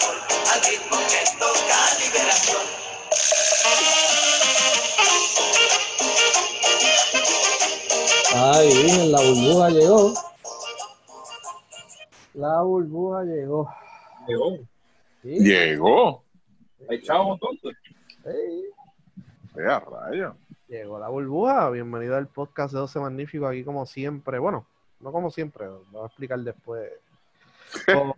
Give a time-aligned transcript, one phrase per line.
[0.00, 0.16] sabor,
[0.52, 2.62] al ritmo que toca liberación.
[8.34, 10.12] Ay, bien, la burbuja llegó.
[12.34, 13.68] La burbuja llegó.
[14.26, 14.56] Llegó.
[15.22, 16.22] Sí, Llegó.
[17.02, 17.76] Chavos entonces.
[18.24, 18.64] sí.
[19.54, 20.36] Vea, rayo.
[20.68, 21.70] Llegó la burbuja.
[21.70, 24.38] Bienvenido al podcast de 12 Magnífico, aquí como siempre.
[24.38, 24.66] Bueno,
[25.00, 26.88] no como siempre, lo voy a explicar después.
[27.86, 28.14] Con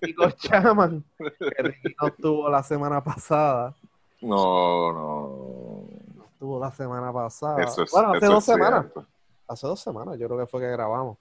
[0.00, 3.74] Rico Chaman, que Ricky no estuvo la semana pasada.
[4.20, 5.84] No, no.
[6.16, 7.62] No estuvo la semana pasada.
[7.62, 8.80] Eso es, bueno, hace dos semanas.
[8.82, 9.06] cierto.
[9.46, 11.18] Hace dos semanas, yo creo que fue que grabamos.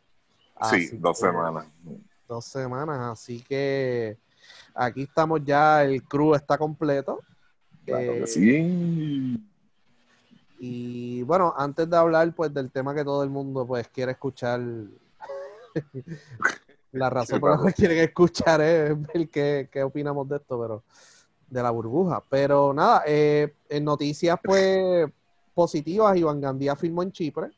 [0.70, 1.66] Sí, dos que- semanas.
[2.28, 4.18] dos semanas, así que
[4.74, 7.20] aquí estamos ya, el crew está completo.
[7.86, 9.50] Claro Eh, que sí.
[10.60, 14.62] Y bueno, antes de hablar pues del tema que todo el mundo pues quiere escuchar,
[16.94, 20.60] la razón Sí, por la cual quieren escuchar es ver qué, qué opinamos de esto,
[20.60, 20.84] pero
[21.50, 22.24] de la burbuja.
[22.30, 25.10] Pero nada, eh, en noticias pues
[25.54, 27.52] positivas, Iván Gandía firmó en Chipre,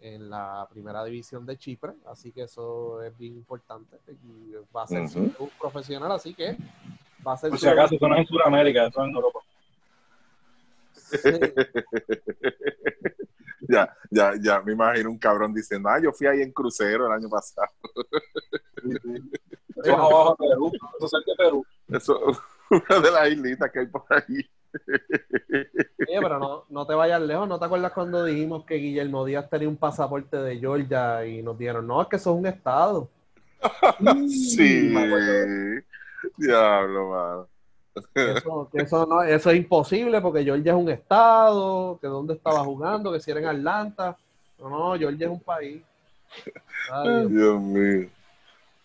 [0.00, 3.96] en la primera división de Chipre, así que eso es bien importante.
[4.24, 5.08] Y va a ser Ujú.
[5.08, 6.56] su club profesional, así que
[7.26, 9.40] va a ser Por si acaso, eso no es en Sudamérica, eso es en Europa.
[11.10, 11.30] Sí.
[13.68, 17.12] Ya, ya, ya me imagino un cabrón diciendo, ah, yo fui ahí en crucero el
[17.12, 17.68] año pasado.
[19.76, 21.66] Eso es abajo de Perú, eso es cerca de Perú.
[21.88, 22.20] Eso,
[22.70, 24.50] una de las islitas que hay por ahí.
[26.08, 27.46] Oye, pero no, no te vayas lejos.
[27.46, 31.58] ¿No te acuerdas cuando dijimos que Guillermo Díaz tenía un pasaporte de Georgia y nos
[31.58, 33.10] dieron, no, es que eso es un estado?
[34.28, 34.94] Sí.
[36.38, 37.48] Diablo, mano.
[38.26, 42.64] Eso, que eso, no, eso es imposible porque Georgia es un estado, que dónde estaba
[42.64, 44.16] jugando, que si era en Atlanta.
[44.58, 45.82] No, no, Georgia es un país.
[46.90, 48.08] Ay, Dios mío.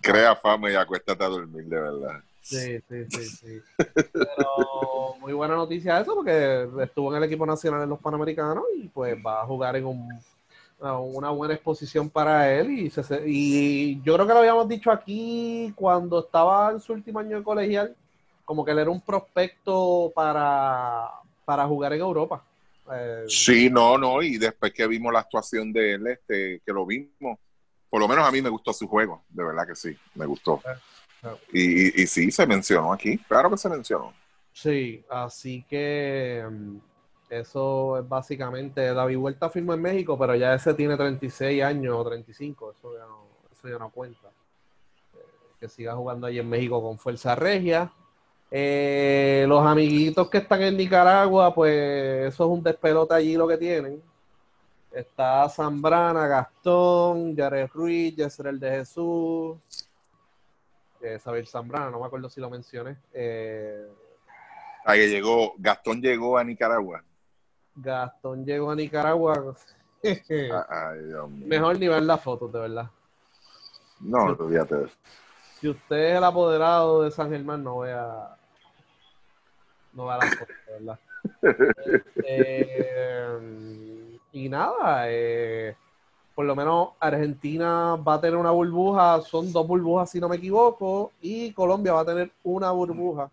[0.02, 2.22] Crea fama y acuéstate a dormir, de verdad.
[2.42, 3.64] sí, sí, sí, sí.
[4.18, 8.88] Pero muy buena noticia eso porque estuvo en el equipo nacional en los Panamericanos y
[8.90, 10.20] pues va a jugar en un,
[10.80, 15.72] una buena exposición para él y, se- y yo creo que lo habíamos dicho aquí
[15.76, 17.96] cuando estaba en su último año de colegial,
[18.46, 21.10] como que él era un prospecto para,
[21.46, 22.44] para jugar en Europa.
[22.92, 26.86] Eh, Sí, no, no, y después que vimos la actuación de él, este, que lo
[26.86, 27.38] vimos,
[27.90, 30.60] por lo menos a mí me gustó su juego, de verdad que sí, me gustó.
[30.60, 31.40] Claro.
[31.54, 34.14] Y, y, y sí, se mencionó aquí, claro que se mencionó.
[34.54, 36.78] Sí, así que mm,
[37.30, 42.04] eso es básicamente, David Huerta firmó en México, pero ya ese tiene 36 años o
[42.04, 44.28] 35, eso ya no, eso ya no cuenta.
[45.14, 45.20] Eh,
[45.60, 47.92] que siga jugando ahí en México con Fuerza Regia.
[48.54, 53.58] Eh, los amiguitos que están en Nicaragua, pues eso es un despelote allí lo que
[53.58, 54.02] tienen.
[54.92, 59.58] Está Zambrana, Gastón, Jared Ruiz, Yesrel de Jesús,
[61.00, 62.98] eh, Saber Zambrana, no me acuerdo si lo mencioné.
[63.14, 63.88] Eh,
[64.84, 67.02] Ahí llegó, Gastón llegó a Nicaragua.
[67.76, 69.56] Gastón llegó a Nicaragua.
[70.52, 71.00] Ah, Ay.
[71.46, 72.90] Mejor ni ver las fotos, de verdad.
[74.00, 74.96] No, olvídate de eso.
[75.60, 78.36] Si usted es el apoderado de San Germán, no vea.
[79.94, 81.00] No vea las fotos, de verdad.
[82.24, 83.28] Este,
[84.32, 85.76] y nada, eh,
[86.34, 90.38] por lo menos Argentina va a tener una burbuja, son dos burbujas si no me
[90.38, 93.30] equivoco, y Colombia va a tener una burbuja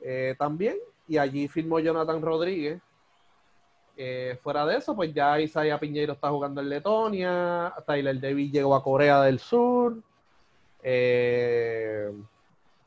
[0.00, 0.76] eh, también,
[1.06, 2.80] y allí firmó Jonathan Rodríguez.
[3.96, 8.76] Eh, fuera de eso, pues ya Isaiah Piñeiro está jugando en Letonia, Tyler Davis llegó
[8.76, 9.96] a Corea del Sur.
[10.82, 12.12] Eh,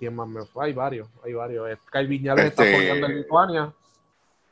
[0.01, 0.65] ¿Quién más me fue?
[0.65, 1.77] Hay varios, hay varios.
[1.91, 3.73] Kyle Viñales está Este- jugando en Lituania.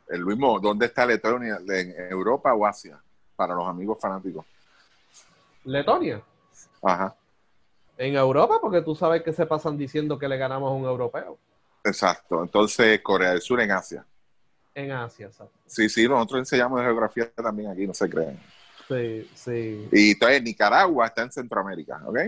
[0.08, 1.58] El mismo, ¿dónde está Letonia?
[1.68, 3.02] ¿En Europa o Asia?
[3.36, 4.46] Para los amigos fanáticos.
[5.64, 6.22] Letonia.
[6.84, 7.16] Ajá,
[7.98, 11.40] En Europa, porque tú sabes que se pasan diciendo que le ganamos a un europeo.
[11.84, 12.44] exacto.
[12.44, 14.06] Entonces, Corea del Sur en Asia.
[14.76, 15.58] En Asia, exacto.
[15.66, 18.40] Sí, sí, nosotros enseñamos de geografía también aquí, no se crean.
[18.88, 22.20] Sí, sí, Y entonces Nicaragua está en Centroamérica, ¿ok?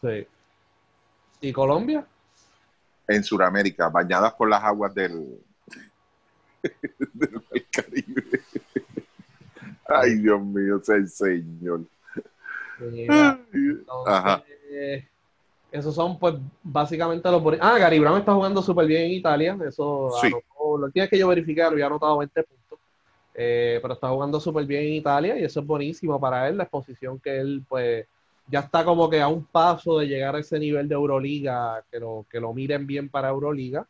[0.00, 0.26] sí.
[1.40, 2.06] ¿Y Colombia?
[3.08, 5.38] En Sudamérica, bañadas por las aguas del,
[7.12, 8.40] del Caribe.
[9.88, 11.82] Ay, Dios mío, el Señor.
[12.78, 14.42] Mira, entonces, Ajá.
[14.70, 15.08] eh,
[15.70, 17.42] esos son, pues, básicamente los...
[17.60, 19.56] Ah, Gary Brown está jugando súper bien en Italia.
[19.66, 20.26] Eso, Sí.
[20.26, 22.78] anotó, lo tienes que yo verificar, había anotado 20 puntos.
[23.34, 26.62] Eh, pero está jugando súper bien en Italia y eso es buenísimo para él, la
[26.64, 28.06] exposición que él, pues,
[28.48, 31.98] ya está como que a un paso de llegar a ese nivel de Euroliga, que
[32.00, 33.86] lo, que lo miren bien para Euroliga.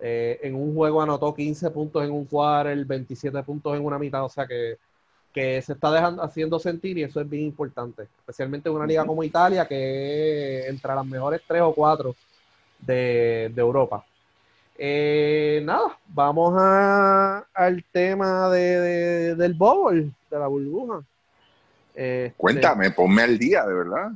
[0.00, 4.24] Eh, en un juego anotó 15 puntos en un quarter, 27 puntos en una mitad,
[4.24, 4.78] o sea que,
[5.32, 9.04] que se está dejando, haciendo sentir y eso es bien importante, especialmente en una liga
[9.06, 12.14] como Italia, que es entre las mejores tres o cuatro
[12.80, 14.04] de, de Europa.
[14.78, 21.02] Eh, nada, vamos a, al tema de, de- del bowl, de la burbuja.
[21.98, 24.12] Este, Cuéntame, ponme al día, de verdad.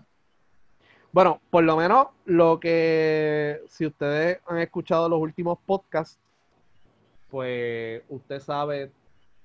[1.10, 6.16] Bueno, por lo menos lo que, si ustedes han escuchado los últimos podcasts,
[7.28, 8.92] pues usted sabe,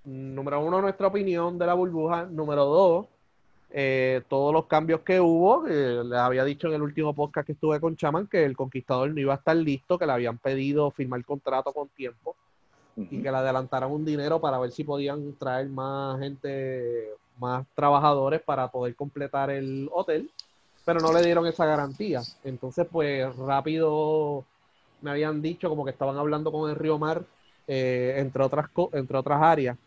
[0.04, 3.07] número uno, nuestra opinión de la burbuja, número dos,
[3.72, 5.66] eh, todos los cambios que hubo.
[5.68, 9.10] eh, les había dicho en el último podcast que estuve con Chaman que el conquistador
[9.10, 12.36] no iba a estar listo, que le habían pedido firmar contrato con tiempo
[12.95, 18.42] y que le adelantaran un dinero para ver si podían traer más gente, más trabajadores
[18.42, 20.30] para poder completar el hotel,
[20.86, 22.22] pero no le dieron esa garantía.
[22.44, 24.45] Entonces, pues rápido
[25.01, 27.24] me habían dicho como que estaban hablando con el Río Mar,
[27.68, 29.78] eh, entre, otras entre otras áreas.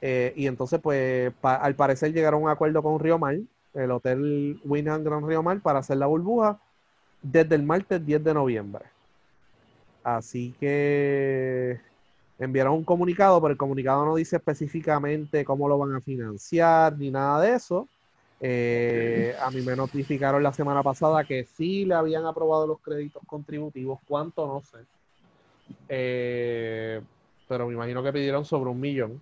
[0.00, 3.36] Eh, y entonces, pues al parecer llegaron a un acuerdo con Río Mar,
[3.74, 6.58] el hotel Winham Gran Río Mar, para hacer la burbuja
[7.22, 8.84] desde el martes 10 de noviembre.
[10.04, 11.80] Así que
[12.38, 17.10] enviaron un comunicado, pero el comunicado no dice específicamente cómo lo van a financiar ni
[17.10, 17.88] nada de eso.
[18.40, 23.22] Eh, A mí me notificaron la semana pasada que sí le habían aprobado los créditos
[23.26, 24.78] contributivos, cuánto no sé.
[25.88, 27.00] Eh,
[27.48, 29.20] pero me imagino que pidieron sobre un millón.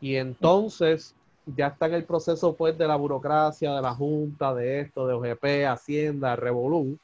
[0.00, 1.14] Y entonces
[1.56, 5.14] ya está en el proceso pues de la burocracia, de la Junta, de esto, de
[5.14, 6.96] OGP, Hacienda, Revolú.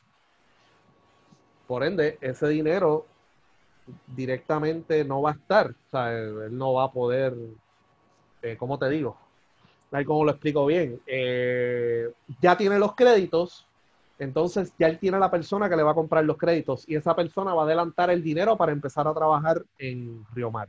[1.66, 3.06] Por ende, ese dinero
[4.06, 5.70] directamente no va a estar.
[5.70, 7.34] O sea, él, no va a poder,
[8.42, 9.16] eh, ¿cómo te digo?
[10.04, 11.00] Cómo lo explico bien.
[11.06, 12.10] Eh,
[12.40, 13.64] ya tiene los créditos,
[14.19, 17.14] entonces ya él tiene la persona que le va a comprar los créditos y esa
[17.14, 20.69] persona va a adelantar el dinero para empezar a trabajar en Río Mar.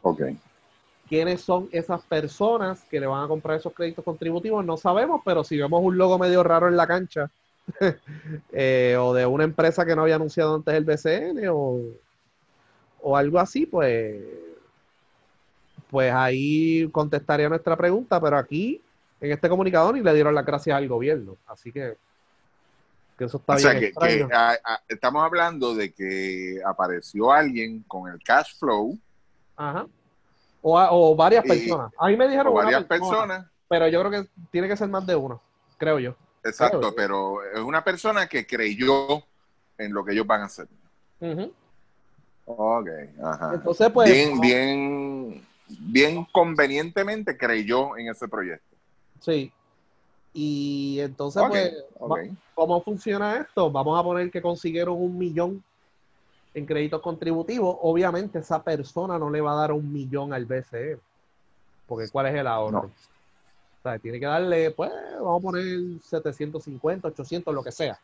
[0.00, 0.22] Ok.
[1.08, 4.64] ¿Quiénes son esas personas que le van a comprar esos créditos contributivos?
[4.64, 7.30] No sabemos, pero si vemos un logo medio raro en la cancha
[8.52, 11.80] eh, o de una empresa que no había anunciado antes el BCN o,
[13.00, 14.22] o algo así, pues,
[15.90, 18.80] pues ahí contestaría nuestra pregunta, pero aquí
[19.20, 21.96] en este comunicado ni le dieron las gracias al gobierno, así que,
[23.16, 28.22] que eso está O bien sea, que, estamos hablando de que apareció alguien con el
[28.22, 28.98] cash flow
[29.56, 29.86] Ajá.
[30.62, 31.92] O, a- o varias Y- personas.
[31.98, 33.46] A mí me dijeron o una varias persona, personas.
[33.68, 35.40] pero yo creo que tiene que ser más de uno,
[35.78, 36.14] creo yo.
[36.44, 39.22] Exacto, pero es una persona que creyó
[39.78, 40.66] en lo que ellos van a hacer.
[42.56, 42.88] Ok,
[43.22, 43.54] ajá.
[43.54, 48.76] Entonces, pues, bien, bien, bien convenientemente creyó en ese proyecto.
[49.20, 49.52] sí.
[50.32, 51.42] Y entonces,
[51.98, 53.72] pues, ¿cómo funciona esto?
[53.72, 55.64] Vamos a poner que consiguieron un millón
[56.54, 57.76] en créditos contributivos.
[57.82, 60.98] Obviamente, esa persona no le va a dar un millón al BCE,
[61.88, 62.82] porque ¿cuál es el ahorro?
[62.82, 62.88] No.
[62.88, 65.64] O sea, tiene que darle, pues, vamos a poner
[66.04, 67.98] 750, 800, lo que sea.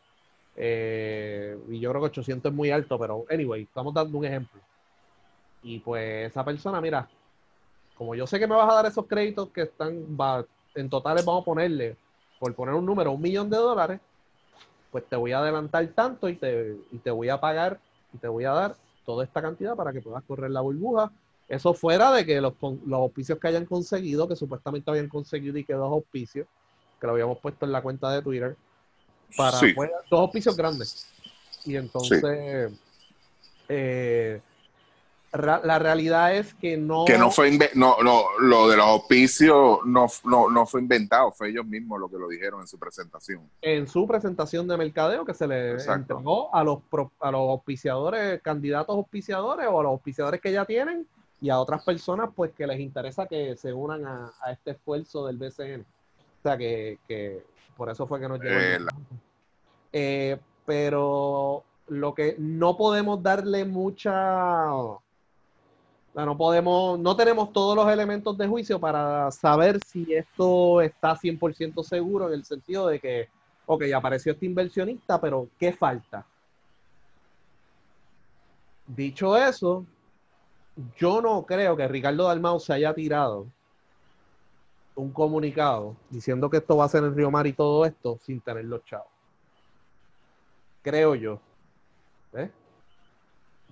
[0.57, 4.61] Eh, y yo creo que 800 es muy alto, pero anyway, estamos dando un ejemplo.
[5.63, 7.09] Y pues esa persona, mira,
[7.97, 10.17] como yo sé que me vas a dar esos créditos que están,
[10.75, 11.97] en totales vamos a ponerle,
[12.39, 14.01] por poner un número, un millón de dólares,
[14.91, 17.81] pues te voy a adelantar tanto y te, y te voy a pagar
[18.13, 21.11] y te voy a dar toda esta cantidad para que puedas correr la burbuja.
[21.49, 25.65] Eso fuera de que los, los auspicios que hayan conseguido, que supuestamente habían conseguido y
[25.65, 26.47] que dos auspicios,
[27.01, 28.57] que lo habíamos puesto en la cuenta de Twitter,
[29.37, 29.73] para Sí.
[29.75, 31.07] pues, dos auspicios grandes.
[31.65, 32.23] Y entonces,
[33.69, 34.41] eh,
[35.33, 37.05] la realidad es que no...
[37.07, 41.33] Que no fue, inve- no, no, lo de los auspicios no, no, no fue inventado,
[41.33, 43.41] fue ellos mismos lo que lo dijeron en su presentación.
[43.61, 46.15] en su presentación de mercadeo que se le Exacto.
[46.15, 50.65] entregó a los, pro- a los auspiciadores, candidatos auspiciadores o a los auspiciadores que ya
[50.67, 51.05] tienen
[51.41, 55.27] y a otras personas pues que les interesa que se unan a, a este esfuerzo
[55.27, 55.81] del BCN.
[55.81, 57.43] O sea que, que
[57.77, 58.55] por eso fue que nos llegó.
[58.55, 58.95] Eh, la-.
[59.97, 60.37] Eh,
[60.67, 64.13] pero lo que no podemos darle mucha...
[64.13, 65.01] no
[66.37, 72.27] podemos, no tenemos todos los elementos de juicio para saber si esto está 100% seguro
[72.27, 73.29] en el sentido de que,
[73.67, 76.27] ok, apareció este inversionista, pero ¿qué falta?
[78.89, 79.87] Dicho eso,
[80.97, 83.47] yo no creo que Ricardo Dalmau se haya tirado
[84.97, 88.41] un comunicado diciendo que esto va a ser en Río Mar y todo esto sin
[88.41, 89.14] tener los chavos.
[90.85, 91.41] Creo yo.
[92.35, 92.51] ¿Eh?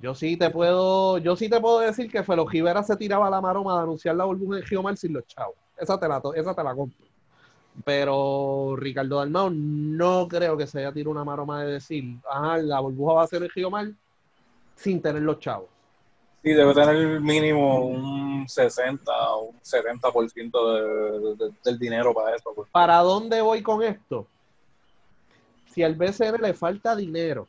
[0.01, 3.41] Yo sí te puedo, yo sí te puedo decir que Felo Rivera se tiraba la
[3.41, 5.55] maroma de anunciar la burbuja en Río Mar sin los chavos.
[5.77, 7.07] Esa te la, esa te la compro.
[7.85, 12.81] Pero Ricardo Dalmau no creo que se haya tirado una maroma de decir, ajá, la
[12.81, 13.89] burbuja va a ser en Río Mar
[14.75, 15.69] sin tener los chavos.
[16.43, 22.51] Sí, debe tener mínimo un 60 o un 70% de, de- del dinero para eso.
[22.55, 22.69] pues.
[22.73, 24.27] ¿Para dónde voy con esto?
[25.73, 27.49] Si al BCN le falta dinero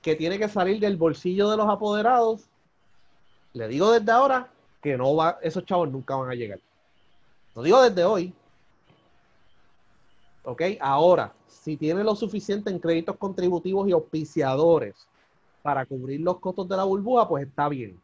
[0.00, 2.42] que tiene que salir del bolsillo de los apoderados,
[3.52, 4.50] le digo desde ahora
[4.82, 6.60] que no va, esos chavos nunca van a llegar.
[7.54, 8.32] Lo digo desde hoy.
[10.44, 10.62] ¿Ok?
[10.80, 14.94] Ahora, si tiene lo suficiente en créditos contributivos y auspiciadores
[15.62, 17.98] para cubrir los costos de la burbuja, pues está bien.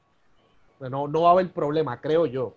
[0.79, 2.55] No, no va a haber problema, creo yo.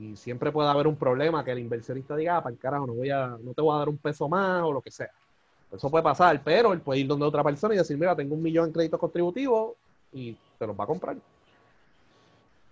[0.00, 2.94] Y siempre puede haber un problema que el inversionista diga, ah, para el carajo, no,
[2.94, 5.10] voy a, no te voy a dar un peso más o lo que sea.
[5.70, 8.42] Eso puede pasar, pero él puede ir donde otra persona y decir, mira, tengo un
[8.42, 9.74] millón en créditos contributivos
[10.10, 11.16] y te los va a comprar.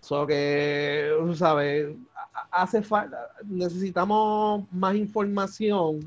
[0.01, 1.95] Solo que, ¿sabes?
[2.51, 6.01] Hace falta, necesitamos más información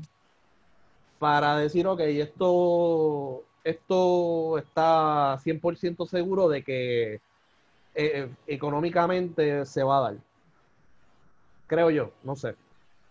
[1.20, 7.20] para decir, ok, esto, esto está 100% seguro de que
[7.94, 10.31] eh, económicamente se va a dar.
[11.72, 12.54] Creo yo, no sé.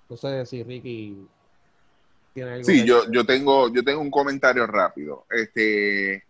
[0.08, 1.28] No sé si Ricky
[2.32, 2.64] tiene algo.
[2.64, 5.26] Sí, yo, yo tengo, yo tengo un comentario rápido.
[5.32, 6.24] Este,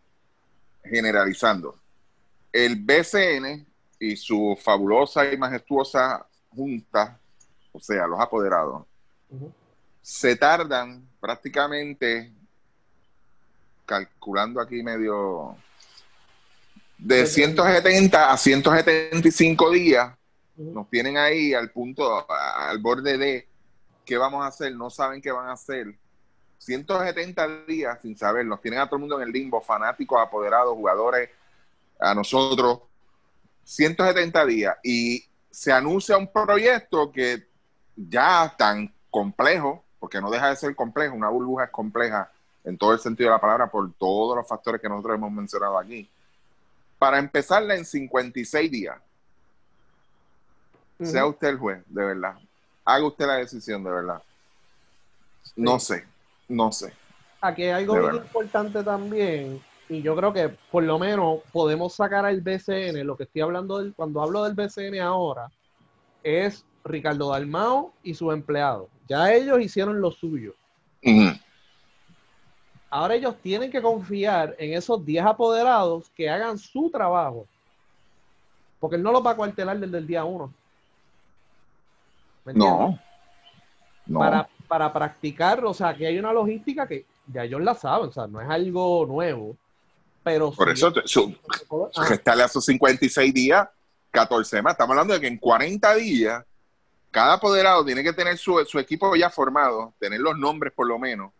[0.81, 1.75] generalizando.
[2.53, 3.67] El BCN
[3.99, 7.19] y su fabulosa y majestuosa junta,
[7.73, 8.85] o sea, los apoderados,
[10.01, 12.31] se tardan prácticamente,
[13.85, 15.57] calculando aquí medio,
[16.97, 20.13] de 170 a 175 días.
[20.61, 23.47] Nos tienen ahí al punto, al borde de
[24.05, 25.95] qué vamos a hacer, no saben qué van a hacer.
[26.59, 30.75] 170 días sin saber, nos tienen a todo el mundo en el limbo, fanáticos, apoderados,
[30.75, 31.29] jugadores,
[31.99, 32.81] a nosotros.
[33.63, 37.47] 170 días y se anuncia un proyecto que
[37.95, 42.31] ya tan complejo, porque no deja de ser complejo, una burbuja es compleja
[42.63, 45.77] en todo el sentido de la palabra por todos los factores que nosotros hemos mencionado
[45.77, 46.09] aquí.
[46.97, 48.97] Para empezarla en 56 días,
[51.05, 52.35] sea usted el juez, de verdad.
[52.85, 54.21] Haga usted la decisión, de verdad.
[55.55, 56.05] No sé,
[56.47, 56.93] no sé.
[57.41, 58.23] Aquí hay algo verdad.
[58.23, 63.23] importante también, y yo creo que por lo menos podemos sacar al BCN, lo que
[63.23, 65.51] estoy hablando del, cuando hablo del BCN ahora,
[66.23, 68.87] es Ricardo Dalmao y sus empleados.
[69.07, 70.53] Ya ellos hicieron lo suyo.
[72.89, 77.47] Ahora ellos tienen que confiar en esos 10 apoderados que hagan su trabajo.
[78.79, 80.53] Porque él no los va a cuartelar desde el día uno.
[82.45, 82.53] ¿Me?
[82.53, 82.99] No.
[84.05, 84.19] No.
[84.19, 88.11] Para, para practicar, o sea, que hay una logística que ya ellos la saben, o
[88.11, 89.55] sea, no es algo nuevo.
[90.23, 91.35] Pero Por si eso, te- su,
[91.95, 92.09] Ajá.
[92.09, 93.67] restarle a esos 56 días,
[94.11, 94.73] 14 más.
[94.73, 96.43] Estamos hablando de que en 40 días,
[97.09, 100.99] cada apoderado tiene que tener su, su equipo ya formado, tener los nombres por lo
[100.99, 101.31] menos,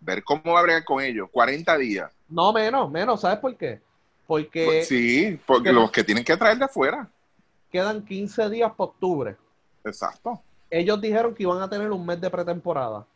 [0.00, 1.28] ver cómo va a bregar con ellos.
[1.30, 2.10] 40 días.
[2.28, 3.80] No, menos, menos, ¿sabes por qué?
[4.26, 7.08] Porque Pues sí, porque que- los que tienen que traer de afuera.
[7.70, 9.36] quedan 15 días para octubre.
[9.84, 10.40] Exacto.
[10.70, 13.06] Ellos dijeron que iban a tener un mes de pretemporada.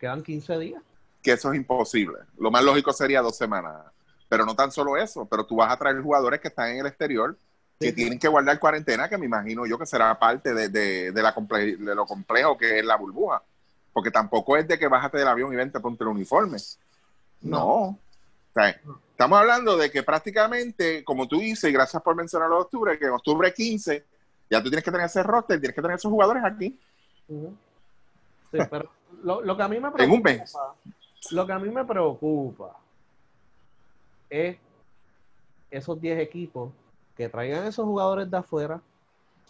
[0.00, 0.82] Quedan 15 días.
[1.22, 2.18] Que eso es imposible.
[2.38, 3.74] Lo más lógico sería dos semanas.
[4.28, 6.86] Pero no tan solo eso, pero tú vas a traer jugadores que están en el
[6.86, 7.36] exterior
[7.80, 7.92] que Sí.
[7.94, 11.34] tienen que guardar cuarentena, que me imagino yo que será parte de, de- de la
[11.34, 13.42] comple- de lo complejo que es la burbuja.
[13.92, 16.58] Porque tampoco es de que bájate del avión y vente ponte el uniforme.
[17.40, 17.64] No.
[17.66, 17.98] O
[18.54, 18.68] sea,
[19.10, 23.06] estamos hablando de que prácticamente, como tú dices, y gracias por mencionarlo de octubre, que
[23.06, 24.04] en octubre 15
[24.50, 26.78] ya tú tienes que tener ese roster, tienes que tener esos jugadores aquí.
[27.28, 27.56] Ujú.
[28.50, 28.90] Sí, pero
[29.22, 30.30] lo, lo que a mí me preocupa,
[31.30, 32.76] lo que a mí me preocupa
[34.30, 34.56] es
[35.70, 36.72] esos 10 equipos
[37.16, 38.80] que traigan esos jugadores de afuera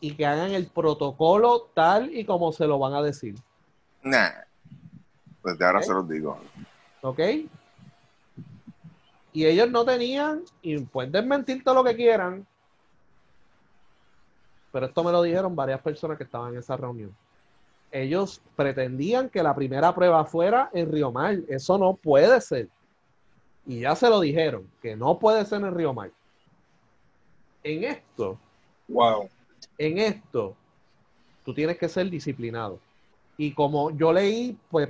[0.00, 3.36] y que hagan el protocolo tal y como se lo van a decir.
[4.02, 4.30] Nah.
[5.44, 5.84] Desde ahora Ok.
[5.84, 6.38] se los digo.
[7.02, 7.20] ¿Ok?
[9.32, 12.46] Y ellos no tenían, y pueden desmentir todo lo que quieran,
[14.72, 17.14] pero esto me lo dijeron varias personas que estaban en esa reunión.
[17.90, 21.38] Ellos pretendían que la primera prueba fuera en Río Mar.
[21.48, 22.68] Eso no puede ser.
[23.66, 26.10] Y ya se lo dijeron, que no puede ser en Río Mar.
[27.62, 28.38] En esto,
[28.88, 29.28] Wow.
[29.76, 30.54] en esto,
[31.44, 32.78] tú tienes que ser disciplinado.
[33.36, 34.88] Y como yo leí, pues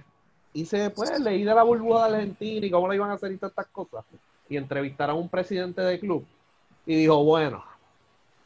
[0.52, 3.36] hice, pues leí de la burbuja de Argentina y cómo le iban a hacer y
[3.36, 4.04] todas estas cosas.
[4.48, 6.24] Y entrevistaron a un presidente de club
[6.86, 7.62] y dijo, bueno,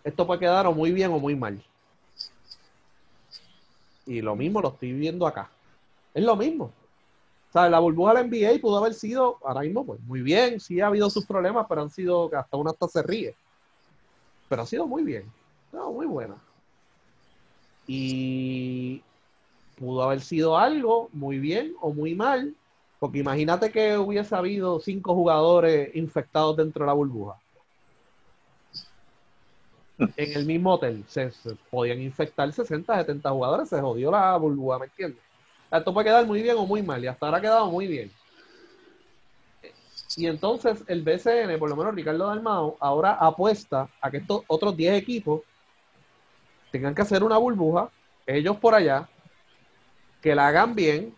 [0.05, 1.63] esto puede quedar o muy bien o muy mal.
[4.07, 5.51] Y lo mismo lo estoy viendo acá.
[6.13, 6.73] Es lo mismo.
[7.55, 10.81] O la burbuja de la NBA pudo haber sido, ahora mismo, pues muy bien, sí
[10.81, 13.37] ha habido sus problemas, pero han sido, hasta uno hasta se ríe.
[14.49, 15.31] Pero ha sido muy bien.
[15.71, 16.37] No, muy buena.
[17.87, 19.03] Y
[19.79, 22.55] pudo haber sido algo muy bien o muy mal,
[22.99, 27.37] porque imagínate que hubiese habido cinco jugadores infectados dentro de la burbuja.
[30.17, 31.31] En el mismo hotel se,
[31.71, 35.23] podían infectar 60, 70 jugadores, se jodió la burbuja, ¿me entiendes?
[35.71, 38.11] Esto puede quedar muy bien o muy mal, y hasta ahora ha quedado muy bien.
[40.17, 44.77] Y entonces el BCN, por lo menos Ricardo Dalmao, ahora apuesta a que estos otros
[44.77, 45.41] 10 equipos
[46.71, 47.91] tengan que hacer una burbuja,
[48.27, 49.09] ellos por allá,
[50.21, 51.15] que la hagan bien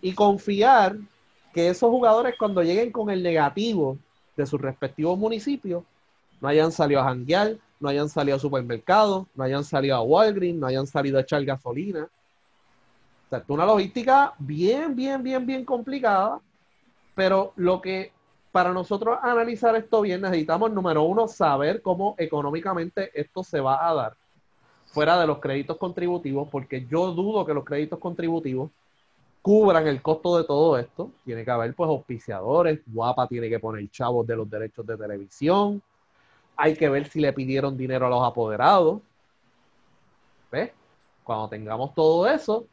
[0.00, 0.96] y confiar
[1.52, 3.98] que esos jugadores cuando lleguen con el negativo
[4.36, 5.84] de sus respectivos municipios,
[6.40, 10.58] no hayan salido a janguear, no hayan salido a supermercados, no hayan salido a Walgreens,
[10.58, 12.04] no hayan salido a echar gasolina.
[12.04, 16.40] O sea, es una logística bien, bien, bien, bien complicada,
[17.14, 18.12] pero lo que
[18.52, 23.94] para nosotros analizar esto bien necesitamos, número uno, saber cómo económicamente esto se va a
[23.94, 24.16] dar
[24.86, 28.70] fuera de los créditos contributivos, porque yo dudo que los créditos contributivos
[29.40, 31.12] cubran el costo de todo esto.
[31.24, 35.80] Tiene que haber pues auspiciadores, Guapa tiene que poner chavos de los derechos de televisión,
[36.60, 39.00] hay que ver si le pidieron dinero a los apoderados.
[40.52, 40.72] ¿Ves?
[41.24, 42.66] Cuando tengamos todo eso,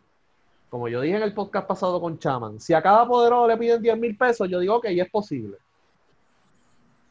[0.70, 3.82] como yo dije en el podcast pasado con Chaman, si a cada apoderado le piden
[3.82, 5.58] 10 mil pesos, yo digo que okay, es posible.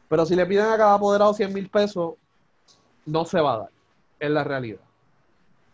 [0.07, 2.13] Pero si le piden a cada apoderado 100 mil pesos,
[3.07, 3.69] no se va a dar.
[4.19, 4.81] Es la realidad.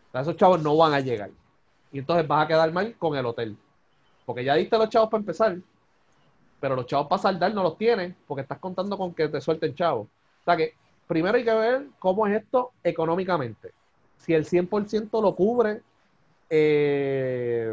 [0.08, 1.32] O sea, esos chavos no van a llegar.
[1.92, 3.58] Y entonces vas a quedar mal con el hotel.
[4.26, 5.58] Porque ya diste los chavos para empezar.
[6.62, 9.76] Pero los chavos para saldar no los tienes porque estás contando con que te suelten
[9.76, 10.08] chavos.
[10.08, 10.76] O sea que
[11.14, 13.72] primero hay que ver cómo es esto económicamente.
[14.18, 15.84] Si el 100% lo cubre,
[16.50, 17.72] eh,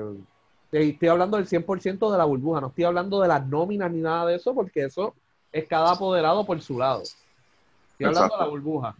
[0.71, 4.27] estoy hablando del 100% de la burbuja, no estoy hablando de las nóminas ni nada
[4.27, 5.15] de eso, porque eso
[5.53, 7.01] es cada apoderado por su lado.
[7.01, 8.37] Estoy hablando Exacto.
[8.37, 8.97] de la burbuja.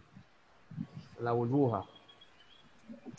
[1.19, 1.83] La burbuja.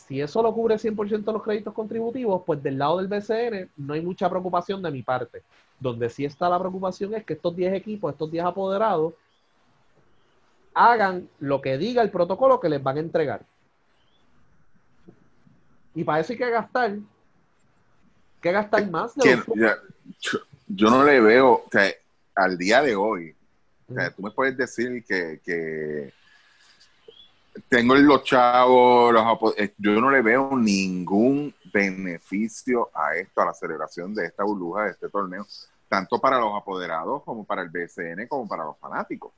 [0.05, 3.93] Si eso lo cubre 100% de los créditos contributivos, pues del lado del BCN no
[3.93, 5.41] hay mucha preocupación de mi parte.
[5.79, 9.13] Donde sí está la preocupación es que estos 10 equipos, estos 10 apoderados,
[10.73, 13.45] hagan lo que diga el protocolo que les van a entregar.
[15.95, 16.97] Y para eso hay que gastar.
[18.41, 19.15] ¿Qué gastar más?
[19.15, 19.41] De
[20.19, 21.97] yo, yo, no le veo, que
[22.35, 23.33] al día de hoy,
[23.89, 26.11] o sea, tú me puedes decir que, que
[27.69, 33.53] tengo los chavos, los, eh, yo no le veo ningún beneficio a esto, a la
[33.53, 35.45] celebración de esta burbuja, de este torneo,
[35.87, 39.31] tanto para los apoderados como para el BCN, como para los fanáticos.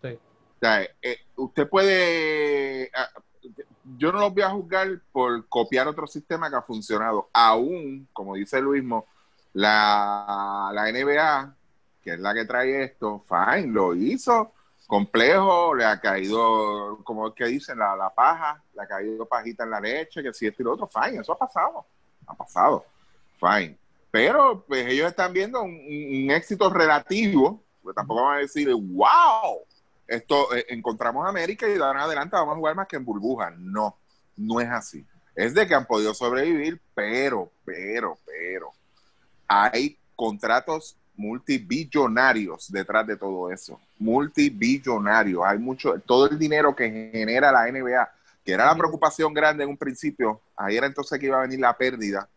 [0.00, 0.18] Sí.
[0.60, 3.08] Eh, usted puede, ah,
[3.96, 7.28] yo no los voy a juzgar por copiar otro sistema que ha funcionado.
[7.32, 9.06] Aún, como dice Luismo,
[9.52, 11.54] la, la NBA,
[12.02, 14.52] que es la que trae esto, fine, lo hizo
[14.86, 19.70] complejo, le ha caído, como que dicen, la, la, paja, le ha caído pajita en
[19.70, 21.84] la leche, que si esto y lo otro, fine, eso ha pasado,
[22.26, 22.84] ha pasado,
[23.38, 23.76] fine.
[24.10, 29.60] Pero pues ellos están viendo un, éxito relativo, pues tampoco van a decir, wow,
[30.06, 33.04] esto eh, encontramos América y de ahora en adelante vamos a jugar más que en
[33.04, 33.50] burbuja.
[33.56, 33.96] No,
[34.36, 35.04] no es así.
[35.34, 38.70] Es de que han podido sobrevivir, pero, pero, pero,
[39.46, 43.80] hay contratos multibillonarios detrás de todo eso.
[43.98, 45.42] Multibillonarios.
[45.44, 48.10] Hay mucho, todo el dinero que genera la NBA,
[48.44, 51.60] que era la preocupación grande en un principio, ahí era entonces que iba a venir
[51.60, 52.28] la pérdida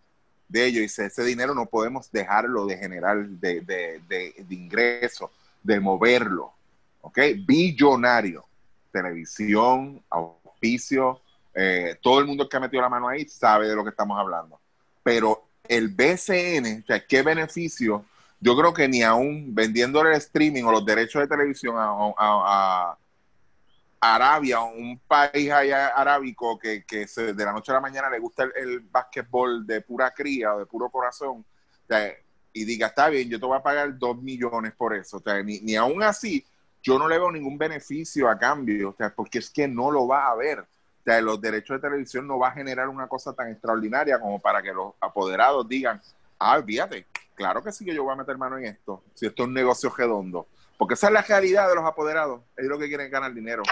[0.48, 0.82] de ellos.
[0.82, 5.30] Y ese dinero no podemos dejarlo de generar de, de, de, de ingresos,
[5.64, 6.54] de moverlo.
[7.02, 7.20] ¿Ok?
[7.46, 8.46] Billonario.
[8.92, 11.22] Televisión, auspicio,
[11.54, 14.18] eh, todo el mundo que ha metido la mano ahí sabe de lo que estamos
[14.18, 14.60] hablando.
[15.04, 18.06] Pero el BCN, o sea, ¿qué beneficio?
[18.40, 22.98] Yo creo que ni aún vendiéndole el streaming o los derechos de televisión a, a,
[24.02, 28.20] a Arabia, un país allá arábico que, que de la noche a la mañana le
[28.20, 32.12] gusta el, el básquetbol de pura cría o de puro corazón, o sea,
[32.54, 35.18] y diga, está bien, yo te voy a pagar dos millones por eso.
[35.18, 36.46] O sea, ni, ni aún así,
[36.82, 40.08] yo no le veo ningún beneficio a cambio, o sea, porque es que no lo
[40.08, 40.60] va a haber.
[40.60, 44.40] O sea, los derechos de televisión no va a generar una cosa tan extraordinaria como
[44.40, 46.02] para que los apoderados digan,
[46.38, 49.44] ah, fíjate, claro que sí que yo voy a meter mano en esto, si esto
[49.44, 50.48] es un negocio redondo.
[50.78, 53.64] Porque esa es la realidad de los apoderados, ellos lo que quieren ganar dinero.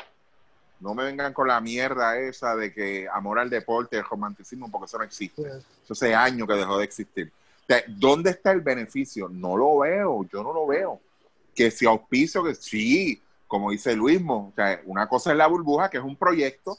[0.79, 4.85] No me vengan con la mierda esa de que amor al deporte, el romanticismo, porque
[4.85, 5.41] eso no existe.
[5.41, 7.31] Eso hace años que dejó de existir.
[7.63, 9.27] O sea, ¿Dónde está el beneficio?
[9.29, 11.01] No lo veo, yo no lo veo
[11.57, 15.97] que si auspicio, que sí, como dice Luismo, o una cosa es la burbuja, que
[15.97, 16.77] es un proyecto,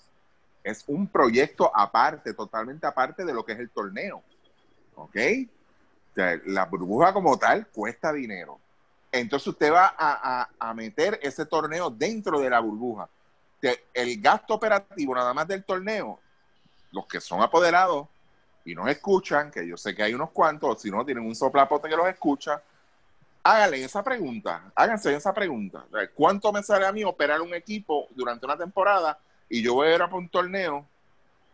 [0.62, 4.23] es un proyecto aparte, totalmente aparte de lo que es el torneo.
[4.95, 5.17] ¿Ok?
[6.47, 8.61] La burbuja como tal cuesta dinero.
[9.11, 13.09] Entonces usted va a, a, a meter ese torneo dentro de la burbuja.
[13.93, 16.21] El gasto operativo nada más del torneo,
[16.93, 18.07] los que son apoderados
[18.64, 21.88] y nos escuchan, que yo sé que hay unos cuantos, si no tienen un soplapote
[21.88, 22.62] que los escucha,
[23.42, 25.85] háganle esa pregunta, háganse esa pregunta.
[26.14, 29.94] ¿Cuánto me sale a mí operar un equipo durante una temporada y yo voy a
[29.94, 30.87] ir a un torneo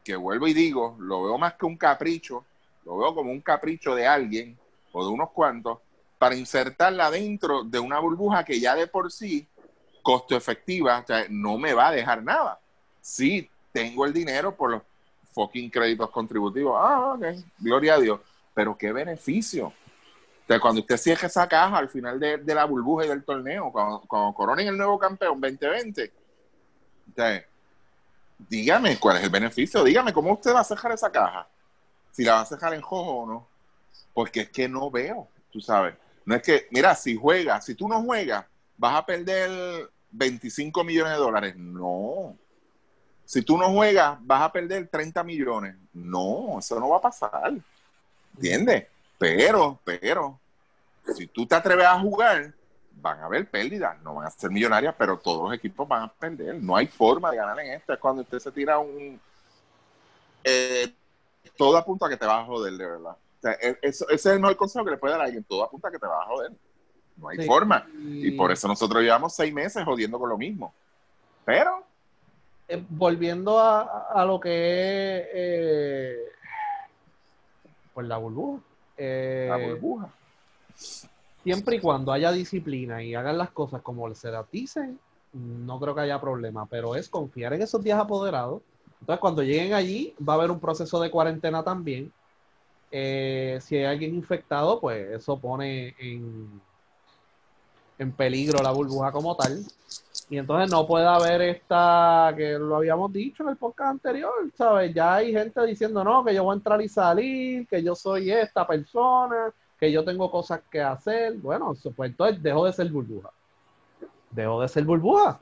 [0.03, 2.45] que vuelvo y digo, lo veo más que un capricho,
[2.85, 4.59] lo veo como un capricho de alguien
[4.93, 5.79] o de unos cuantos
[6.19, 9.47] para insertarla dentro de una burbuja que ya de por sí,
[10.03, 12.61] costo efectiva, no me va a dejar nada.
[13.01, 14.83] Sí, tengo el dinero por los
[15.33, 16.77] fucking créditos contributivos.
[16.79, 17.25] Ah, ok,
[17.59, 18.21] gloria a Dios.
[18.55, 19.73] Pero qué beneficio.
[20.47, 23.73] Sea, cuando usted cierre esa caja al final de, de la burbuja y del torneo,
[23.73, 26.13] cuando, cuando coronen el nuevo campeón 2020,
[27.11, 27.45] o sea,
[28.49, 29.85] dígame cuál es el beneficio.
[29.85, 31.49] Dígame cómo usted va a cerrar esa caja.
[32.13, 33.49] Si la va a cerrar en jojo o no.
[34.13, 35.95] Porque es que no veo, tú sabes.
[36.25, 38.45] No es que, mira, si juegas, si tú no juegas,
[38.77, 41.57] vas a perder 25 millones de dólares.
[41.57, 42.37] No.
[43.25, 45.77] Si tú no juegas, vas a perder 30 millones.
[45.93, 47.53] No, eso no va a pasar.
[48.35, 48.87] ¿Entiendes?
[49.25, 50.39] Pero, pero,
[51.17, 52.53] si tú te atreves a jugar,
[52.93, 54.01] van a haber pérdidas.
[54.03, 56.55] No van a ser millonarias, pero todos los equipos van a perder.
[56.63, 57.93] No hay forma de ganar en esto.
[57.93, 59.21] Es cuando usted se tira un...
[60.45, 60.93] Eh,
[61.57, 63.13] todo apunta a que te vas a joder, de verdad.
[63.13, 65.45] O sea, e- eso- ese es el mejor consejo que le puede dar a alguien.
[65.45, 66.53] Todo apunta a que te vas a joder.
[67.17, 67.47] No hay Sí.
[67.47, 67.87] forma.
[67.97, 70.75] Y por eso nosotros llevamos seis meses jodiendo con lo mismo.
[71.45, 71.83] Pero,
[72.67, 74.51] Eh, volviendo a, a lo que
[75.19, 76.19] es eh,
[77.93, 78.63] pues la burbuja.
[78.97, 80.09] Eh, la burbuja.
[81.43, 84.99] siempre y cuando haya disciplina y hagan las cosas como se las dicen,
[85.33, 88.63] no creo que haya problema, pero es confiar en esos días apoderados.
[89.01, 92.13] Entonces, cuando lleguen allí, va a haber un proceso de cuarentena también.
[92.91, 96.61] Eh, si hay alguien infectado, pues eso pone en,
[97.99, 99.65] en peligro la burbuja como tal.
[100.31, 104.95] Y entonces no puede haber esta, que lo habíamos dicho en el podcast anterior, ¿sabes?
[104.95, 108.31] Ya hay gente diciendo, no, que yo voy a entrar y salir, que yo soy
[108.31, 111.35] esta persona, que yo tengo cosas que hacer.
[111.35, 113.31] Bueno, pues entonces dejó de ser burbuja.
[114.31, 115.39] Dejó de ser burbuja.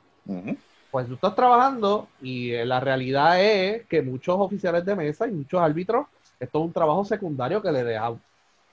[0.90, 5.31] Pues tú estás trabajando y eh, la realidad es que muchos oficiales de mesa y
[5.31, 6.07] muchos árbitros,
[6.38, 8.12] esto es un trabajo secundario que le deja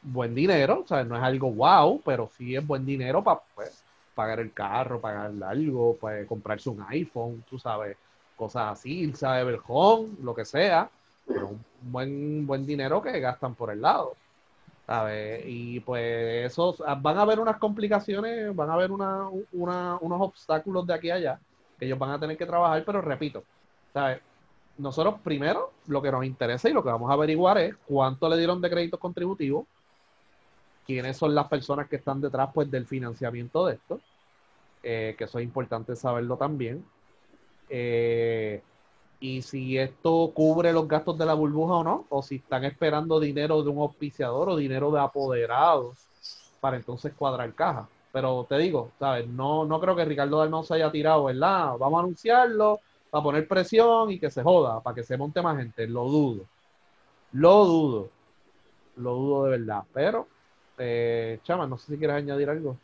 [0.02, 3.40] buen dinero, o sea, no es algo wow, pero sí es buen dinero para
[4.20, 7.96] pagar el carro, pagar algo, pues, comprarse un iPhone, tú sabes,
[8.36, 10.90] cosas así, beber home, lo que sea,
[11.32, 14.14] pero un buen, buen dinero que gastan por el lado.
[14.86, 15.44] ¿sabes?
[15.46, 20.86] Y pues eso, van a haber unas complicaciones, van a haber una, una- unos obstáculos
[20.88, 21.40] de aquí a allá
[21.78, 23.44] que ellos van a tener que trabajar, pero repito,
[23.94, 24.20] ¿sabes?
[24.80, 28.38] Nosotros primero lo que nos interesa y lo que vamos a averiguar es cuánto le
[28.38, 29.66] dieron de créditos contributivos,
[30.86, 34.00] quiénes son las personas que están detrás pues del financiamiento de esto,
[34.84, 36.86] eh, que eso es importante saberlo también.
[37.70, 38.62] Eh,
[39.20, 43.20] y si esto cubre los gastos de la burbuja o no, o si están esperando
[43.20, 45.98] dinero de un auspiciador o dinero de apoderados
[46.60, 47.88] para entonces cuadrar caja.
[48.12, 49.28] Pero te digo, ¿sabes?
[49.28, 51.78] No, no creo que Ricardo Dalmau se haya tirado, ¿verdad?
[51.78, 55.58] Vamos a anunciarlo, para poner presión y que se joda, para que se monte más
[55.58, 55.88] gente.
[55.88, 56.46] Lo dudo.
[57.34, 58.10] Lo dudo.
[58.98, 59.84] Lo dudo de verdad.
[59.94, 60.28] Pero,
[60.78, 62.78] eh, Chama, no sé si quieres añadir algo.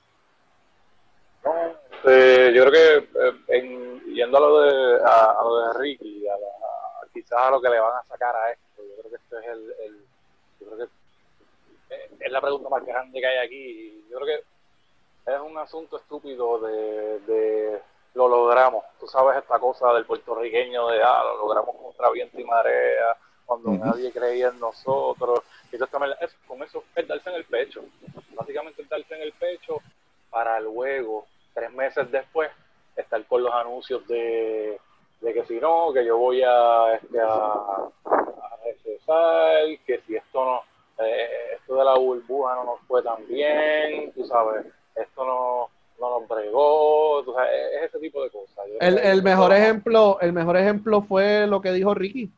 [2.08, 6.28] Eh, yo creo que eh, en, yendo a lo de a, a lo de Ricky,
[6.28, 9.10] a la- a- quizás a lo que le van a sacar a esto, yo creo
[9.12, 10.06] que este es el, el-
[10.60, 14.06] yo creo que eh, es la pregunta más grande que hay aquí.
[14.10, 14.28] Yo creo
[15.26, 17.82] que es un asunto estúpido de, de
[18.13, 18.84] lo logramos.
[19.00, 23.72] Tú sabes esta cosa del puertorriqueño de ah, lo logramos contra viento y marea, cuando
[23.72, 25.41] nadie creía en nosotros.
[25.72, 27.84] Y entonces también es- con eso es darse en el pecho.
[28.36, 29.78] Básicamente es darse en el pecho
[30.30, 32.52] para luego, tres meses después,
[32.96, 34.80] estar con los anuncios de,
[35.22, 40.46] de que si no, que yo voy a, este, a, a recesar, que si esto
[40.46, 40.62] no,
[41.04, 44.65] eh, esto de la burbuja no nos fue tan bien, tú sabes,
[44.96, 48.65] esto no, no nos bregó, tú sabes, es ese tipo de cosas.
[48.68, 52.32] Yo El, el mejor ejemplo, el mejor ejemplo fue lo que dijo Ricky.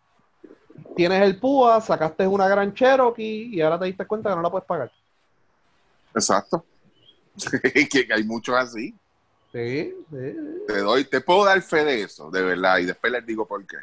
[0.96, 4.50] Tienes el PUA, sacaste una gran Cherokee y ahora te diste cuenta que no la
[4.50, 4.92] puedes pagar.
[6.14, 6.64] Exacto.
[7.92, 8.96] que hay muchos así.
[9.52, 10.36] Sí, sí.
[10.68, 13.66] Te doy, te puedo dar fe de eso, de verdad, y después les digo por
[13.66, 13.78] qué.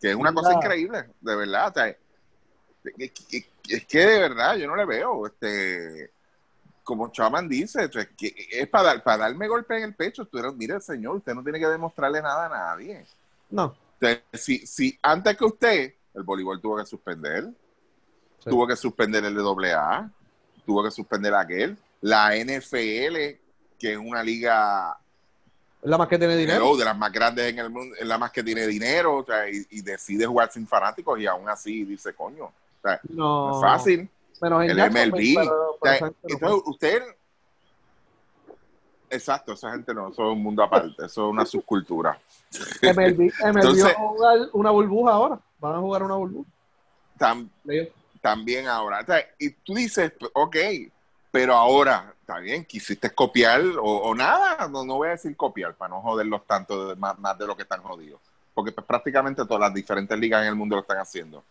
[0.00, 1.68] Que es una cosa increíble, de verdad.
[1.68, 1.96] o sea, es,
[3.30, 6.10] es- es que de verdad yo no le veo, este,
[6.82, 10.24] como Chaman dice, que es para, dar, para darme golpe en el pecho.
[10.26, 13.04] Tú eres, mire, señor, usted no tiene que demostrarle nada a nadie.
[13.50, 13.66] No.
[13.66, 17.48] O sea, si, si antes que usted, el voleibol tuvo que suspender,
[18.42, 18.48] Sí.
[18.48, 20.10] tuvo que suspender el de AA,
[20.64, 23.38] tuvo que suspender aquel, la NFL,
[23.80, 24.96] que es una liga
[25.82, 26.76] la más que tiene dinero.
[26.76, 29.48] de las más grandes en el mundo, es la más que tiene dinero, o sea,
[29.48, 33.56] y, y decide jugar sin fanáticos y aún así dice, coño, o sea, no No.
[33.56, 34.08] es fácil.
[34.42, 37.02] Menos en El MLB, pero- O pero sea, entonces, usted,
[39.08, 42.18] exacto, esa gente no, eso es un mundo aparte, eso es una subcultura.
[42.82, 45.40] MLB, MLB Entonces- va a jugar una burbuja ahora.
[45.58, 46.48] Van a jugar una burbuja.
[47.18, 47.48] Tam-
[48.20, 50.56] también ahora, o sea, y tú dices, ok,
[51.30, 55.90] Pero ahora, está bien, quisiste copiar o, nada, no, no voy a decir copiar para
[55.90, 58.20] no joderlos tanto más, más de lo que están jodidos.
[58.52, 61.44] Porque prácticamente todas las diferentes ligas en el mundo lo están haciendo.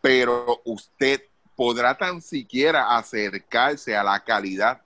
[0.00, 1.22] Pero usted
[1.56, 4.80] podrá tan siquiera acercarse a la calidad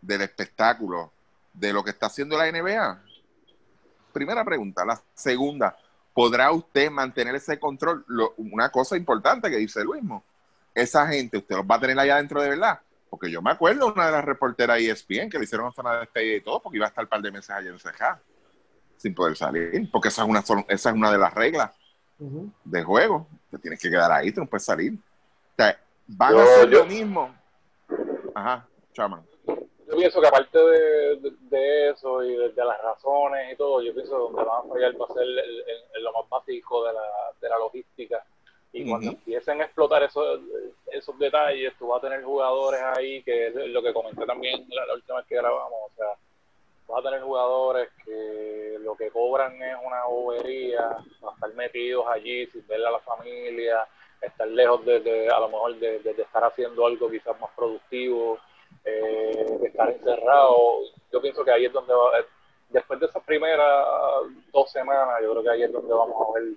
[0.00, 1.12] del espectáculo
[1.52, 3.02] de lo que está haciendo la NBA.
[4.12, 4.84] Primera pregunta.
[4.84, 5.76] La segunda,
[6.12, 8.04] ¿podrá usted mantener ese control?
[8.38, 10.24] Una cosa importante que dice Luismo,
[10.74, 12.80] esa gente, usted los va a tener allá adentro de verdad.
[13.08, 16.00] Porque yo me acuerdo una de las reporteras E ESPN que le hicieron zona de
[16.00, 18.18] despedida y todo, porque iba a estar un par de meses allá en CJ
[18.96, 21.70] sin poder salir, porque esa es una, esa es una de las reglas
[22.18, 22.50] Ujú.
[22.64, 23.28] de juego.
[23.50, 24.94] Te tienes que quedar ahí, tú no puedes salir.
[24.94, 27.34] O sea, van Yo- a hacer yo- lo mismo.
[28.34, 29.24] Ajá, chaman.
[29.46, 33.80] Yo pienso que aparte de, de- de eso y de, de las razones y todo,
[33.82, 35.64] yo pienso que donde van a fallar va a ser el- el-
[35.94, 37.00] el- lo más básico de la,
[37.40, 38.24] de la logística.
[38.72, 39.16] Y cuando Ujú.
[39.18, 40.40] empiecen a explotar esos,
[40.92, 44.86] esos detalles, tú vas a tener jugadores ahí, que es lo que comenté también la,
[44.86, 46.08] la última vez que grabamos, o sea,
[46.88, 52.46] vas a tener jugadores que lo que cobran es una bobería, a estar metidos allí
[52.48, 53.88] sin verle a la familia,
[54.20, 57.50] estar lejos de, de- a lo mejor de, de- de estar haciendo algo quizás más
[57.56, 58.38] productivo,
[58.84, 60.80] eh, de estar encerrado.
[61.12, 62.24] Yo pienso que ahí es donde va, eh,
[62.68, 63.86] después de esas primeras
[64.52, 66.52] dos semanas, yo creo que ahí es donde vamos a ver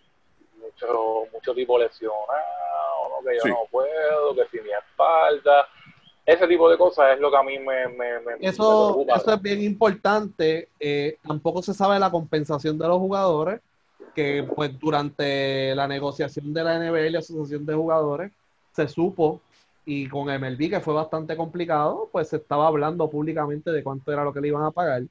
[0.71, 2.17] mucho, mucho tipo lesionado,
[3.09, 3.27] ¿no?
[3.29, 3.49] que yo Sí.
[3.49, 5.67] no puedo, que si mi espalda.
[6.25, 9.15] Ese tipo de cosas es lo que a mí me, me, me- me Eso, preocupa.
[9.17, 10.69] eso es bien importante.
[10.79, 13.61] Eh, tampoco se sabe la compensación de los jugadores,
[14.13, 18.31] que pues durante la negociación de la NBA y la Asociación de Jugadores
[18.73, 19.41] se supo,
[19.85, 24.23] y con MLB, que fue bastante complicado, pues se estaba hablando públicamente de cuánto era
[24.23, 25.01] lo que le iban a pagar.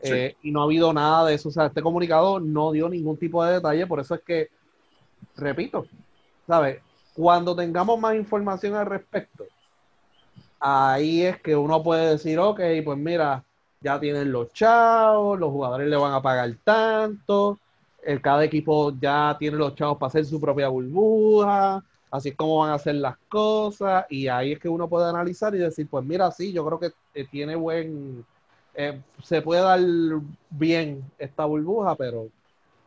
[0.00, 0.12] Sí.
[0.12, 1.48] Eh, y no ha habido nada de eso.
[1.48, 4.48] O sea, este comunicado no dio ningún tipo de detalle, por eso es que,
[5.36, 5.86] repito,
[6.46, 6.80] ¿sabes?
[7.14, 9.44] Cuando tengamos más información al respecto,
[10.58, 13.44] ahí es que uno puede decir, ok, pues mira,
[13.80, 17.58] ya tienen los chavos, los jugadores le van a pagar tanto,
[18.02, 22.58] el, cada equipo ya tiene los chavos para hacer su propia burbuja, así es como
[22.58, 26.04] van a hacer las cosas, y ahí es que uno puede analizar y decir, pues
[26.04, 28.24] mira, sí, yo creo que eh, tiene buen,
[28.74, 29.80] eh, se puede dar
[30.50, 32.28] bien esta burbuja, pero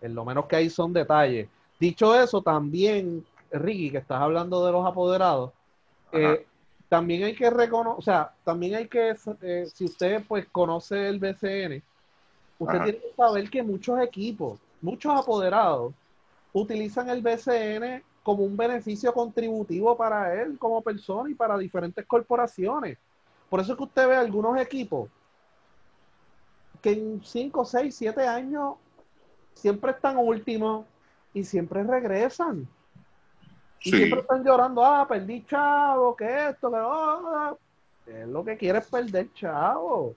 [0.02, 1.50] en lo menos que hay son detalles.
[1.80, 5.52] Dicho eso, también, Ricky, que estás hablando de los apoderados,
[6.12, 6.46] eh,
[6.88, 11.20] también hay que reconocer, o sea, también hay que, eh, si usted pues conoce el
[11.20, 11.84] BCN,
[12.60, 12.84] usted Ajá.
[12.84, 15.94] tiene que saber que muchos equipos, muchos apoderados,
[16.54, 22.98] utilizan el BCN como un beneficio contributivo para él como persona y para diferentes corporaciones.
[23.50, 25.10] Por eso es que usted ve algunos equipos
[26.82, 28.76] que en 5, 6, 7 años
[29.54, 30.86] siempre están últimos
[31.36, 32.68] y siempre regresan.
[33.82, 33.98] Y Sí.
[33.98, 36.72] siempre están llorando, ah, perdí chavo, que esto,
[38.06, 40.16] que Es lo que quiere es perder chavo.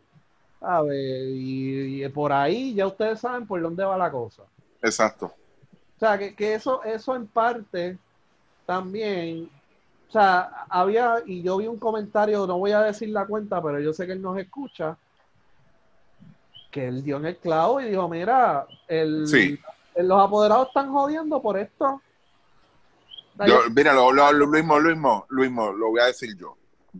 [0.60, 4.42] A ver, y, y por ahí ya ustedes saben por dónde va la cosa.
[4.82, 5.26] Exacto.
[5.26, 7.98] O sea, que, que eso, eso en parte
[8.66, 9.50] también,
[10.08, 13.80] o sea, había, y yo vi un comentario, no voy a decir la cuenta, pero
[13.80, 14.96] yo sé que él nos escucha,
[16.70, 19.58] que él dio en el clavo y dijo, mira, el, Sí.
[20.02, 22.00] Los apoderados están jodiendo por esto.
[23.46, 26.56] Yo, mira, lo, lo, lo mismo, lo mismo, lo mismo, lo voy a decir yo.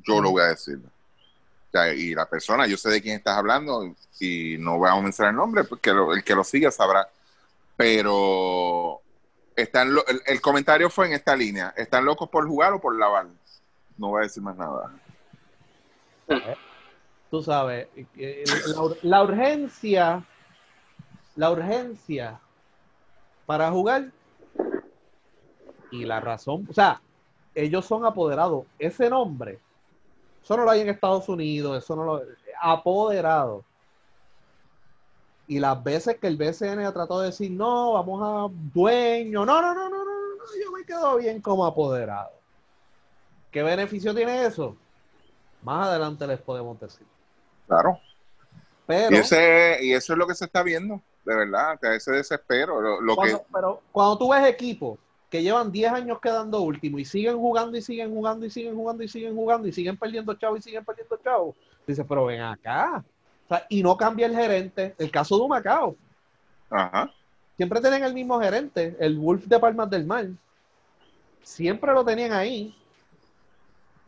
[0.06, 0.78] Yo lo voy a decir.
[0.78, 5.00] O sea, y la persona, yo sé de quién estás hablando y no voy a
[5.00, 7.08] mencionar el nombre, porque lo- el que lo siga sabrá.
[7.76, 9.00] Pero
[9.56, 11.74] están el, el comentario fue en esta línea.
[11.76, 13.26] ¿Están locos por jugar o por lavar?
[13.96, 14.92] No voy a decir más nada.
[17.30, 17.88] tú sabes,
[19.02, 20.24] la urgencia,
[21.36, 22.40] la urgencia
[23.48, 24.10] para jugar
[25.90, 27.00] y la razón, o sea,
[27.54, 28.66] ellos son apoderados.
[28.78, 29.58] Ese nombre,
[30.44, 32.22] eso no lo hay en Estados Unidos, eso no lo,
[32.60, 33.64] apoderado.
[35.46, 39.62] Y las veces que el BCN ha tratado de decir, no, vamos a dueño, no,
[39.62, 42.32] no, no, no, no, no, no, yo me quedo bien como apoderado.
[43.50, 44.76] ¿Qué beneficio tiene eso?
[45.62, 47.06] Más adelante les podemos decir.
[47.66, 47.98] Claro.
[48.86, 52.12] Pero, Y, ese, y eso es lo que se está viendo, de verdad, que ese
[52.12, 52.80] desespero.
[52.80, 57.04] Lo, lo que, pero cuando tú ves equipos que llevan 10 años quedando último y
[57.04, 60.60] siguen jugando y siguen jugando y siguen jugando y siguen jugando y siguen perdiendo chavos
[60.60, 61.54] y siguen perdiendo chavos,
[61.86, 63.04] dices, pero ven acá.
[63.44, 64.94] O sea, y no cambia el gerente.
[64.96, 65.96] El caso de Humacao,
[66.70, 67.12] ajá,
[67.58, 70.28] siempre tenían el mismo gerente, el Wolf de Palmas del Mar.
[71.42, 72.74] Siempre lo tenían ahí.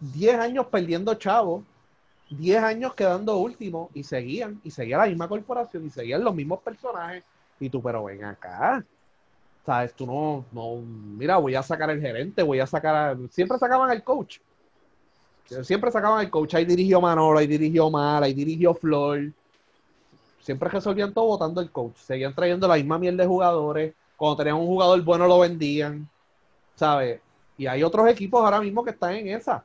[0.01, 1.65] 10 años perdiendo chavos,
[2.31, 6.61] 10 años quedando último y seguían, y seguía la misma corporación y seguían los mismos
[6.61, 7.25] personajes.
[7.59, 8.85] Y tú, pero ven acá.
[9.67, 9.93] ¿Sabes?
[9.95, 13.19] Tú no, no, mira, voy a sacar al gerente, voy a sacar a...
[13.31, 14.39] Siempre sacaban al coach.
[15.63, 19.33] Siempre sacaban el coach, ahí dirigió Manolo, ahí dirigió Mala, ahí dirigió Flor.
[20.41, 21.97] Siempre resolvían todo votando el coach.
[21.97, 23.95] Seguían trayendo la misma miel de jugadores.
[24.17, 26.09] Cuando tenían un jugador bueno lo vendían.
[26.77, 27.21] ¿Sabes?
[27.59, 29.65] Y hay otros equipos ahora mismo que están en esa.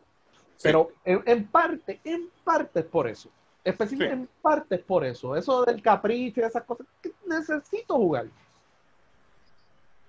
[0.62, 3.30] Pero en, en parte, en parte es por eso.
[3.64, 5.36] Específicamente en parte es por eso.
[5.36, 6.86] Eso del capricho y esas cosas.
[7.02, 8.26] que necesito jugar.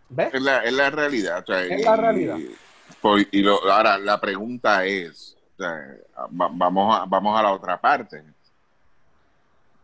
[0.09, 0.35] ¿Ves?
[0.35, 1.41] Es la, es la realidad.
[1.43, 2.37] o sea, Es la realidad.
[3.33, 5.97] y lo- ahora, la pregunta es, o sea,
[6.41, 8.23] va- vamos, a, vamos a la otra parte.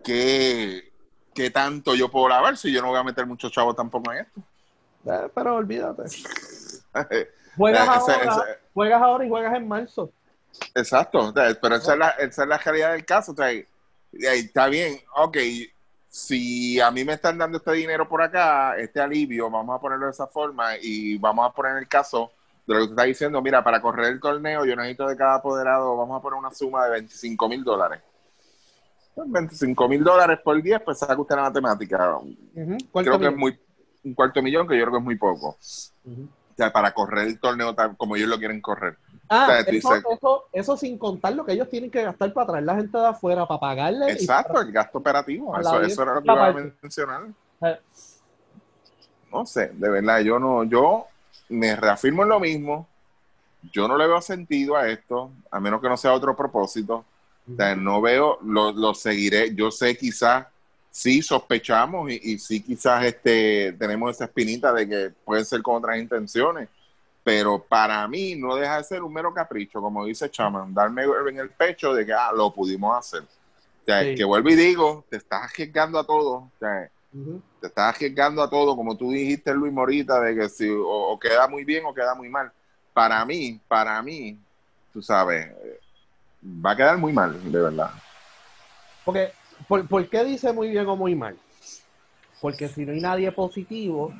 [0.04, 0.92] ¿Qué,
[1.34, 4.18] ¿Qué tanto yo puedo lavar si yo no voy a meter muchos chavos tampoco en
[4.18, 4.40] esto?
[5.06, 6.02] Eh, Pero olvídate.
[7.56, 10.12] Juegas Esa- ahora, juegas ahora y juegas en marzo.
[10.74, 13.32] Exacto, pero esa es, la, esa es la realidad del caso.
[13.32, 13.50] o sea,
[14.12, 15.38] está bien, ok,
[16.08, 20.06] si a mí me están dando este dinero por acá, este alivio, vamos a ponerlo
[20.06, 22.30] de esa forma y vamos a poner el caso
[22.66, 25.36] de lo que usted está diciendo, mira, para correr el torneo yo necesito de cada
[25.36, 28.00] apoderado, vamos a poner una suma de 25 mil dólares.
[29.16, 32.18] 25 mil dólares por 10, pues saca usted la matemática.
[32.92, 33.58] Creo que es muy,
[34.04, 35.48] un cuarto millón, que yo creo que es muy poco.
[35.48, 38.96] O sea, para correr el torneo tal como ellos lo quieren correr.
[39.34, 42.76] Ah, eso, eso, eso sin contar lo que ellos tienen que gastar para traer la
[42.76, 44.12] gente de afuera, para pagarle.
[44.12, 45.58] Exacto, el gasto operativo.
[45.58, 47.22] Eso, eso era lo que iba a mencionar.
[47.62, 47.80] Eh.
[49.32, 51.06] No sé, de verdad, yo no, yo
[51.48, 52.86] me reafirmo en lo mismo.
[53.72, 57.04] Yo no le veo sentido a esto, a menos que no sea otro propósito.
[57.50, 59.54] O sea, no veo, lo, lo seguiré.
[59.54, 60.46] Yo sé quizás,
[60.90, 65.76] sí sospechamos y, y sí quizás este, tenemos esa espinita de que pueden ser con
[65.76, 66.68] otras intenciones,
[67.24, 71.38] pero para mí no deja de ser un mero capricho, como dice Chaman, darme en
[71.38, 73.22] el pecho de que ah, lo pudimos hacer.
[73.22, 74.14] O sea, Sí.
[74.14, 76.32] que vuelvo y digo, te estás arriesgando a todo.
[76.34, 77.42] O sea, Ujú.
[77.60, 81.18] te estás arriesgando a todo, como tú dijiste, Luis Morita, de que si o, o
[81.18, 82.50] queda muy bien o queda muy mal.
[82.92, 84.38] Para mí, para mí,
[84.92, 85.48] tú sabes,
[86.44, 87.90] va a quedar muy mal, de verdad.
[89.04, 89.32] Porque,
[89.68, 91.36] ¿por, por qué dice muy bien o muy mal?
[92.40, 94.12] Porque si no hay nadie positivo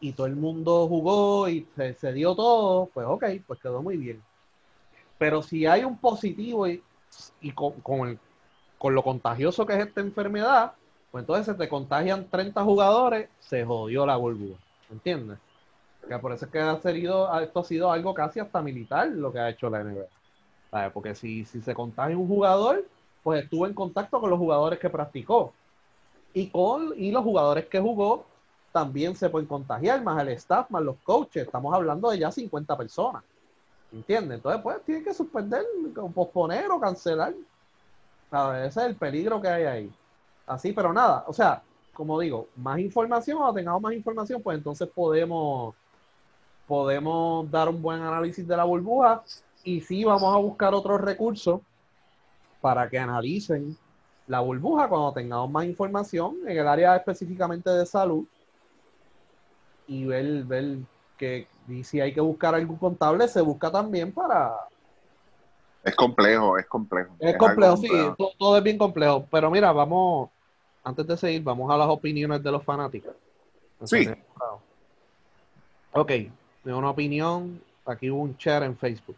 [0.00, 4.24] y todo el mundo jugó y se, dio todo, pues ok, pues quedó muy bien.
[5.18, 6.82] Pero si hay un positivo y,
[7.40, 8.20] y con, con el-
[8.78, 10.74] con lo contagioso que es esta enfermedad,
[11.10, 14.60] pues entonces se te contagian 30 jugadores, se jodió la burbuja.
[14.88, 15.38] ¿Entiendes?
[16.08, 19.32] Que por eso es que ha sido, esto ha sido algo casi hasta militar lo
[19.32, 20.90] que ha hecho la NBA.
[20.92, 22.88] Porque si, si se contagia un jugador,
[23.22, 25.54] pues estuvo en contacto con los jugadores que practicó.
[26.32, 28.29] Y, con, y los jugadores que jugó
[28.72, 31.44] también se pueden contagiar, más el staff, más los coaches.
[31.46, 33.22] Estamos hablando de ya 50 personas.
[33.92, 34.36] ¿Entiendes?
[34.36, 35.64] Entonces, pues tienen que suspender,
[35.96, 37.34] o posponer o cancelar.
[38.30, 38.68] ¿Sabes?
[38.68, 39.92] Ese es el peligro que hay ahí.
[40.46, 41.24] Así, pero nada.
[41.26, 45.74] O sea, como digo, más información, cuando tengamos más información, pues entonces podemos,
[46.66, 49.22] podemos dar un buen análisis de la burbuja
[49.64, 51.60] y sí vamos a buscar otros recursos
[52.60, 53.76] para que analicen
[54.28, 58.24] la burbuja cuando tengamos más información en el área específicamente de salud
[59.90, 60.78] y ver, ver
[61.18, 64.54] que y si hay que buscar algún contable, se busca también para...
[65.82, 67.14] Es complejo, es complejo.
[67.18, 68.32] Es complejo, sí, complejo.
[68.38, 69.26] todo, es bien complejo.
[69.30, 70.30] Pero mira, vamos,
[70.84, 73.14] antes de seguir, vamos a las opiniones de los fanáticos.
[73.84, 74.08] Sí.
[75.92, 76.10] Ok,
[76.64, 79.16] de una opinión, aquí hubo un chat en Facebook.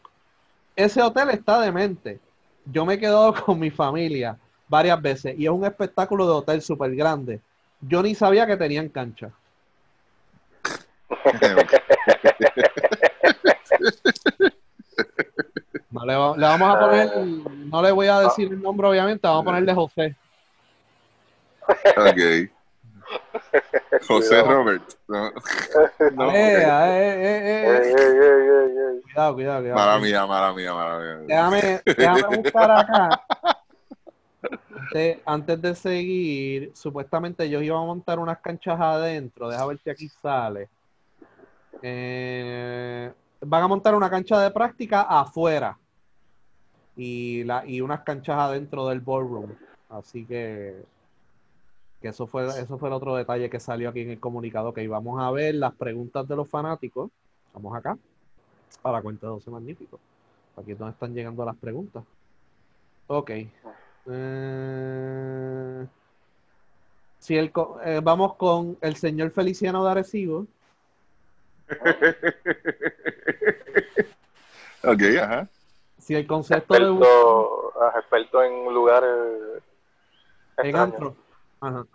[0.75, 2.19] Ese hotel está demente.
[2.65, 6.63] Yo me he quedado con mi familia varias veces y es un espectáculo de hotel
[6.63, 7.41] súper grande.
[7.81, 9.33] Yo ni sabía que tenían cancha.
[15.91, 17.11] No le, va- le vamos a poner,
[17.67, 20.17] no le voy a decir el nombre obviamente, vamos a ponerle José.
[21.97, 22.51] ok.
[24.09, 24.83] José Robert.
[25.07, 25.31] No,
[26.15, 29.01] no, Eh, eh, eh, eh, eh.
[29.03, 29.79] Cuidado, cuidado, cuidado.
[29.79, 31.17] Mala mía, mala mía, mala mía.
[31.27, 33.23] Déjame, déjame buscar acá.
[34.81, 39.49] Antes, antes de seguir, supuestamente ellos iban a montar unas canchas adentro.
[39.51, 40.69] Deja ver si aquí sale.
[41.83, 45.79] Eh, van a montar una cancha de práctica afuera.
[46.97, 47.43] Y,
[47.81, 49.51] unas canchas adentro del ballroom.
[49.89, 50.85] Así que,
[52.01, 54.73] eso fue, eso fue el otro detalle que salió aquí en el comunicado.
[54.73, 57.11] Que íbamos a ver las preguntas de los fanáticos.
[57.55, 57.99] Vamos acá.
[58.83, 59.99] A la cuenta de 12 magnífico.
[60.57, 62.05] Aquí es donde están llegando las preguntas.
[63.07, 63.31] Ok.
[64.07, 65.87] Eh,
[67.19, 67.53] si el,
[67.85, 70.47] eh, vamos con el señor Feliciano de Arecibo.
[74.85, 75.49] ok, ajá.
[75.99, 79.63] Si el concepto de Experto, experto en lugares
[80.59, 81.17] en antro.
[81.61, 81.87] Ajá.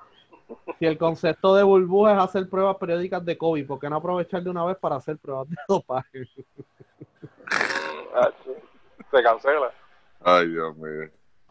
[0.80, 4.42] Si el concepto de burbuja es hacer pruebas periódicas de COVID, ¿por qué no aprovechar
[4.42, 6.28] de una vez para hacer pruebas de dopaje?
[8.14, 8.32] Ah,
[9.12, 9.72] se cancela.
[10.22, 11.10] Ay, Dios mío.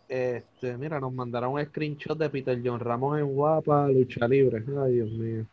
[0.09, 4.65] Este, mira, nos mandaron un screenshot de Peter John Ramos en guapa, lucha libre.
[4.83, 5.45] Ay, Dios mío.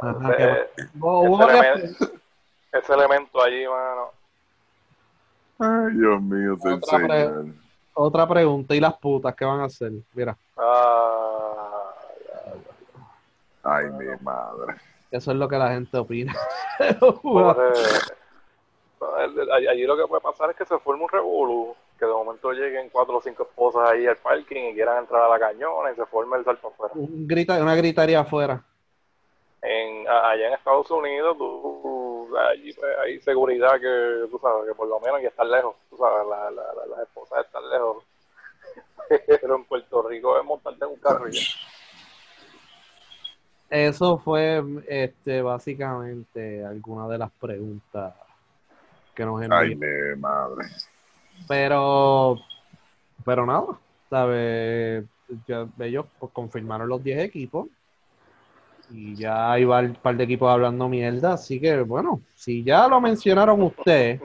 [0.00, 0.68] Ajá, Ese,
[1.42, 2.10] elemento,
[2.72, 4.10] ese elemento allí, mano.
[5.58, 7.44] Ay, Dios mío, Otra señor.
[7.94, 9.92] Otra pregunta, ¿y las putas qué van a hacer?
[10.14, 11.92] Mira, Ah,
[13.64, 14.74] Ay, mi madre.
[15.10, 16.34] eso es lo que la gente opina.
[19.68, 22.88] Allí lo que puede pasar es que se forme un revolú, que de momento lleguen
[22.90, 26.04] cuatro o cinco esposas ahí al parking y quieran entrar a la cañona y se
[26.06, 26.92] forme el salto afuera.
[26.96, 28.60] Un grita, una gritaría afuera.
[29.62, 34.88] En, allá en Estados Unidos, tú, allí pues, hay seguridad que, tú sabes, que por
[34.88, 38.02] lo menos ya están lejos, tú sabes, la- la- la- las esposas están lejos.
[39.40, 41.40] Pero en Puerto Rico es montarte en un carro ya.
[43.70, 48.12] Eso fue este básicamente alguna de las preguntas
[49.14, 49.78] que nos Ay, enviaron.
[50.14, 50.64] mi madre.
[51.48, 52.38] Pero,
[53.24, 53.78] pero nada,
[54.08, 55.04] ¿sabes?
[55.46, 57.68] Ya, ellos pues, confirmaron los 10 equipos
[58.90, 61.34] y ya hay un par de equipos hablando mierda.
[61.34, 64.20] Así que, bueno, si ya lo mencionaron usted,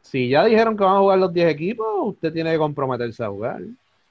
[0.00, 3.28] si ya dijeron que van a jugar los 10 equipos, usted tiene que comprometerse a
[3.28, 3.62] jugar.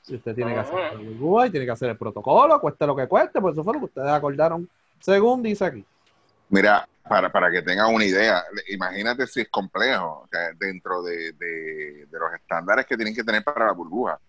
[0.08, 3.08] Y usted tiene que hacer burbuja y tiene que hacer el protocolo, cueste lo que
[3.08, 4.68] cueste, pues eso fue lo que ustedes acordaron,
[5.00, 5.86] según dice aquí.
[6.52, 11.32] Mira, para, para que tengan una idea, imagínate si es complejo o sea, dentro de,
[11.34, 14.20] de- de los estándares que tienen que tener para la burbuja.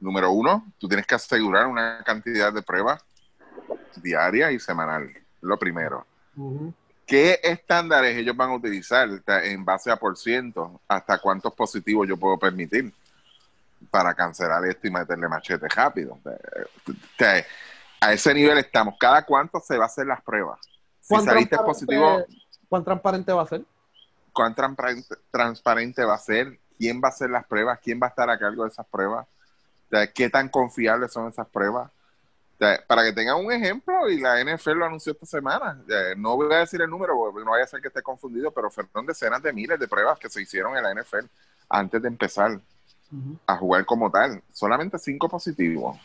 [0.00, 3.02] Número uno, tú tienes que asegurar una cantidad de pruebas
[3.96, 5.12] diaria y semanal.
[5.40, 6.06] Lo primero.
[7.06, 9.08] ¿Qué estándares ellos van a utilizar
[9.44, 10.80] en base a por ciento?
[10.86, 12.92] ¿Hasta cuántos positivos yo puedo permitir
[13.90, 16.18] para cancelar esto y meterle machete rápido?
[16.24, 16.30] O
[17.16, 17.44] sea,
[18.00, 18.94] a ese nivel estamos.
[19.00, 20.60] ¿Cada cuánto se va a hacer las pruebas?
[21.08, 22.22] Si ¿Cuán saliste positivo,
[22.68, 23.62] ¿Cuán transparente va a ser?
[24.30, 26.58] ¿cuán transparente, transparente va a ser?
[26.76, 27.78] ¿Quién va a hacer las pruebas?
[27.82, 29.26] ¿Quién va a estar a cargo de esas pruebas?
[29.26, 31.88] O sea, ¿Qué tan confiables son esas pruebas?
[31.88, 35.80] O sea, para que tengan un ejemplo, y la NFL lo anunció esta semana,
[36.18, 38.70] no voy a decir el número, porque no vaya a ser que esté confundido, pero
[38.70, 41.24] fueron decenas de miles de pruebas que se hicieron en la NFL
[41.70, 42.60] antes de empezar
[43.46, 44.42] a jugar como tal.
[44.52, 45.96] Solamente cinco positivos.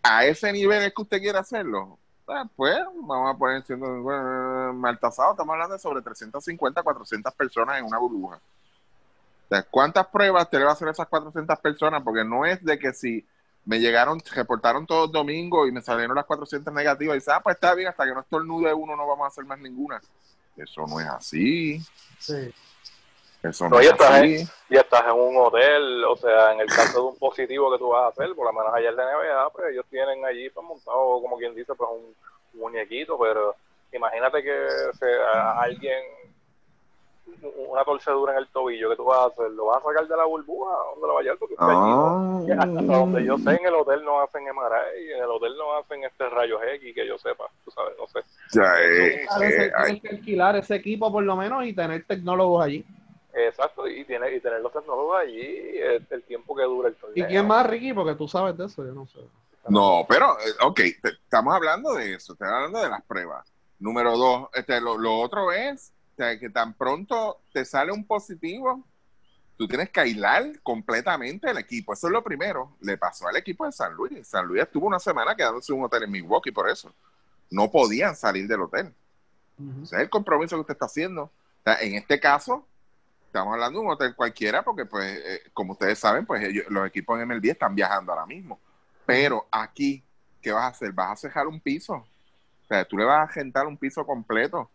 [0.00, 1.98] A ese nivel es que usted quiere hacerlo.
[2.28, 7.34] Ah, pues vamos a poner siendo bueno, mal tasado, estamos hablando de sobre 350, 400
[7.34, 8.40] personas en una burbuja.
[9.48, 12.02] O ¿cuántas pruebas te le va a hacer esas 400 personas?
[12.02, 13.24] Porque no es de que si
[13.64, 17.54] me llegaron, reportaron todos domingos y me salieron las 400 negativas y dice, ah, pues
[17.54, 20.00] está bien, hasta que no estornude uno no vamos a hacer más ninguna.
[20.56, 21.80] Eso no es así.
[22.18, 22.52] Sí.
[23.50, 24.24] Eso no es estás
[24.68, 27.88] y estás en un hotel, o sea, en el caso de un positivo que tú
[27.88, 30.66] vas a hacer, por lo menos allá en la NBA, pues ellos tienen allí pues,
[30.66, 32.14] montado, como quien dice, pues un,
[32.54, 33.54] un muñequito, pero
[33.92, 34.66] imagínate que
[34.98, 36.02] sea alguien,
[37.68, 40.16] una torcedura en el tobillo que tú vas a hacer, ¿lo vas a sacar de
[40.16, 40.70] la burbuja?
[40.92, 41.38] ¿Dónde lo vas a llevar?
[41.38, 42.62] Porque que allí no- Ah.
[42.62, 46.04] hasta donde yo sé, en el hotel no hacen MRI, en el hotel no hacen
[46.04, 48.20] este rayos X, que yo sepa, tú sabes, no sé.
[48.52, 49.44] Ya, eh, Claro,
[49.88, 52.84] eh, que alquilar ese equipo por lo menos y tener tecnólogos allí.
[53.38, 55.38] Exacto, y, tiene, y tener los tecnólogos allí
[55.78, 57.28] el, el tiempo que dura el ¿Y torneo.
[57.28, 57.92] quién más, Ricky?
[57.92, 59.18] Porque tú sabes de eso, yo no sé.
[59.68, 63.46] No, pero, eh, ok, te- estamos hablando de eso, estamos hablando de las pruebas.
[63.78, 68.06] Número dos, este, lo, lo otro es o sea, que tan pronto te sale un
[68.06, 68.82] positivo,
[69.58, 71.92] tú tienes que aislar completamente el equipo.
[71.92, 72.72] Eso es lo primero.
[72.80, 74.26] Le pasó al equipo de San Luis.
[74.26, 76.90] San Luis estuvo una semana quedándose en un hotel en Milwaukee por eso.
[77.50, 78.94] No podían salir del hotel.
[79.82, 81.24] Ese es el compromiso que usted está haciendo.
[81.24, 81.30] O
[81.64, 82.64] sea, en este caso,
[83.36, 86.86] estamos hablando de un hotel cualquiera porque, pues, eh, como ustedes saben, pues ellos- los
[86.86, 88.58] equipos en MLB están viajando ahora mismo.
[89.04, 90.02] Pero aquí,
[90.40, 90.92] ¿qué vas a hacer?
[90.92, 91.94] Vas a cejar un piso.
[91.94, 94.70] O sea, tú le vas a rentar un piso completo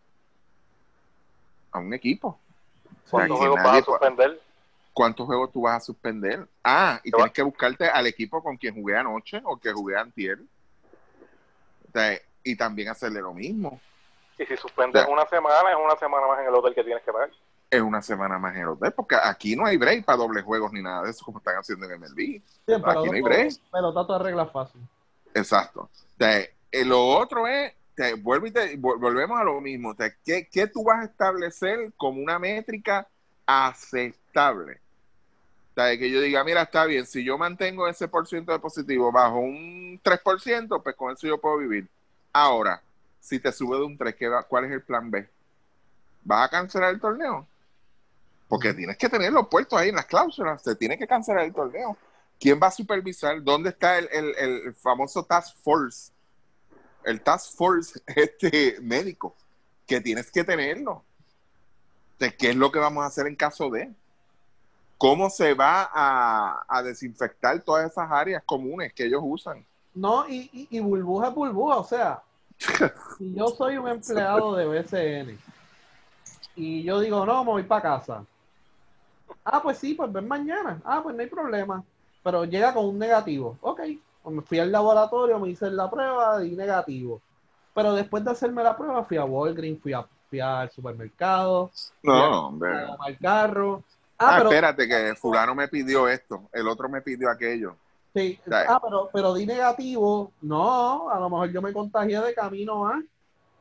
[1.72, 2.38] a un equipo.
[3.10, 4.40] ¿Cuántos juegos vas a suspender?
[4.92, 6.46] ¿Cuántos juegos tú vas a suspender?
[6.62, 9.96] Ah, y tienes va- que buscarte al equipo con quien jugué anoche o que jugué
[9.98, 10.38] antier.
[11.88, 13.80] O sea, y también hacerle lo mismo.
[14.38, 17.12] Y si suspendes una semana, es una semana más en el hotel que tienes que
[17.12, 17.30] pagar.
[17.72, 20.70] Es una semana más en el hotel, porque aquí no hay break para dobles juegos
[20.74, 22.16] ni nada de eso como están haciendo en MLB.
[22.18, 23.52] Sí, Aquí no hay break.
[23.72, 24.82] Pelotato arregla fácil.
[25.32, 25.88] Exacto.
[26.18, 29.94] Sea, eh, lo otro es, te, vuelvo y te- vol- volvemos a lo mismo.
[29.94, 33.08] Sea, ¿qué, qué tú vas a establecer como una métrica
[33.46, 34.78] aceptable?
[35.74, 39.38] Que yo diga, mira, está bien, si yo mantengo ese por ciento de positivo bajo
[39.38, 41.88] un 3%, pues con eso yo puedo vivir.
[42.34, 42.82] Ahora,
[43.18, 45.26] si te sube de un 3, ¿qué va- ¿cuál es el plan B?
[46.22, 47.46] ¿Vas a cancelar el torneo?
[48.52, 51.96] Porque tienes que tenerlo puesto ahí en las cláusulas, se tiene que cancelar el torneo.
[52.38, 53.42] ¿Quién va a supervisar?
[53.42, 56.12] ¿Dónde está el, el- el famoso task force?
[57.02, 59.34] El task force este médico.
[59.86, 61.02] que tienes que tenerlo.
[62.38, 63.90] ¿qué es lo que vamos a hacer en caso de?
[64.98, 69.64] ¿Cómo se va a, a desinfectar todas esas áreas comunes que ellos usan?
[69.94, 72.22] No, y, y, y burbuja es burbuja, o sea,
[73.16, 75.38] si yo soy un empleado de BCN
[76.54, 78.26] y yo digo, no, me voy para casa.
[79.44, 80.80] Ah, pues sí, pues ven mañana.
[80.84, 81.82] Ah, pues no hay problema.
[82.22, 83.58] Pero llega con un negativo.
[83.60, 83.80] Ok,
[84.22, 87.20] pues me fui al laboratorio, me hice la prueba y negativo.
[87.74, 91.70] Pero después de hacerme la prueba, fui a Walgreens, fui, a, fui al supermercado,
[92.00, 92.74] fui a- No, hombre.
[92.76, 93.82] a tomar carro.
[94.18, 97.74] Ah, Ah, pero, espérate, que fulano me pidió esto, el otro me pidió aquello.
[98.14, 100.30] sí, ah, pero, pero di negativo.
[100.42, 103.02] No, a lo mejor yo me contagié de camino a.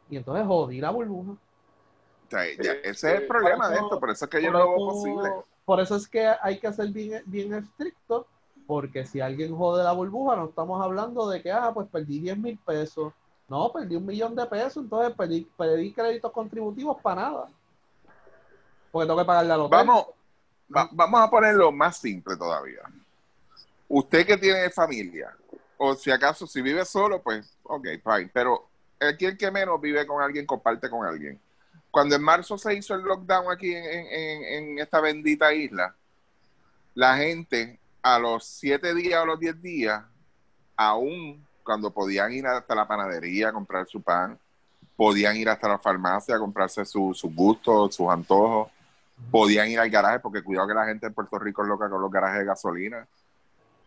[0.10, 1.32] Y entonces jodí la burbuja.
[1.32, 1.38] O
[2.30, 4.60] sea, ya- Sí, ese es el problema de esto, por eso es que yo no
[4.60, 5.30] lo veo posible.
[5.66, 8.28] Por eso es que hay que ser bien, bien estricto,
[8.68, 12.38] porque si alguien jode la burbuja, no estamos hablando de que, ah, pues perdí 10
[12.38, 13.14] mil pesos.
[13.48, 17.48] No, perdí un millón de pesos, entonces perdí, perdí créditos contributivos para nada.
[18.92, 20.06] Porque tengo que pagarle a los Vamos,
[20.76, 22.82] va- vamos a ponerlo más simple todavía.
[23.88, 25.36] Usted que tiene familia,
[25.78, 28.30] o si acaso si vive solo, pues, ok, fine.
[28.34, 28.68] Pero
[29.00, 31.40] el que menos vive con alguien, comparte con alguien.
[31.92, 35.94] Cuando en marzo se hizo el lockdown aquí en, en- en- esta bendita isla,
[36.96, 40.02] la gente a los siete días o los diez días,
[40.76, 44.40] aún cuando podían ir hasta la panadería a comprar su pan,
[44.96, 48.72] podían ir hasta la farmacia a comprarse su- sus gustos, sus antojos,
[49.30, 52.02] podían ir al garaje, porque cuidado que la gente en Puerto Rico es loca con
[52.02, 53.08] los garajes de gasolina.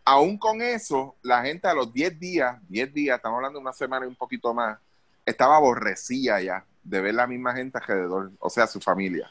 [0.05, 3.73] Aún con eso, la gente a los 10 días, 10 días, estamos hablando de una
[3.73, 4.79] semana y un poquito más,
[5.25, 9.31] estaba aborrecida ya de ver la misma gente alrededor, o sea, su familia.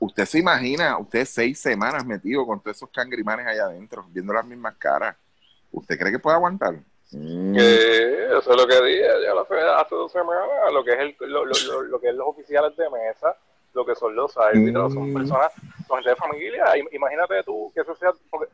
[0.00, 4.44] Usted se imagina, usted seis semanas metido con todos esos cangrimanes allá adentro, viendo las
[4.46, 5.16] mismas caras.
[5.72, 6.74] ¿Usted cree que puede aguantar?
[7.10, 7.54] Mm.
[7.54, 9.40] Que eso es lo que dije ya lo
[9.76, 12.76] hace dos semanas, lo que es el, lo, lo, lo, lo que es los oficiales
[12.76, 13.34] de mesa,
[13.74, 15.14] lo que son los árbitros, son Mm.
[15.14, 15.52] personas,
[15.86, 16.64] son gente de familia.
[16.76, 18.48] Im- Imagínate tú que eso sea, porque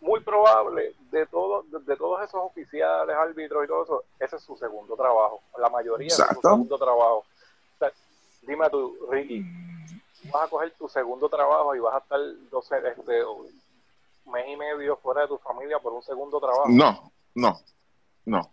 [0.00, 4.42] muy probable de todos, de, de todos esos oficiales, árbitros y todo eso, ese es
[4.42, 5.42] su segundo trabajo.
[5.58, 6.48] La mayoría ese es su Exacto.
[6.50, 7.18] segundo trabajo.
[7.18, 7.92] O sea,
[8.42, 9.44] dime tú, Ricky,
[10.32, 12.20] vas a coger tu segundo trabajo y vas a estar
[12.50, 13.46] 12, este, un
[14.32, 16.66] mes y medio fuera de tu familia por un segundo trabajo.
[16.68, 17.58] No, no,
[18.26, 18.52] no.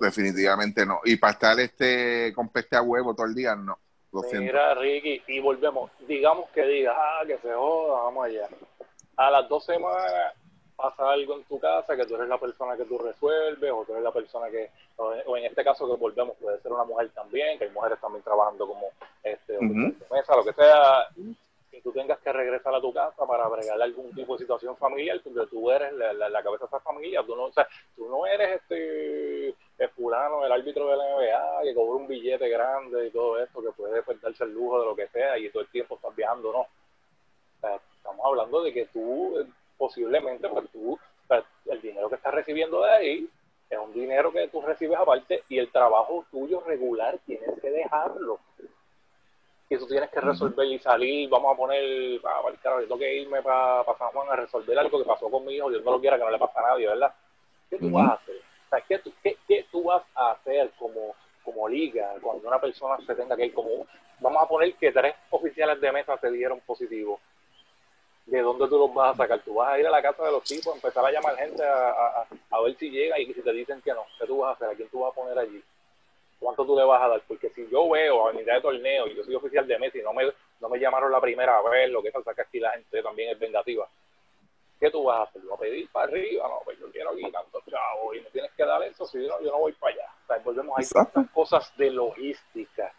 [0.00, 1.00] Definitivamente no.
[1.04, 3.78] Y para estar este con peste a huevo todo el día, no.
[4.12, 4.40] Lo siento.
[4.42, 5.90] Mira, Ricky, y volvemos.
[6.06, 8.48] Digamos que digas, ah, que se joda, vamos allá.
[9.16, 10.34] A las dos semanas
[10.76, 13.92] pasa algo en tu casa que tú eres la persona que tú resuelves, o tú
[13.92, 17.58] eres la persona que, o en, este caso que volvemos, puede ser una mujer también,
[17.58, 18.88] que hay mujeres también trabajando como
[19.22, 19.58] este, de
[20.10, 21.06] mesa, lo que sea,
[21.72, 25.20] y tú tengas que regresar a tu casa para bregarle algún tipo de situación familiar,
[25.22, 28.08] porque tú eres la, la- la cabeza de esa familia, tú no, o sea, tú
[28.08, 33.06] no eres este el fulano, el árbitro de la NBA, que cobra un billete grande
[33.08, 35.62] y todo esto, que puede pues, darse el lujo de lo que sea y todo
[35.62, 36.60] el tiempo estás viajando, no.
[36.60, 36.68] O
[37.60, 39.46] sea, estamos hablando de que tú, eh,
[39.78, 43.28] posiblemente, pues tú, o sea, el dinero que estás recibiendo de ahí
[43.70, 48.38] es un dinero que tú recibes aparte y el trabajo tuyo regular tienes que dejarlo.
[49.70, 53.16] Y tú tienes que resolver y salir, vamos a poner, ah, carajo, yo tengo que
[53.16, 56.00] irme para San Juan a resolver algo que pasó con mi hijo, Dios no lo
[56.00, 57.14] quiera, que no le pasa a nadie, ¿verdad?
[57.70, 58.36] ¿Qué tú vas a hacer?
[58.36, 62.60] O sea, ¿qué, tú, qué, qué tú vas a hacer como, como liga cuando una
[62.60, 63.86] persona se tenga que ir como...
[64.20, 67.18] Vamos a poner que tres oficiales de mesa se dieron positivos.
[68.26, 69.40] ¿De dónde tú los vas a sacar?
[69.40, 71.90] Tú vas a ir a la casa de los tipos, empezar a llamar gente a,
[71.90, 74.52] a, a- ver si llega y si te dicen que no, ¿qué tú vas a
[74.54, 74.68] hacer?
[74.68, 75.62] ¿A quién tú vas a poner allí?
[76.40, 77.22] ¿Cuánto tú le vas a dar?
[77.28, 80.02] Porque si yo veo a mitad de torneo y yo soy oficial de mesa y
[80.02, 80.24] no me,
[80.60, 83.30] no me llamaron la primera vez, lo que pasa es que aquí la gente también
[83.30, 83.86] es vengativa.
[84.80, 85.42] ¿Qué tú vas a hacer?
[85.42, 86.48] ¿Vas a pedir para arriba?
[86.48, 89.40] No, pues yo quiero aquí tanto chavo y me tienes que dar eso, si no,
[89.40, 90.08] yo no voy para allá.
[90.24, 92.92] O sea, volvemos a tantas cosas de logística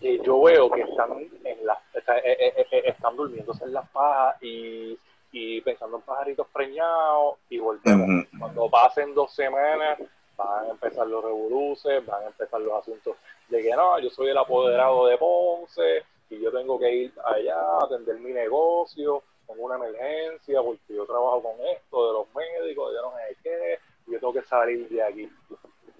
[0.00, 1.10] yo veo que están
[1.44, 4.98] en la, está- eh, eh, eh, están durmiéndose en las pajas y,
[5.32, 8.06] y pensando en pajaritos preñados y volvemos.
[8.38, 9.98] Cuando pasen dos semanas
[10.36, 13.16] van a empezar los revoluces, van a empezar los asuntos
[13.48, 17.58] de que no, yo soy el apoderado de Ponce y yo tengo que ir allá
[17.58, 22.92] a atender mi negocio, tengo una emergencia porque yo trabajo con esto de los médicos,
[22.94, 23.78] yo no sé qué,
[24.08, 25.30] y yo tengo que salir de aquí.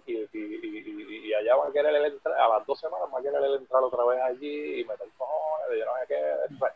[0.06, 3.30] Y, y, y, allá van a querer él entrar, a las dos semanas van a
[3.30, 6.54] querer entrar otra vez allí y meter cojones, de yo no sé qué.
[6.54, 6.74] O sea,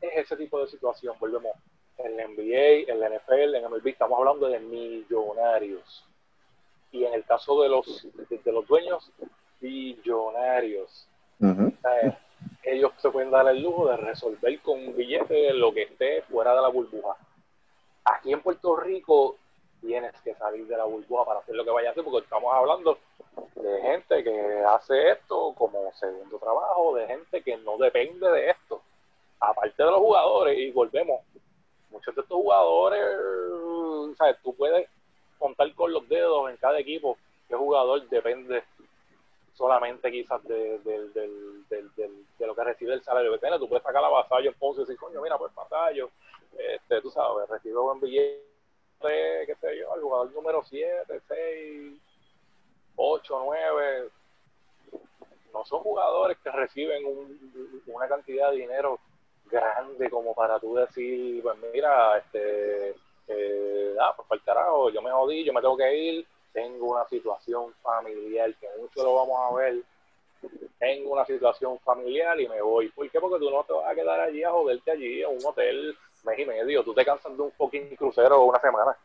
[0.00, 1.52] es ese tipo de situación, volvemos.
[1.98, 6.04] En la NBA, en la NFL, en MLB, estamos hablando de millonarios.
[6.90, 9.12] Y en el caso de los, de, de los dueños,
[9.62, 11.08] billonarios.
[12.64, 16.54] Ellos se pueden dar el lujo de resolver con un billete lo que esté fuera
[16.54, 17.16] de la burbuja.
[18.04, 19.38] Aquí en Puerto Rico
[19.82, 22.54] tienes que salir de la burbuja para hacer lo que vayas a hacer, porque estamos
[22.54, 22.98] hablando
[23.56, 28.80] de gente que hace esto como segundo trabajo de gente que no depende de esto.
[29.40, 31.20] Aparte de los jugadores, y volvemos,
[31.90, 33.00] muchos de estos jugadores,
[34.16, 34.36] ¿sabes?
[34.42, 34.88] Tú puedes
[35.38, 37.18] contar con los dedos en cada equipo
[37.48, 38.62] qué jugador depende
[39.54, 40.80] solamente quizás de,
[42.38, 43.58] lo que recibe el salario que tiene.
[43.58, 46.10] Tú puedes sacar a Vasallo en Ponce y decir, coño, mira, pues Vasallo,
[46.56, 48.51] este, tú sabes, recibe buen billete,
[49.08, 51.92] qué sé yo, el jugador número 7, 6,
[52.96, 54.08] 8, 9.
[55.52, 57.02] No son jugadores que reciben
[57.86, 58.98] una cantidad de dinero
[59.50, 62.94] grande como para tú decir, pues mira, este,
[63.28, 67.06] eh, ah, pues para el yo me jodí, yo me tengo que ir, tengo una
[67.08, 69.82] situación familiar, que mucho lo vamos a ver,
[70.78, 72.88] tengo una situación familiar y me voy.
[72.88, 73.20] ¿Por qué?
[73.20, 76.38] Porque tú no te vas a quedar allí a joderte allí, a un hotel mes
[76.38, 78.96] y medio, tú te cansas de un fucking crucero una semana.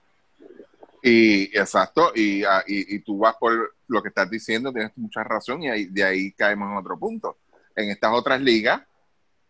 [1.01, 5.63] Y exacto, y, ah, y, tú vas por lo que estás diciendo, tienes mucha razón,
[5.63, 7.37] y de ahí caemos en otro punto.
[7.75, 8.81] En estas otras ligas,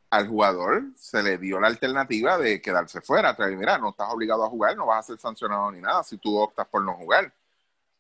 [0.10, 3.36] al jugador se le dio la alternativa de quedarse fuera.
[3.56, 6.38] mira, no estás obligado a jugar, no vas a ser sancionado ni nada si tú
[6.38, 7.34] optas por no jugar.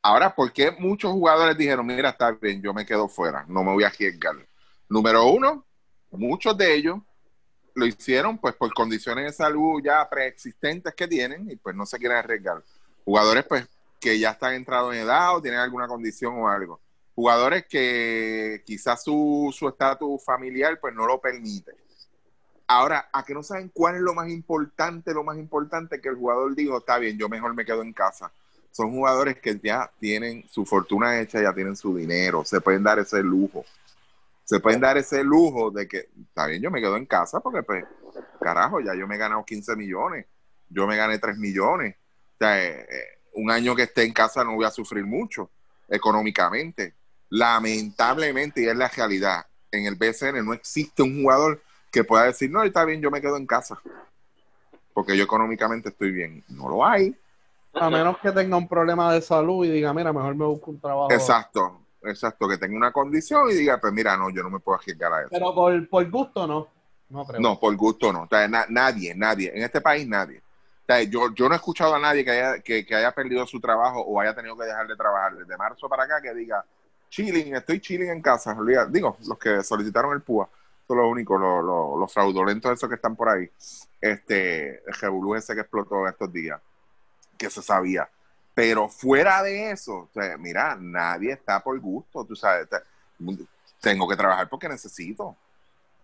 [0.02, 3.74] Ahora, ¿por qué muchos jugadores dijeron, mira, está bien, yo me quedo fuera, no me
[3.74, 4.36] voy a arriesgar?
[4.90, 5.66] Número uno,
[6.12, 7.00] muchos de ellos
[7.78, 12.00] lo hicieron pues por condiciones de salud ya preexistentes que tienen y pues no se
[12.00, 12.64] quieren arriesgar.
[13.06, 13.68] Jugadores pues
[14.00, 16.80] que ya están entrados en edad o tienen alguna condición o algo.
[17.14, 21.74] Jugadores que quizás su estatus familiar pues no lo permite.
[22.66, 26.16] Ahora, a que no saben cuál es lo más importante, lo más importante que el
[26.16, 28.32] jugador dijo, está bien, yo mejor me quedo en casa.
[28.72, 32.98] Son jugadores que ya tienen su fortuna hecha, ya tienen su dinero, se pueden dar
[32.98, 33.66] ese lujo.
[34.48, 37.64] Se pueden dar ese lujo de que, está bien, yo me quedo en casa porque,
[37.64, 37.84] pues,
[38.40, 40.26] carajo, ya yo me he ganado 15 millones,
[40.70, 41.98] yo me gané 3 millones.
[41.98, 45.50] O sea, eh, eh, un año que esté en casa no voy a sufrir mucho
[45.90, 46.94] económicamente.
[47.28, 52.50] Lamentablemente, y es la realidad, en el BCN no existe un jugador que pueda decir,
[52.50, 53.78] no, está bien, yo me quedo en casa,
[54.94, 56.42] porque yo económicamente estoy bien.
[56.48, 57.14] No lo hay.
[57.74, 60.80] A menos que tenga un problema de salud y diga, mira, mejor me busco un
[60.80, 61.12] trabajo.
[61.12, 64.80] Exacto, exacto, que tenga una condición y diga, pues mira, no, yo no me puedo
[64.80, 65.30] arriesgar a eso.
[65.32, 66.68] Pero por, por gusto no.
[67.10, 68.28] No, no, por gusto no.
[68.70, 70.42] nadie, nadie, en este país nadie.
[71.10, 74.02] yo, yo no he escuchado a nadie que haya, que, que haya perdido su trabajo
[74.02, 76.66] o haya tenido que dejar de trabajar desde marzo para acá que diga,
[77.10, 78.56] chilling, estoy chilling en casa.
[78.90, 80.50] Digo, los que solicitaron el PUA
[80.88, 83.50] son lo único, los lo, lo fraudulentos esos que están por ahí.
[84.00, 86.60] Este, el revolú ese que explotó estos días,
[87.38, 88.10] que se sabía.
[88.58, 92.68] Pero fuera de eso, mira, nadie está por gusto, tú sabes,
[93.80, 95.36] tengo que trabajar porque necesito,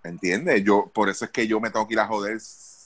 [0.03, 0.63] ¿entiendes?
[0.63, 2.37] Yo, por eso es que yo me tengo que ir a joder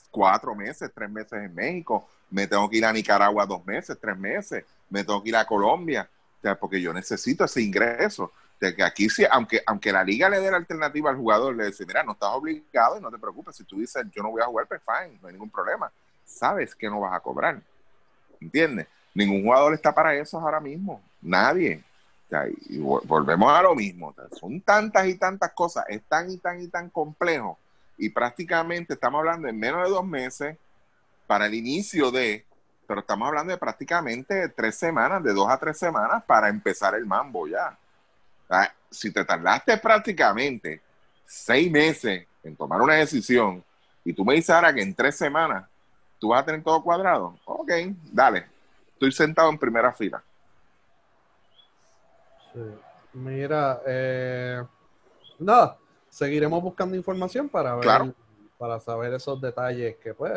[0.10, 4.18] cuatro meses, tres meses en México, me tengo que ir a Nicaragua dos meses, tres
[4.18, 6.10] meses, me tengo que ir a Colombia,
[6.62, 10.50] porque yo necesito ese ingreso de que aquí sí, aunque, aunque la liga le dé
[10.50, 13.66] la alternativa al jugador, le dice, mira, no estás obligado y no te preocupes, si
[13.66, 15.92] tú dices, yo no voy a jugar, pues fine, no hay ningún problema.
[16.26, 17.60] Sabes que no vas a cobrar.
[18.40, 18.88] ¿Entiendes?
[19.18, 21.02] Ningún jugador está para eso ahora mismo.
[21.24, 21.84] Nadie.
[22.70, 24.14] y volvemos a lo mismo.
[24.40, 27.58] son tantas y tantas cosas, es tan y tan y tan complejo.
[27.98, 30.56] Y prácticamente estamos hablando en menos de dos meses
[31.26, 32.46] para el inicio de,
[32.86, 37.08] pero estamos hablando de prácticamente tres semanas, de dos a tres semanas para empezar el
[37.08, 37.76] mambo ya.
[38.92, 40.80] Si te tardaste prácticamente
[41.26, 43.64] seis meses en tomar una decisión
[44.06, 45.66] y tú me dices ahora que en tres semanas
[46.20, 47.72] tú vas a tener todo cuadrado, ok,
[48.12, 48.57] dale,
[48.98, 50.24] estoy sentado en primera fila.
[53.14, 54.64] Mira, eh,
[55.38, 55.78] nada,
[56.10, 58.16] seguiremos buscando información para ver,
[58.58, 60.32] para saber esos detalles que pues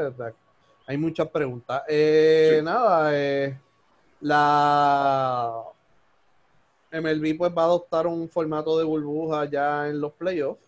[0.87, 1.83] hay muchas preguntas.
[1.89, 3.59] Eh, nada, eh,
[4.21, 5.63] la
[6.93, 10.63] MLB pues va a adoptar un formato de burbuja ya en los playoffs.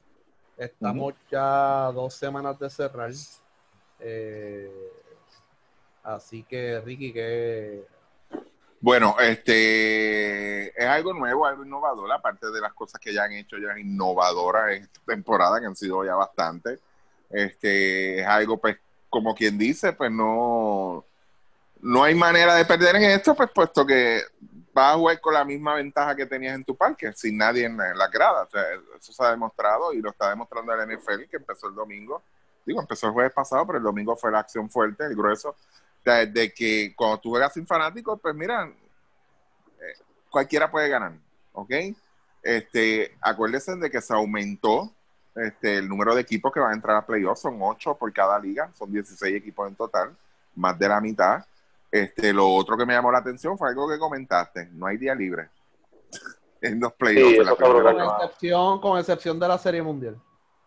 [0.56, 3.10] Estamos ya dos semanas de cerrar.
[4.00, 5.01] Eh,
[6.02, 7.86] así que, Ricky, que...
[8.80, 13.56] Bueno, este es algo nuevo, algo innovador, aparte de las cosas que ya han hecho
[13.56, 16.80] ya innovadoras en esta temporada, que han sido ya bastante.
[17.30, 18.76] Este es algo, pues,
[19.08, 21.04] como quien dice, pues no,
[21.80, 24.22] no hay manera de perder en esto, pues puesto que
[24.72, 27.76] vas a jugar con la misma ventaja que tenías en tu parque, sin nadie en
[27.76, 28.48] la grada.
[28.98, 32.22] eso se ha demostrado y lo está demostrando el NFL, que empezó el domingo.
[32.64, 35.56] Digo, empezó el jueves pasado, pero el domingo fue la acción fuerte, el grueso,
[36.04, 39.94] de, que cuando tú juegas sin fanáticos, pues mira, eh,
[40.30, 41.12] cualquiera puede ganar,
[41.52, 41.70] ¿ok?
[42.42, 44.92] Este, acuérdense de que se aumentó
[45.34, 48.38] este, el número de equipos que van a entrar a playoffs, son 8 por cada
[48.38, 50.16] liga, son 16 equipos en total,
[50.54, 51.44] más de la mitad.
[51.90, 55.14] Este, lo otro que me llamó la atención fue algo que comentaste, no hay día
[55.14, 55.48] libre.
[56.62, 57.28] en los playoffs.
[57.28, 58.06] Sí, en la eso está primera brutal.
[58.06, 60.20] Con excepción, con excepción de la Serie Mundial.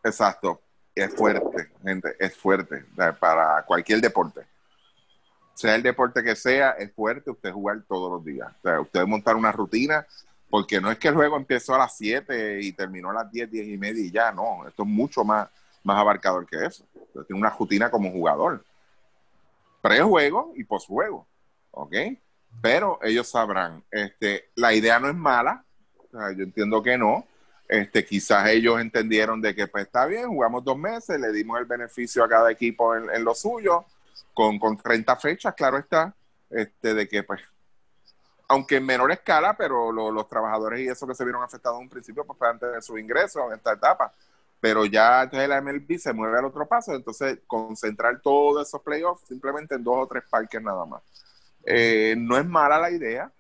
[0.04, 0.62] Exacto.
[0.94, 2.86] Es fuerte, gente, es fuerte
[3.20, 4.48] para cualquier deporte.
[5.56, 8.50] Sea el deporte que sea, es fuerte usted jugar todos los días.
[8.60, 10.06] O sea, usted montar una rutina,
[10.50, 13.50] porque no es que el juego empezó a las 7 y terminó a las 10,
[13.50, 14.68] 10 y media y ya, no.
[14.68, 15.48] Esto es mucho más,
[15.84, 16.86] más abarcador que eso.
[17.26, 18.66] Tiene una rutina como jugador.
[19.82, 21.26] Prejuego y posjuego.
[21.72, 21.94] ¿Ok?
[22.62, 23.82] Pero ellos sabrán.
[23.90, 25.64] Este, la idea no es mala.
[26.12, 27.26] Yo entiendo que no.
[27.70, 31.66] Este, quizás ellos entendieron de que pues está bien, jugamos dos meses, le dimos el
[31.66, 33.86] beneficio a cada equipo en lo suyo,
[34.36, 36.16] con, con 30 fechas, claro está,
[36.52, 37.42] este, de que pues,
[38.48, 41.84] aunque en menor escala, pero lo- los trabajadores y eso que se vieron afectados en
[41.86, 44.12] un principio, pues puedan tener sus ingresos en esta etapa.
[44.60, 49.28] Pero ya entonces la MLB se mueve al otro paso, entonces concentrar todos esos playoffs
[49.28, 51.02] simplemente en dos o tres parques nada más.
[51.66, 53.32] Eh, no es mala la idea,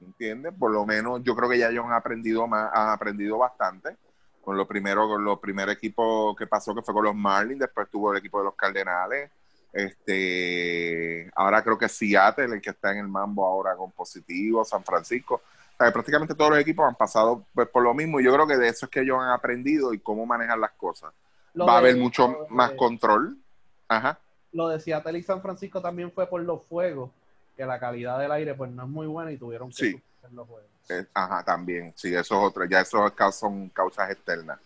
[0.00, 0.54] ¿entiendes?
[0.58, 3.96] Por lo menos yo creo que ya ellos han aprendido más, han aprendido bastante.
[4.42, 7.88] Con lo primero, con los primeros equipos que pasó, que fue con los Marlins, después
[7.90, 9.30] tuvo el equipo de los Cardenales.
[9.74, 14.84] Este, ahora creo que Seattle, el que está en el mambo ahora con positivo, San
[14.84, 15.34] Francisco.
[15.36, 18.20] O sea, que prácticamente todos los equipos han pasado pues, por lo mismo.
[18.20, 20.72] y Yo creo que de eso es que ellos han aprendido y cómo manejar las
[20.72, 21.12] cosas.
[21.54, 23.36] Lo Va a haber mucho de- más control.
[23.88, 24.18] Ajá.
[24.52, 27.10] Lo de Seattle y San Francisco también fue por los fuegos,
[27.56, 30.02] que la calidad del aire pues no es muy buena y tuvieron que Sí.
[30.32, 30.68] los juegos.
[30.88, 31.92] Eh, ajá, también.
[31.96, 32.64] Sí, eso es otro.
[32.66, 34.58] Ya esos son causas externas.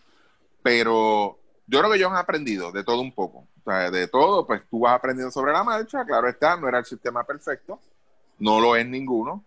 [0.63, 1.39] Pero
[1.69, 3.47] yo creo que ellos han aprendido de todo un poco.
[3.93, 6.03] De todo, pues tú vas aprendiendo sobre la marcha.
[6.07, 7.79] Claro está, no era el sistema perfecto.
[8.39, 9.45] No lo es ninguno.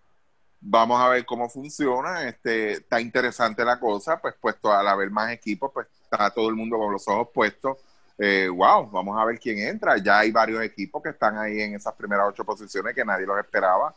[0.60, 2.28] Vamos a ver cómo funciona.
[2.28, 6.56] Este, está interesante la cosa, pues puesto al haber más equipos, pues está todo el
[6.56, 7.78] mundo con los ojos puestos.
[8.20, 9.98] Eh, wow, vamos a ver quién entra.
[9.98, 13.40] Ya hay varios equipos que están ahí en esas primeras ocho posiciones que nadie los
[13.40, 13.96] esperaba.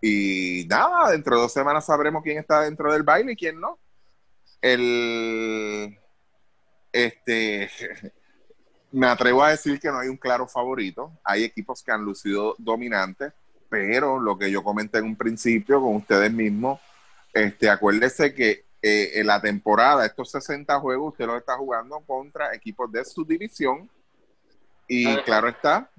[0.00, 3.78] Y nada, dentro de dos semanas sabremos quién está dentro del baile y quién no.
[4.62, 5.98] El
[6.92, 7.70] este
[8.92, 11.12] me atrevo a decir que no hay un claro favorito.
[11.24, 13.32] Hay equipos que han lucido dominantes,
[13.68, 16.80] pero lo que yo comenté en un principio con ustedes mismos,
[17.32, 22.54] este, acuérdese que eh, en la temporada, estos 60 juegos, usted los está jugando contra
[22.54, 23.90] equipos de su división.
[24.86, 25.24] Y Ajá.
[25.24, 25.90] claro está,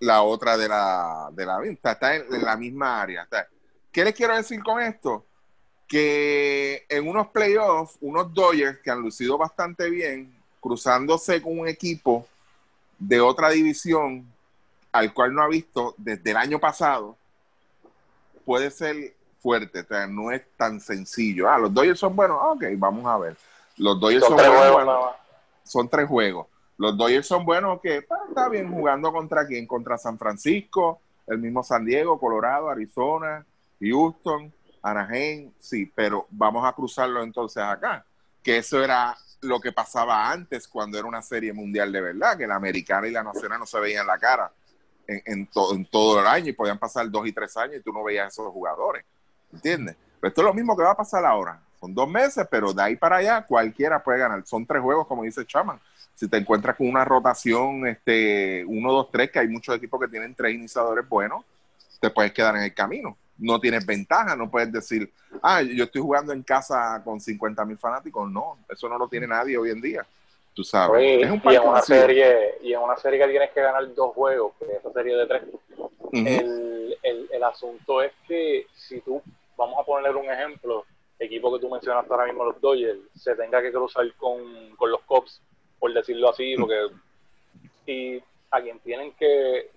[0.00, 3.22] la otra de la, de la está, está en, en la misma área.
[3.22, 3.48] Está.
[3.90, 5.24] ¿Qué les quiero decir con esto?
[5.88, 10.33] Que en unos playoffs, unos Dodgers que han lucido bastante bien,
[10.64, 12.26] cruzándose con un equipo
[12.98, 14.26] de otra división
[14.90, 17.18] al cual no ha visto desde el año pasado,
[18.46, 19.80] puede ser fuerte.
[19.80, 21.50] O sea, no es tan sencillo.
[21.50, 22.38] Ah, los Dodgers son buenos.
[22.40, 23.36] Ah, ok, vamos a ver.
[23.76, 24.72] Los Dodgers Son son, tres buenos.
[24.72, 25.16] juegos bueno,
[25.64, 26.46] son tres juegos.
[26.78, 31.62] Los Dodgers son buenos que está bien jugando contra quién, contra San Francisco, el mismo
[31.62, 33.44] San Diego, Colorado, Arizona,
[33.82, 34.50] Houston,
[34.80, 38.06] Anaheim, sí, pero vamos a cruzarlo entonces acá,
[38.42, 39.14] que eso era
[39.44, 43.12] lo que pasaba antes cuando era una serie mundial de verdad, que la americana y
[43.12, 44.50] la nacional no se veían la cara
[45.06, 47.92] en, en, en todo el año y podían pasar dos y tres años y tú
[47.92, 49.04] no veías a esos jugadores,
[49.52, 49.96] ¿entiendes?
[50.20, 51.60] Pero esto es lo mismo que va a pasar ahora.
[51.78, 54.42] Son dos meses, pero de ahí para allá cualquiera puede ganar.
[54.46, 55.78] Son tres juegos, como dice Chaman.
[56.14, 60.08] Si te encuentras con una rotación, este, uno, dos, tres, que hay muchos equipos que
[60.08, 61.44] tienen tres iniciadores buenos,
[62.00, 63.18] te puedes quedar en el camino.
[63.38, 65.10] No tienes ventaja, no puedes decir,
[65.42, 68.30] ah, yo estoy jugando en casa con 50 mil fanáticos.
[68.30, 70.06] No, eso no lo tiene nadie hoy en día.
[70.54, 70.96] Tú sabes.
[70.96, 71.96] Oye, es un y en una vacío.
[71.96, 75.16] serie y en una serie que tienes que ganar dos juegos que es esa serie
[75.16, 75.42] de tres
[76.12, 79.20] el, el, el asunto es que si tú
[79.56, 80.84] vamos a ponerle un ejemplo
[81.18, 85.00] equipo que tú mencionaste ahora mismo los Dodgers se tenga que cruzar con, con los
[85.02, 85.40] Cubs
[85.80, 86.86] por decirlo así porque
[87.86, 89.70] y a quien tienen que,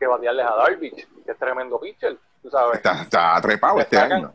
[0.00, 2.76] que batearles a Darvish que es tremendo pitcher tú sabes.
[2.78, 4.32] Está, está trepado Te este sacan- año.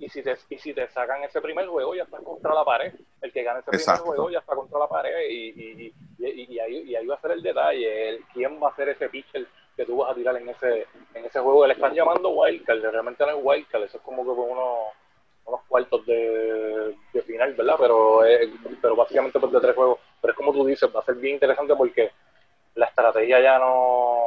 [0.00, 2.92] y si te y si te sacan ese primer juego ya estás contra la pared.
[3.22, 4.02] El que gane ese Exacto.
[4.02, 7.06] primer juego ya está contra la pared y, y, y, y- y ahí, y ahí
[7.06, 9.46] va a ser el detalle el, quién va a ser ese pitcher
[9.76, 11.64] que tú vas a tirar en ese en ese juego.
[11.66, 16.04] Le están llamando wildcard realmente no es wildcard eso es como que con unos cuartos
[16.06, 18.50] de, de final verdad pero eh,
[18.82, 20.00] pero básicamente pues de tres juegos.
[20.20, 22.10] Pero es como tú dices va a ser bien interesante porque
[22.76, 24.23] la estrategia ya no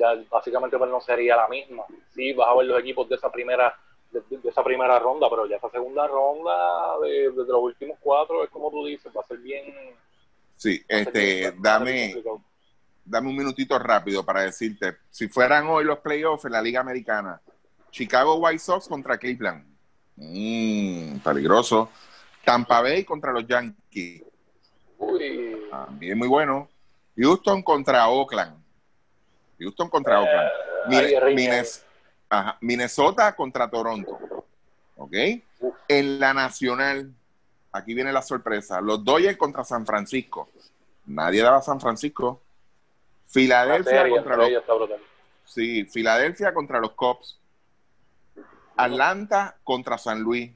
[0.00, 1.84] ya básicamente pues no sería la misma
[2.14, 3.76] sí vas a ver los equipos de esa primera
[4.10, 8.42] de, de esa primera ronda, pero ya esa segunda ronda de, de los últimos cuatro
[8.42, 9.72] es como tú dices, va a ser bien.
[10.56, 11.20] Sí, este,
[11.52, 12.22] bien- dame,
[13.04, 17.40] dame un minutito rápido para decirte, si fueran hoy los playoffs en la Liga Americana,
[17.92, 19.64] Chicago White Sox contra Cleveland,
[20.16, 21.88] Mm, peligroso.
[22.44, 24.22] Tampa Bay contra los Yankees,
[24.98, 26.68] Uy, también muy bueno.
[27.16, 28.59] Houston contra Oakland,
[29.60, 30.48] Houston contra Oakland.
[30.90, 31.34] eh.
[31.34, 31.84] Mines-
[32.28, 34.18] ajá, Minnesota contra Toronto,
[34.96, 35.12] ¿Ok?
[35.88, 37.12] En la nacional,
[37.72, 38.80] aquí viene la sorpresa.
[38.80, 40.48] Los Dodgers contra San Francisco.
[41.06, 42.40] Nadie daba San Francisco.
[43.26, 44.50] Filadelfia contra los...
[45.44, 47.38] Sí, Filadelfia contra los Cubs.
[48.76, 50.50] Atlanta contra San Luis.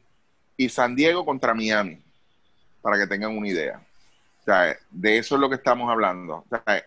[0.57, 2.01] Y San Diego contra Miami.
[2.81, 3.83] Para que tengan una idea.
[4.41, 6.37] O sea, de eso es lo que estamos hablando.
[6.37, 6.85] O sea,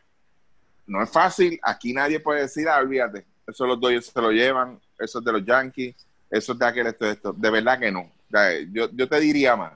[0.88, 1.60] no es fácil.
[1.62, 3.26] Aquí nadie puede decir, ah, olvídate.
[3.46, 4.80] Eso los Dodgers se lo llevan.
[4.98, 5.96] Eso es de los Yankees.
[6.30, 7.34] Eso es de aquel, esto, esto.
[7.34, 8.12] De verdad que no.
[8.72, 9.74] Yo, yo te diría más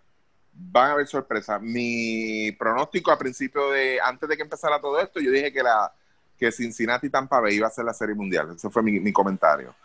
[0.53, 1.61] van a haber sorpresas.
[1.61, 5.91] Mi pronóstico a principio de, antes de que empezara todo esto, yo dije que la
[6.37, 8.53] que Cincinnati Tampa Bay iba a ser la serie mundial.
[8.55, 9.75] Ese fue mi, comentario.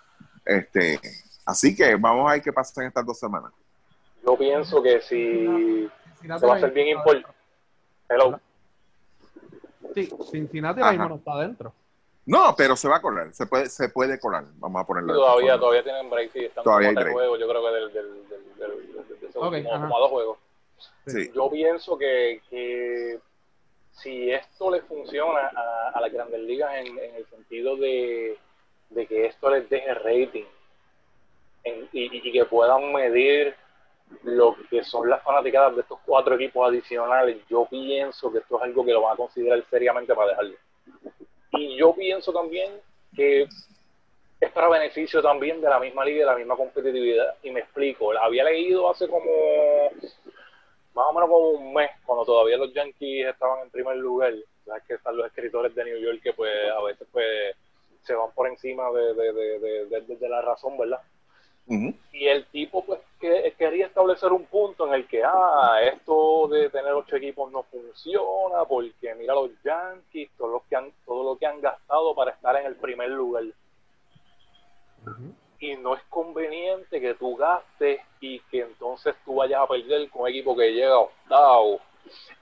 [0.44, 0.98] Este,
[1.44, 3.52] así que vamos a ver qué pasa en estas dos semanas.
[4.24, 5.88] Yo pienso que si
[6.22, 7.36] se va a ser bien importante.
[8.08, 8.40] Hello.
[9.96, 11.72] Sí, Cincinnati ahora mismo no está adentro.
[12.26, 15.14] No, pero se va a colar, se puede, se puede colar, vamos a ponerlo.
[15.14, 18.58] todavía, todavía tienen break, sí, están todavía hay juegos, yo creo que del, del, del,
[18.58, 20.38] del, okay, como, a dos juegos.
[21.34, 23.20] Yo pienso que,
[23.92, 25.50] si esto le funciona
[25.94, 28.36] a, las grandes ligas en, el sentido de,
[29.08, 30.44] que esto les deje rating
[31.92, 33.54] y, que puedan medir
[34.22, 38.62] lo que son las fanaticadas de estos cuatro equipos adicionales, yo pienso que esto es
[38.64, 40.56] algo que lo van a considerar seriamente para dejarlo.
[41.52, 42.72] Y yo pienso también
[43.14, 43.46] que
[44.40, 47.36] es para beneficio también de la misma liga y de la misma competitividad.
[47.42, 49.30] Y me explico, había leído hace como
[50.96, 54.32] más o menos como un mes, cuando todavía los Yankees estaban en primer lugar,
[54.64, 57.54] sabes que están los escritores de New York que pues a veces pues
[58.02, 61.00] se van por encima de, de, la razón, ¿verdad?
[61.68, 66.70] Y el tipo pues que, quería establecer un punto en el que, ah, esto de
[66.70, 71.36] tener ocho equipos no funciona porque mira los Yankees, todo lo que han, todo lo
[71.36, 73.44] que han gastado para estar en el primer lugar
[75.58, 80.22] y no es conveniente que tú gastes y que entonces tú vayas a perder con
[80.22, 81.80] un equipo que llega octavo.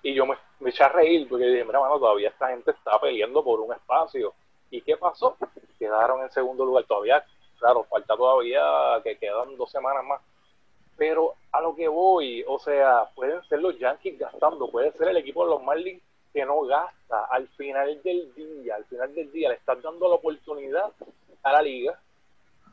[0.03, 2.99] Y yo me, me eché a reír porque dije, mira, mano, todavía esta gente está
[3.01, 4.35] peleando por un espacio.
[4.71, 5.37] ¿Y qué pasó?
[5.79, 6.85] Quedaron en segundo lugar.
[6.85, 7.25] Todavía,
[7.65, 8.61] claro, falta todavía
[9.03, 10.21] que quedan dos semanas más.
[10.99, 15.17] Pero a lo que voy, o sea, pueden ser los Yankees gastando, puede ser el
[15.17, 16.03] equipo de los Marlins
[16.35, 17.25] que no gasta.
[17.31, 20.93] Al final del día, al final del día le están dando la oportunidad
[21.43, 21.99] a la liga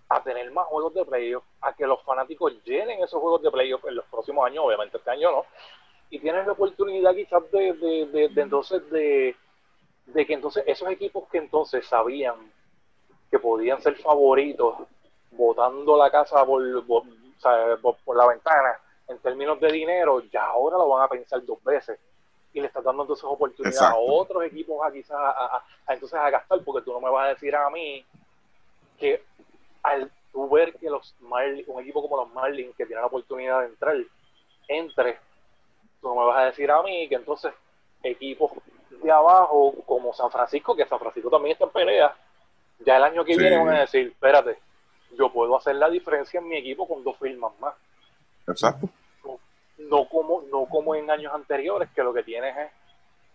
[0.09, 3.85] a tener más juegos de playoff, a que los fanáticos llenen esos juegos de playoff
[3.85, 5.45] en los próximos años, obviamente este año no,
[6.09, 9.37] y tienes la oportunidad quizás de, de, de, entonces de,
[10.07, 12.35] de que entonces esos equipos que entonces sabían
[13.31, 14.75] que podían ser favoritos
[15.31, 18.77] botando la casa por, por, la ventana
[19.07, 21.97] en términos de dinero, ya ahora lo van a pensar dos veces.
[22.53, 26.61] Y le estás dando entonces oportunidad a otros equipos a quizás a, entonces a gastar
[26.65, 28.05] porque tú no me vas a decir a mí
[28.99, 29.23] que
[29.83, 33.61] al tú ver que los Marlins, un equipo como los Marlins que tiene la oportunidad
[33.61, 33.95] de entrar,
[34.67, 35.17] entre,
[36.01, 37.53] tú no me vas a decir a mí que entonces
[38.03, 38.51] equipos
[38.89, 42.15] de abajo como San Francisco, que San Francisco también está en pelea,
[42.85, 44.57] ya el año que viene van a decir, espérate,
[45.17, 47.75] yo puedo hacer la diferencia en mi equipo con dos firmas más.
[48.47, 48.89] Exacto.
[49.77, 52.71] No, como, no como en años anteriores, que lo que tienes es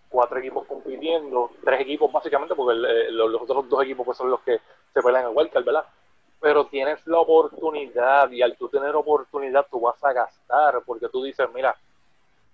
[0.08, 2.78] cuatro equipos compitiendo, tres equipos básicamente, porque
[3.10, 4.60] los, otros dos equipos pues son los que
[4.94, 5.86] se pelean en el wildcard, ¿verdad?
[6.40, 11.22] pero tienes la oportunidad y al tú tener oportunidad tú vas a gastar porque tú
[11.22, 11.76] dices, mira,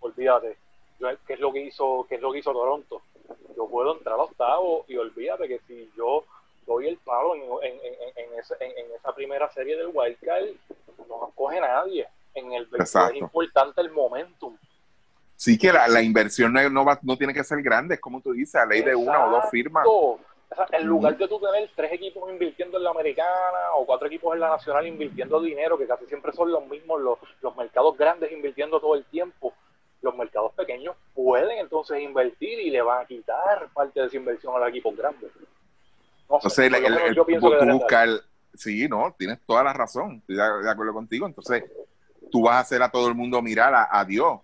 [0.00, 0.56] olvídate,
[1.26, 3.02] ¿qué es lo que hizo, qué es lo que hizo Toronto?
[3.56, 6.24] Yo puedo entrar a octavo y olvídate que si yo
[6.66, 7.80] doy el palo en, en,
[8.16, 10.44] en, en esa primera serie del Wildcard,
[11.08, 12.06] no nos coge nadie.
[12.34, 14.56] En el es importante el momentum.
[15.36, 18.54] Sí que la, inversión no, va, no tiene que ser grande, es como tú dices,
[18.54, 19.84] a ley de una o dos firmas
[20.72, 24.40] en lugar de tú tener tres equipos invirtiendo en la americana o cuatro equipos en
[24.40, 28.80] la nacional invirtiendo dinero, que casi siempre son los mismos, los, los mercados grandes invirtiendo
[28.80, 29.52] todo el tiempo,
[30.00, 34.54] los mercados pequeños pueden entonces invertir y le van a quitar parte de esa inversión
[34.54, 35.30] a los equipos grandes.
[36.34, 36.72] Entonces,
[37.14, 38.08] yo pienso que buscar,
[38.54, 41.26] sí, no, tienes toda la razón, estoy de, acuerdo contigo.
[41.26, 41.64] Entonces,
[42.30, 44.40] tú vas a hacer a todo el mundo mirar a, a Dios.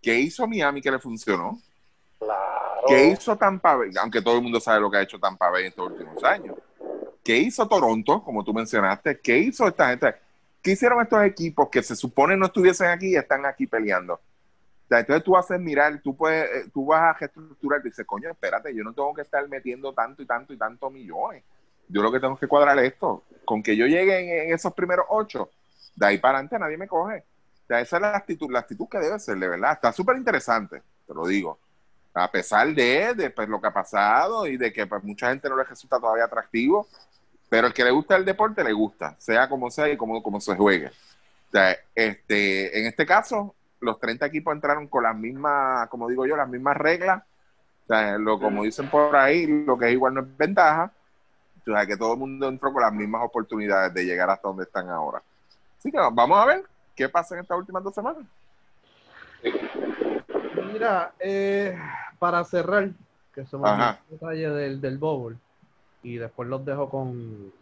[0.00, 1.60] ¿Qué hizo Miami que le funcionó?
[2.86, 3.90] ¿Qué hizo Tampa Bay?
[4.00, 6.56] Aunque todo el mundo sabe lo que ha hecho Tampa Bay en estos últimos años.
[7.22, 9.20] ¿Qué hizo Toronto, como tú mencionaste?
[9.20, 10.14] ¿Qué hizo esta gente?
[10.60, 14.20] ¿Qué hicieron estos equipos que se supone no estuviesen aquí y están aquí peleando?
[15.00, 18.74] Entonces tú haces mirar, tú puedes, eh, tú vas a reestructurar y dices, coño, espérate,
[18.74, 21.44] yo no tengo que estar metiendo tanto y tanto y tantos millones.
[21.88, 23.24] Yo lo que tengo que cuadrar esto.
[23.44, 25.50] Con que yo llegue en, esos primeros ocho,
[25.96, 27.24] de ahí para adelante nadie me coge.
[27.64, 29.72] O sea, esa es la actitud, la actitud que debe ser, de verdad.
[29.72, 31.58] Está súper interesante, te lo digo
[32.14, 35.56] a pesar de, pues, lo que ha pasado y de que pues, mucha gente no
[35.56, 36.86] le resulta todavía atractivo,
[37.48, 40.40] pero el que le gusta el deporte le gusta, sea como sea y como, como
[40.40, 40.90] se juegue.
[41.50, 46.36] sea, este, en este caso, los 30 equipos entraron con las mismas, como digo yo,
[46.36, 47.22] las mismas reglas.
[47.84, 50.92] O sea, lo, como dicen por ahí, lo que es igual no es ventaja.
[51.60, 54.64] O sea, que todo el mundo entró con las mismas oportunidades de llegar hasta donde
[54.64, 55.22] están ahora.
[55.78, 56.64] Así que vamos a ver
[56.94, 58.24] qué pasa en estas últimas dos semanas.
[60.72, 61.76] Mira, eh,
[62.18, 62.90] para cerrar,
[63.34, 64.00] que somos Ajá.
[64.08, 65.36] un detalle del, del bowl,
[66.02, 67.52] y después los dejo con,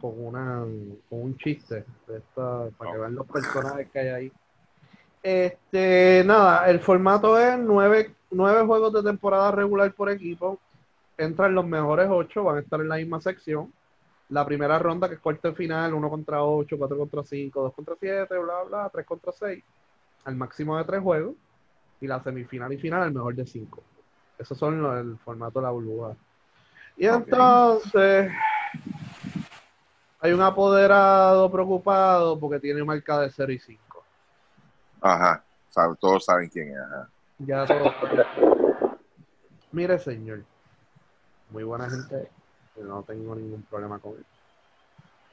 [0.00, 0.60] con, una,
[1.08, 4.32] con un chiste de esta, para que vean los personajes que hay ahí.
[5.22, 10.58] Este, nada, el formato es nueve, nueve juegos de temporada regular por equipo.
[11.18, 13.72] Entran los mejores ocho, van a estar en la misma sección.
[14.30, 17.94] La primera ronda, que es cuarto final, uno contra ocho, cuatro contra cinco, dos contra
[17.98, 19.62] siete, bla, bla, tres contra seis.
[20.24, 21.34] Al máximo de tres juegos.
[22.00, 23.82] Y la semifinal y final, al mejor de cinco.
[24.38, 26.16] Esos son los, el formato de la burbuja.
[26.96, 28.30] Y entonces,
[30.20, 33.89] hay un apoderado preocupado porque tiene marca de 0 y 5.
[35.00, 35.44] Ajá.
[35.70, 36.78] Sabe- todos saben quién es.
[36.78, 37.08] Ajá.
[37.38, 37.92] Ya todo.
[39.72, 40.42] Mire, señor.
[41.50, 42.28] Muy buena gente.
[42.76, 44.24] Yo no tengo ningún problema con él.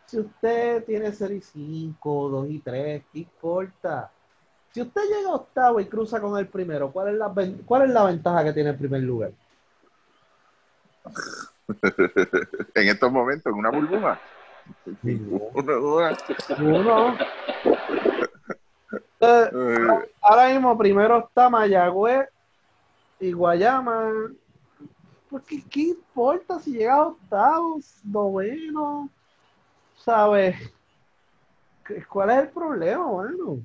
[0.05, 4.09] Si usted tiene 0 y 5, 2 y 3, ¿qué importa?
[4.71, 7.83] Si usted llega a octavo y cruza con el primero, ¿cuál es la, ven- cuál
[7.83, 9.31] es la ventaja que tiene el primer lugar?
[12.75, 14.19] en estos momentos, en una burbuja.
[15.53, 15.77] Una-
[16.59, 17.17] Uno.
[19.19, 22.27] Entonces, ahora mismo primero está Mayagüez
[23.19, 24.11] y Guayama.
[25.29, 29.09] Porque qué importa si llega a octavos, noveno,
[29.97, 30.55] ¿sabes?
[31.85, 33.59] ¿Qué- ¿Cuál es el problema, bueno?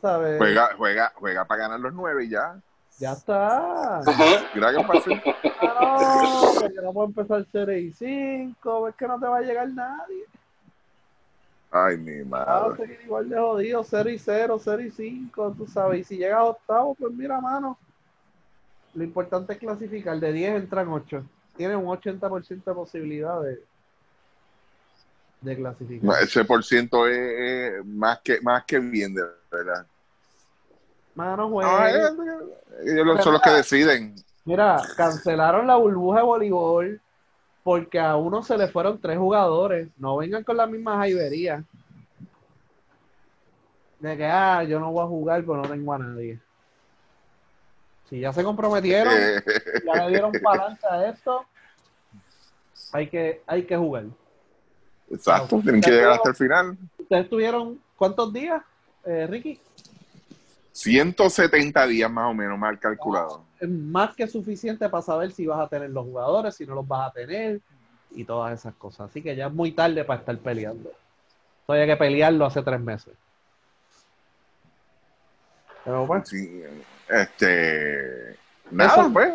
[0.00, 0.38] ¿Sabes?
[0.38, 2.60] juega, juega, juega para ganar los nueve y ya.
[2.98, 4.00] Ya está.
[4.54, 5.22] Mira qué fácil.
[5.58, 9.40] Ah, no, porque no puedo empezar 0 y 5, es que no te va a
[9.40, 10.26] llegar nadie.
[11.70, 12.98] Ay, mi Ah, madre.
[13.04, 16.00] igual de jodido, 0 y 0, 0 y 5, tú sabes.
[16.00, 17.78] Y si llegas a octavo, pues mira, mano.
[18.94, 20.18] Lo importante es clasificar.
[20.18, 21.24] De 10 entran 8.
[21.56, 23.62] Tienen un 80% de posibilidad de,
[25.40, 26.22] de clasificar.
[26.22, 29.86] Ese por ciento es, más que más que bien, de verdad.
[31.14, 31.60] Mano.
[31.62, 32.10] Ah, eh,
[32.84, 34.14] ellos son los que deciden.
[34.44, 37.00] Mira, cancelaron la burbuja de voleibol
[37.66, 39.88] porque a uno se le fueron tres jugadores.
[39.98, 41.64] No vengan con las mismas jaiberías.
[43.98, 46.38] De que, ah, yo no voy a jugar porque no tengo a nadie.
[48.08, 49.12] Si ya se comprometieron,
[49.84, 51.44] ya le dieron palanca a esto,
[52.92, 54.04] hay que, hay que jugar.
[55.10, 56.78] exacto, tienen que llegar hasta el final.
[57.00, 58.62] ¿Ustedes tuvieron cuántos días,
[59.04, 59.60] eh, Ricky?
[60.70, 63.45] 170 días más o menos, mal calculado.
[63.60, 66.86] Es más que suficiente para saber si vas a tener los jugadores, si no los
[66.86, 67.60] vas a tener
[68.10, 69.10] y todas esas cosas.
[69.10, 70.92] Así que ya es muy tarde para estar peleando.
[71.68, 73.14] Hay que pelearlo hace tres meses.
[75.84, 76.62] Pero pues, Sí,
[77.08, 78.36] este.
[78.70, 79.32] Nada, Eso- pues.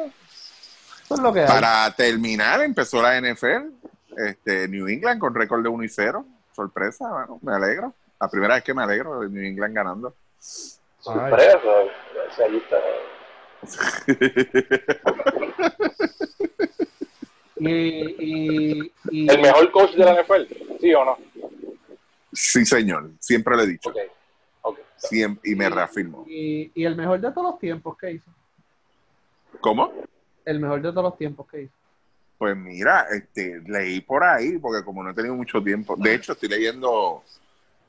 [1.05, 1.47] eso es lo que hay.
[1.47, 3.71] Para terminar, empezó la NFL.
[4.17, 6.25] Este, New England con récord de 1 y 0.
[6.53, 7.93] Sorpresa, bueno, me alegro.
[8.19, 10.13] La primera vez que me alegro de New England ganando.
[10.39, 11.57] Sorpresa.
[12.45, 12.75] Ahí está.
[17.57, 21.17] Y, y, y- El mejor coach de la NFL, ¿sí o no?
[22.33, 23.11] sí, señor.
[23.19, 23.89] Siempre lo he dicho.
[23.89, 23.97] Ok.
[24.63, 24.79] Ok.
[24.95, 26.25] Siempre, y me reafirmo.
[26.27, 28.31] y- y el mejor de todos los tiempos que hizo.
[29.59, 29.93] ¿Cómo?
[30.43, 31.73] El mejor de todos los tiempos que hizo.
[32.39, 36.33] Pues mira, este, leí por ahí, porque como no he tenido mucho tiempo, de hecho
[36.33, 37.23] estoy leyendo,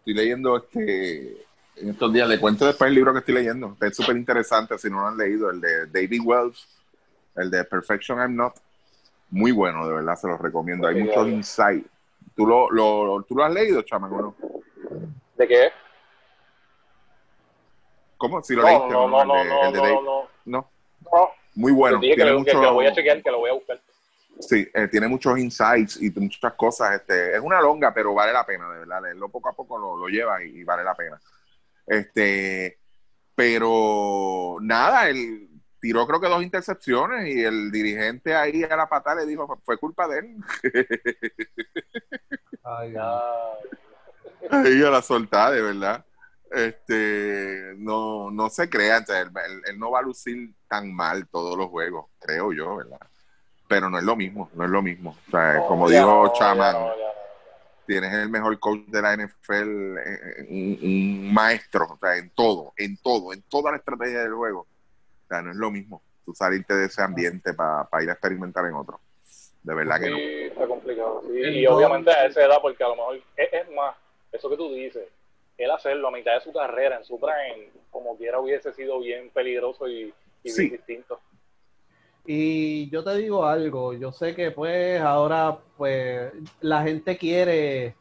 [0.01, 1.47] estoy leyendo este,
[1.77, 4.91] en estos días, le cuento después el libro que estoy leyendo, es súper interesante si
[4.91, 6.67] no lo han leído, el de David Wells,
[7.37, 8.55] el de Perfection I'm Not,
[9.31, 11.89] muy bueno, de verdad, se los recomiendo, hay muchos insights.
[12.37, 14.21] ¿Tú lo, lo, ¿Tú lo has leído, chamaco?
[14.21, 14.37] no?
[15.37, 15.71] ¿De qué?
[18.17, 18.43] ¿Cómo?
[18.43, 19.25] Si lo No, leíste, no, ¿no?
[19.25, 20.71] no, El de- el David- no, no.
[21.11, 23.81] no, muy bueno, dije que que- lo voy a chequear, que lo voy a buscar.
[24.41, 26.95] Sí, eh, tiene muchos insights y muchas cosas.
[26.97, 29.03] Este, es una longa, pero vale la pena, de verdad.
[29.03, 31.21] Leerlo poco a poco lo, lo lleva y, y vale la pena.
[31.93, 32.79] Este,
[33.35, 35.49] pero nada, él
[35.81, 39.77] tiró creo que dos intercepciones y el dirigente ahí a la patada le dijo, fue
[39.79, 40.37] culpa de él.
[42.65, 43.53] Ay, Ah,
[44.51, 46.05] Ahí a la soltada, de verdad.
[46.51, 51.27] Este, no, no se crea, entonces, él, él- él no va a lucir tan mal
[51.29, 53.01] todos los juegos, creo yo, ¿verdad?
[53.69, 55.17] Pero no es lo mismo, no es lo mismo.
[55.29, 57.13] O sea, no, como dijo no, ya Chaman, no, ya no.
[57.87, 62.73] Tienes el mejor coach de la NFL, eh, un, un maestro, o sea, en todo,
[62.77, 64.61] en todo, en toda la estrategia del juego.
[64.61, 68.65] O sea, no es lo mismo tú salirte de ese ambiente para ir a experimentar
[68.67, 69.01] en otro.
[69.63, 70.17] De verdad que no.
[70.17, 71.23] Sí, está complicado.
[71.27, 73.97] Sí, y obviamente a esa edad, porque a lo mejor es, es más,
[74.31, 75.05] eso que tú dices,
[75.59, 79.31] él hacerlo a mitad de su carrera, en su prime, como quiera hubiese sido bien
[79.31, 80.13] peligroso y,
[80.43, 80.63] y Sí.
[80.63, 81.21] bien distinto.
[82.25, 87.97] Y yo te digo algo, yo sé que pues ahora pues la gente quiere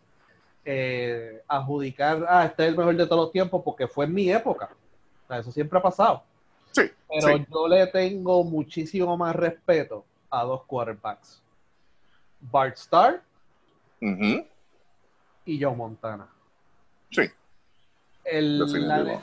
[0.63, 4.31] eh, adjudicar, ah, este es el mejor de todos los tiempos porque fue en mi
[4.31, 4.69] época.
[5.23, 6.23] O sea, eso siempre ha pasado.
[6.71, 7.45] Sí, Pero sí.
[7.51, 11.41] yo le tengo muchísimo más respeto a dos quarterbacks.
[12.39, 13.21] Bart Starr
[15.45, 16.27] y Joe Montana.
[17.09, 17.23] Sí.
[18.31, 18.59] El,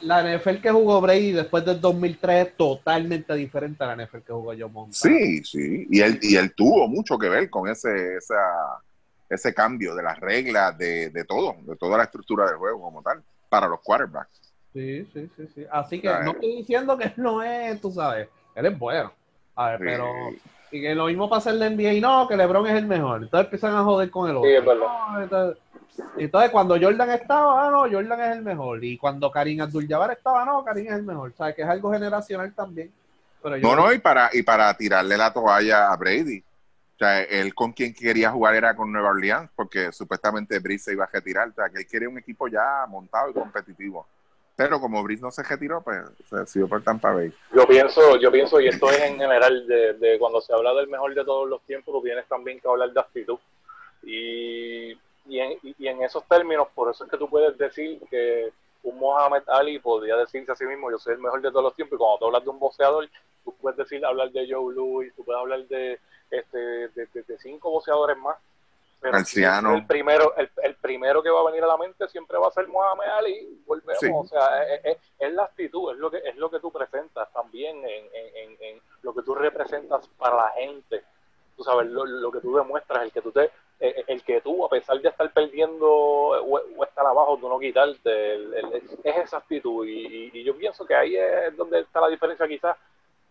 [0.03, 4.33] la, NFL que jugó Brady después del 2003 es totalmente diferente a la NFL que
[4.33, 4.93] jugó Joe Montana.
[4.93, 5.87] Sí, sí.
[5.91, 8.37] Y él, y él tuvo mucho que ver con ese, esa,
[9.29, 13.03] ese cambio de las reglas, de, de todo, de toda la estructura del juego como
[13.03, 14.41] tal, para los quarterbacks.
[14.73, 15.65] Sí, sí, sí, sí.
[15.73, 19.13] Así que no estoy diciendo que él no es, tú sabes, él es bueno.
[19.57, 19.85] A ver, Sí.
[19.87, 20.13] pero
[20.71, 23.23] y que lo mismo pasa en la NBA y no, que LeBron es el mejor.
[23.23, 24.49] Entonces empiezan a joder con el otro.
[24.49, 24.87] Sí, es verdad.
[24.87, 25.63] No, entonces,
[26.17, 28.83] entonces, cuando Jordan estaba, ah, no, Jordan es el mejor.
[28.85, 31.31] Y cuando Karim Abdul-Jabbar estaba, no, Karim es el mejor.
[31.31, 32.93] O sea, que es algo generacional también.
[33.43, 36.41] Pero yo No, no, y para, y para tirarle la toalla a Brady.
[36.41, 40.93] O sea, él con quien quería jugar era con Nueva Orleans, porque supuestamente Brice se
[40.93, 41.49] iba a retirar.
[41.49, 44.07] O sea, que él quería un equipo ya montado y competitivo.
[44.57, 47.33] Pero como Brice no se retiró, pues se decidió por Tampa Bay.
[47.55, 50.89] Yo pienso, yo pienso, y esto es en general, de, de cuando se habla del
[50.89, 53.39] mejor de todos los tiempos, tú tienes también que hablar de actitud.
[54.03, 54.99] Y,
[55.29, 58.53] y, en, y en esos términos, por eso es que tú puedes decir que
[58.83, 61.75] un Muhammad Ali podría decirse a sí mismo, yo soy el mejor de todos los
[61.75, 63.09] tiempos, y cuando tú hablas de un boxeador,
[63.45, 65.99] tú puedes decir, hablar de Joe Louis, tú puedes hablar de,
[66.31, 68.37] este, de, de- de cinco boxeadores más.
[69.01, 69.75] Pero Marciano.
[69.77, 72.51] El primero, el, el primero que va a venir a la mente siempre va a
[72.51, 73.63] ser Muhammad Ali.
[73.65, 74.11] Volvemos, Sí.
[74.13, 77.33] o sea, es, es- es la actitud, es lo que es lo que tú presentas
[77.33, 81.05] también en, en- en- en lo que tú representas para la gente.
[81.57, 84.65] Tú sabes, lo, lo que tú demuestras, el que tú te, eh, el que tú,
[84.65, 86.61] a pesar de estar perdiendo o,
[87.27, 89.87] o estar abajo, tú no quitarte, el- el- es esa actitud.
[89.87, 92.77] Y, y- y yo pienso que ahí es donde está la diferencia quizás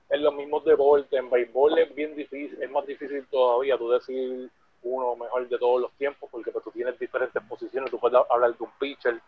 [0.09, 1.11] en los mismos deportes.
[1.13, 4.49] En béisbol es bien difícil, es más difícil todavía tú decir
[4.83, 8.55] uno mejor de todos los tiempos, porque pues, tú tienes diferentes posiciones, tú puedes hablar
[8.55, 9.19] de un pitcher,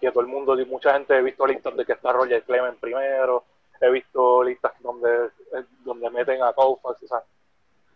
[0.00, 3.44] que todo el mundo, mucha gente he visto listas de que está Roger Clemens primero,
[3.80, 7.22] he visto listas donde, eh, donde meten a Koufax, o sea,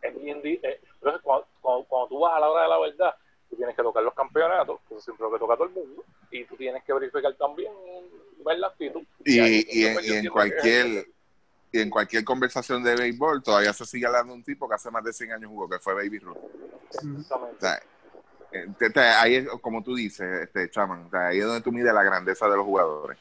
[0.02, 2.78] es bien, eh, pero es cuando, cuando, cuando tú vas a la hora de la
[2.78, 3.14] verdad,
[3.52, 6.02] tú tienes que tocar los campeonatos, que eso siempre lo que toca todo el mundo,
[6.30, 7.70] y tú tienes que verificar también,
[8.42, 9.02] ver la actitud.
[9.26, 11.06] Y, y en, y cualquier
[11.70, 14.90] y en cualquier conversación de béisbol todavía se sigue hablando de un tipo que hace
[14.90, 16.36] más de 100 años jugó, que fue Baby Ruth.
[16.36, 16.48] O
[16.90, 17.60] Exactamente.
[17.60, 17.82] sea,
[18.52, 21.60] eh, te- te- ahí es como tú dices, este Chaman, o sea, ahí es donde
[21.62, 23.18] tú mides la grandeza de los jugadores.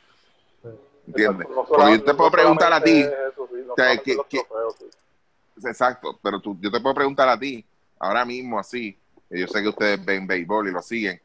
[1.07, 1.47] ¿Entiendes?
[1.49, 3.85] No Porque yo te no puedo preguntar a ti, solamente eso, sí, no o sea,
[3.85, 5.67] solamente que- los que- trofeos, sí.
[5.67, 7.65] exacto, pero tú, yo te puedo preguntar a ti,
[7.99, 8.97] ahora mismo así,
[9.39, 11.21] yo sé que ustedes ven béisbol y lo siguen,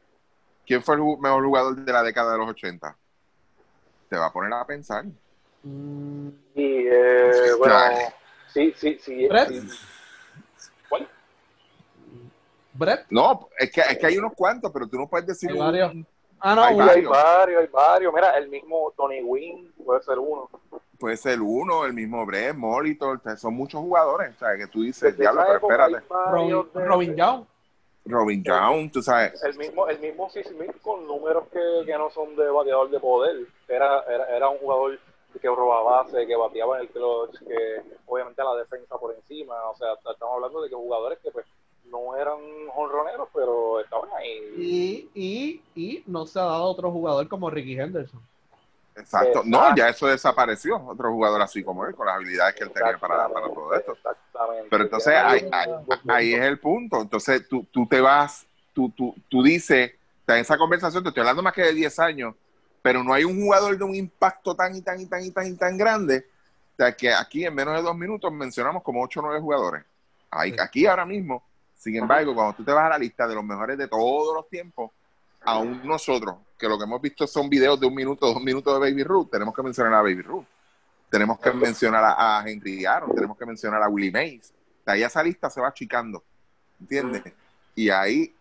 [0.65, 2.95] ¿quién fue el mejor jugador de la década de los 80?
[4.09, 5.05] Te va a poner a pensar.
[5.63, 7.75] Y eh, bueno,
[8.53, 9.27] sí, sí, sí.
[9.27, 9.49] Brett.
[9.49, 9.69] sí.
[10.87, 11.07] ¿Cuál?
[12.73, 15.55] Brett, No, es que, es que hay unos cuantos, pero tú no puedes decir Hay
[15.57, 15.91] un- varios.
[16.39, 17.11] ah, no, Hay uno- hay varios.
[17.11, 18.13] varios, hay varios.
[18.13, 20.49] Mira, el mismo Tony Wynn puede ser uno.
[20.99, 25.01] puede ser uno, el mismo Brett, Molitor, son muchos jugadores, o sea, que tú dices,
[25.11, 27.45] Desde diablo, esa pero espérate, varios Robin, Robin Young.
[28.07, 30.29] Robin Young, tú sabes, El mismo, el mismo.
[30.29, 33.47] Smith con números que, que no son de bateador de poder.
[33.67, 34.99] Era, era, era un jugador
[35.39, 39.55] que robaba base, que bateaba en el clutch, que obviamente la defensa por encima.
[39.69, 41.45] O sea, estamos hablando de que jugadores que pues
[41.85, 42.37] no eran
[42.73, 44.39] jonroneros, pero estaban ahí.
[44.57, 48.21] Y, y, y no se ha dado otro jugador como Ricky Henderson.
[48.97, 52.71] Exacto, no, ya eso desapareció, otro jugador así como él, con las habilidades que él
[52.71, 53.93] tenía para, para todo esto.
[53.93, 54.67] Exactamente.
[54.69, 55.49] Pero entonces ahí,
[56.07, 57.01] ahí- es el punto.
[57.01, 59.91] Entonces tú, tú te vas, tú, tú, tú dices,
[60.27, 62.35] en esa conversación te estoy hablando más que de 10 años,
[62.81, 65.47] pero no hay un jugador de un impacto tan y tan y tan y tan
[65.47, 66.25] y tan grande.
[66.73, 69.83] O sea, que aquí en menos de dos minutos mencionamos como 8 o 9 jugadores.
[70.29, 70.57] Ahí, Sí.
[70.59, 71.43] aquí ahora mismo,
[71.75, 74.47] sin embargo, cuando tú te vas a la lista de los mejores de todos los
[74.49, 74.91] tiempos,
[75.41, 78.79] aún nosotros, que lo que hemos visto son videos de un minuto, dos minutos de
[78.79, 80.45] Baby Ruth, tenemos que mencionar a Baby Ruth.
[81.09, 84.53] Tenemos que mencionar a, a Henry Aaron, tenemos que mencionar a Willie Mays.
[84.85, 86.23] De ahí esa lista se va achicando,
[86.81, 87.23] ¿entiendes?
[87.75, 88.35] Y ahí,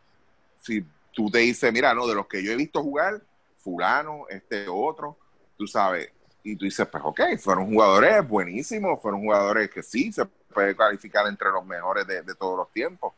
[0.60, 3.20] si tú te dices, mira, no, de los que yo he visto jugar,
[3.58, 5.16] fulano, este otro,
[5.56, 6.10] tú sabes,
[6.42, 11.26] y tú dices, pues ok, fueron jugadores buenísimos, fueron jugadores que sí se puede calificar
[11.28, 13.12] entre los mejores de, todos los tiempos.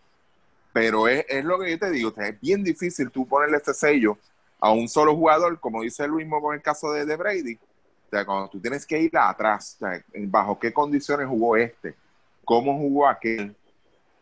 [0.72, 4.18] Pero es, es lo que yo te digo, es bien difícil tú ponerle este sello
[4.60, 7.54] a un solo jugador, como dice Luis Mo con el caso de, Brady.
[7.54, 9.78] O sea, cuando tú tienes que ir atrás,
[10.26, 11.94] bajo qué condiciones jugó este,
[12.44, 13.54] cómo jugó aquel,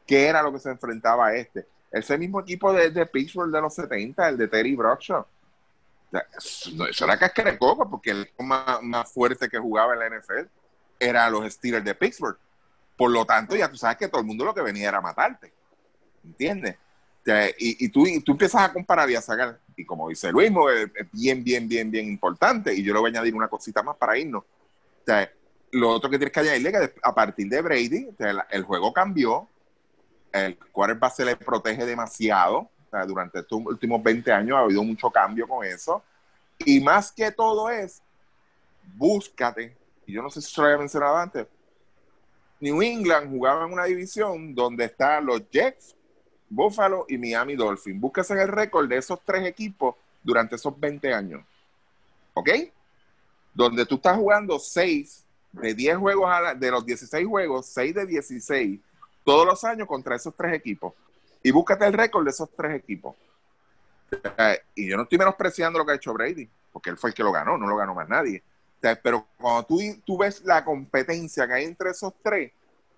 [0.06, 1.66] qué era lo que se enfrentaba a este.
[1.90, 5.20] Ese mismo equipo de, Pittsburgh de los 70, el de Terry Bradshaw.
[5.20, 10.00] O sea, eso, era cascara de coco, porque el más, más fuerte que jugaba en
[10.00, 10.48] la NFL
[10.98, 12.38] era los Steelers de Pittsburgh.
[12.96, 15.52] Por lo tanto, ya tú sabes que todo el mundo lo que venía era matarte.
[16.24, 16.76] ¿Entiendes?
[17.58, 21.10] Y tú, y tú empiezas a comparar y a sacar, y como dice Luis, es,
[21.12, 24.18] bien, bien, bien, bien importante, y yo le voy a añadir una cosita más para
[24.18, 24.42] irnos.
[24.42, 25.30] O sea,
[25.72, 28.92] lo otro que tienes que añadirle es que a partir de Brady, o el juego
[28.92, 29.48] cambió,
[30.32, 34.82] el quarterback se le protege demasiado, o sea, durante estos últimos 20 años ha habido
[34.82, 36.02] mucho cambio con eso,
[36.58, 38.02] y más que todo es,
[38.94, 39.76] búscate,
[40.06, 41.46] y yo no sé si se lo había mencionado antes,
[42.60, 45.95] New England jugaba en una división donde están los Jets,
[46.48, 48.00] Buffalo y Miami Dolphins.
[48.00, 51.42] Búsquese el récord de esos tres equipos durante esos 20 años.
[52.34, 52.50] ¿Ok?
[53.54, 57.94] Donde tú estás jugando 6 de 10 juegos, a la- de los 16 juegos, 6
[57.94, 58.80] de 16,
[59.24, 60.92] todos los años contra esos tres equipos.
[61.42, 63.16] Y búscate el récord de esos tres equipos.
[64.38, 67.14] Eh, y yo no estoy menospreciando lo que ha hecho Brady, porque él fue el
[67.14, 68.42] que lo ganó, no lo ganó más nadie.
[69.02, 72.52] Pero cuando tú, tú ves la competencia que hay entre esos tres,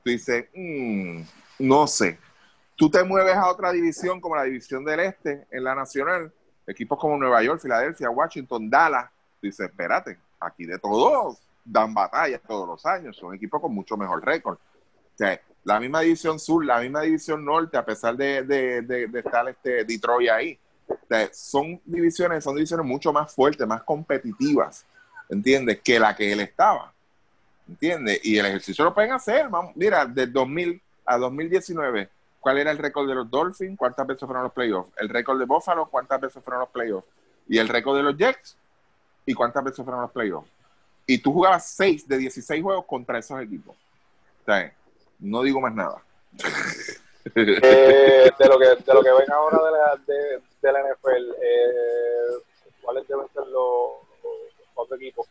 [0.04, 1.22] tú dices, "Mm,
[1.60, 2.18] no sé.
[2.78, 6.32] Tú te mueves a otra división como la división del Este en la Nacional,
[6.64, 9.10] equipos como Nueva York, Filadelfia, Washington, Dallas.
[9.42, 14.24] Dices, espérate, aquí de todos dan batalla todos los años, son equipos con mucho mejor
[14.24, 14.58] récord.
[15.64, 20.58] La misma división sur, la misma división norte, a pesar de, estar este Detroit ahí.
[21.32, 24.86] Son divisiones, son divisiones mucho más fuertes, más competitivas,
[25.28, 25.80] ¿entiendes?
[25.82, 26.92] Que la que él estaba.
[27.68, 28.20] ¿Entiendes?
[28.22, 29.48] Y el ejercicio lo pueden hacer.
[29.48, 32.08] Vamos, mira, del 2000 a 2019,
[32.40, 33.78] ¿cuál era el récord de los Dolphins?
[33.78, 34.90] ¿Cuántas veces fueron los playoffs?
[34.96, 37.06] El récord de Buffalo, ¿cuántas veces fueron los playoffs?
[37.48, 38.56] Y el récord de los Jets,
[39.26, 40.48] ¿y cuántas veces fueron los playoffs?
[41.06, 43.74] Y tú jugabas 6 de 16 juegos contra esos equipos.
[44.42, 44.72] O sea,
[45.18, 46.02] no digo más nada.
[47.34, 51.32] Eh, de lo que de lo que ven ahora de la, de, de la NFL,
[51.42, 55.26] eh, ¿cuáles deben ser los, los cuatro equipos?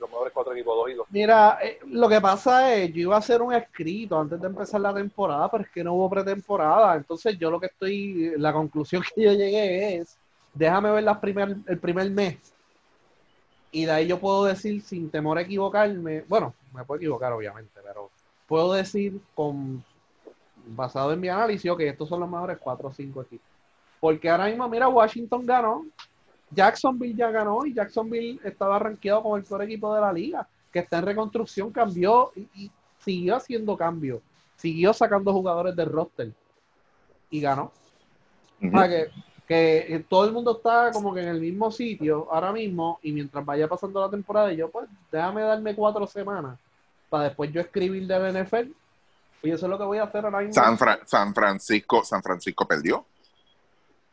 [0.00, 1.06] Los mejores cuatro equipos, dos y dos.
[1.10, 4.80] Mira, eh, lo que pasa es, yo iba a hacer un escrito antes de empezar
[4.80, 6.96] la temporada, pero es que no hubo pretemporada.
[6.96, 10.16] Entonces, yo lo que estoy, la conclusión que yo llegué es,
[10.54, 12.54] déjame ver las primer, el primer mes.
[13.70, 17.80] Y de ahí yo puedo decir, sin temor a equivocarme, bueno, me puedo equivocar, obviamente,
[17.82, 18.10] pero
[18.46, 19.84] puedo decir, con
[20.66, 23.46] basado en mi análisis, que estos son los mejores cuatro o cinco equipos.
[24.00, 25.84] Porque ahora mismo, mira, Washington ganó,
[26.50, 30.78] Jacksonville ya ganó y Jacksonville estaba rankeado como el peor equipo de la liga, que
[30.80, 34.20] está en reconstrucción, cambió y, y siguió haciendo cambios,
[34.56, 36.32] siguió sacando jugadores del roster
[37.30, 37.72] y ganó.
[38.64, 39.08] O sea, que,
[39.46, 43.44] que todo el mundo está como que en el mismo sitio ahora mismo y mientras
[43.44, 46.58] vaya pasando la temporada, y yo pues déjame darme cuatro semanas
[47.10, 48.70] para después yo escribir del NFL
[49.42, 50.54] y eso es lo que voy a hacer ahora mismo.
[50.54, 53.04] San, Fra- San Francisco, San Francisco perdió.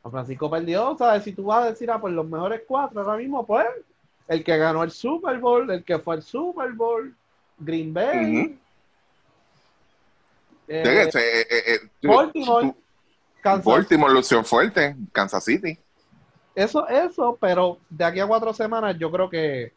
[0.01, 1.23] San Francisco perdió, ¿sabes?
[1.23, 3.67] Si tú vas a decir, ah, pues los mejores cuatro ahora mismo, pues,
[4.29, 7.13] el que ganó el Super Bowl, el que fue al Super Bowl,
[7.57, 8.57] Green Bay, Ujú.
[10.67, 12.73] eh, Eh, eh, eh, eh, Baltimore,
[13.41, 13.65] Kansas.
[13.65, 15.77] Baltimore lució fuerte, Kansas City.
[16.53, 19.73] Eso, eso, pero de aquí a cuatro semanas yo creo que,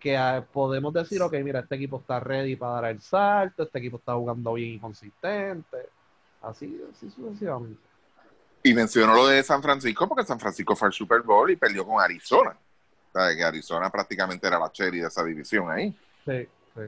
[0.00, 3.78] que ah, podemos decir, ok, mira, este equipo está ready para dar el salto, este
[3.78, 5.90] equipo está jugando bien y consistente,
[6.42, 7.80] así, así sucesivamente.
[8.64, 11.86] Y mencionó lo de San Francisco porque San Francisco fue al Super Bowl y perdió
[11.86, 12.56] con Arizona.
[13.12, 15.94] Sea, que Arizona prácticamente era la cherry de esa división ahí.
[16.24, 16.82] Sí, sí.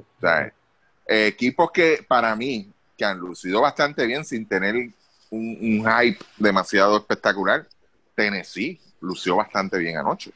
[1.07, 4.95] Eh, equipos que para mí que han lucido bastante bien sin tener un,
[5.31, 7.67] un hype demasiado espectacular.
[8.15, 10.31] Tennessee lució bastante bien anoche.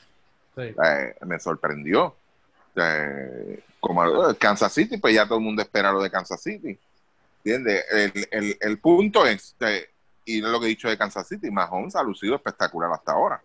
[0.54, 0.62] sí.
[0.84, 2.14] Eh, me sorprendió.
[2.76, 6.78] Eh, como eh, Kansas City, pues ya todo el mundo espera lo de Kansas City.
[7.44, 7.84] ¿Entiendes?
[7.90, 9.88] El, el, el punto es, eh,
[10.24, 13.40] y es lo que he dicho de Kansas City, Mahomes ha lucido espectacular hasta ahora.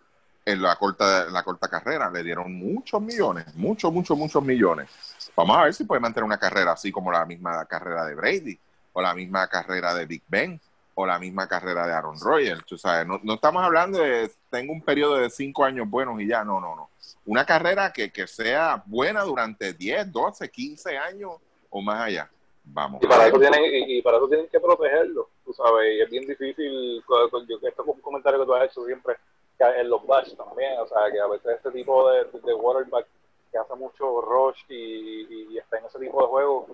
[0.45, 4.90] En la corta, en la corta carrera le dieron muchos millones, muchos, muchos, muchos millones.
[5.36, 8.60] Vamos a ver si puede mantener una carrera así como la misma carrera de Brady,
[8.91, 10.60] o la misma carrera de Big Ben,
[10.95, 12.65] o la misma carrera de Aaron Rodgers.
[12.65, 16.28] Tú sabes, no, no estamos hablando de tengo un periodo de cinco años buenos y
[16.28, 16.90] ya, no, no, no.
[17.26, 21.32] Una carrera que, que sea buena durante 10, 12, 15 años
[21.70, 22.30] o más allá.
[22.65, 23.02] Vamos.
[23.03, 26.10] Y para eso tienen, y, y para eso tienen que protegerlo, tú sabes, y es
[26.10, 29.15] bien difícil, yo esto es un comentario que tú has hecho siempre,
[29.60, 33.08] en los bash también, o sea, que a veces este tipo de, de quarterback
[33.52, 36.68] que hace mucho rush y, y- y está en ese tipo de juego,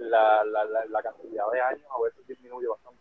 [0.00, 2.98] la, la, la, la cantidad de años a veces disminuye bastante.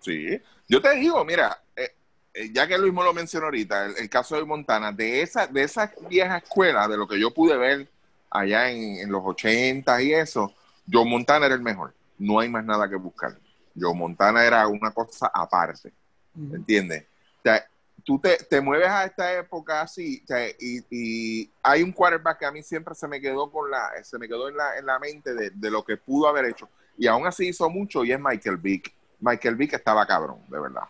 [0.00, 1.92] Sí, yo te digo, mira, eh,
[2.34, 5.46] eh, ya que Luis me lo mencionó ahorita, el, el caso de Montana, de esa,
[5.46, 7.88] de esa vieja escuela, de lo que yo pude ver
[8.30, 10.52] allá en, en los 80 y eso,
[10.90, 11.94] Joe Montana era el mejor.
[12.18, 13.36] No hay más nada que buscar.
[13.78, 15.92] Joe Montana era una cosa aparte,
[16.36, 17.04] ¿entiendes?
[17.38, 17.64] O sea,
[18.08, 22.46] tú te, te mueves a esta época así, sea, y, y hay un quarterback que
[22.46, 24.98] a mí siempre se me quedó con la, se me quedó en la, en la
[24.98, 26.70] mente de, de lo que pudo haber hecho.
[26.96, 28.94] Y aún así hizo mucho y es Michael Vick.
[29.20, 30.84] Michael Vick estaba cabrón, de verdad.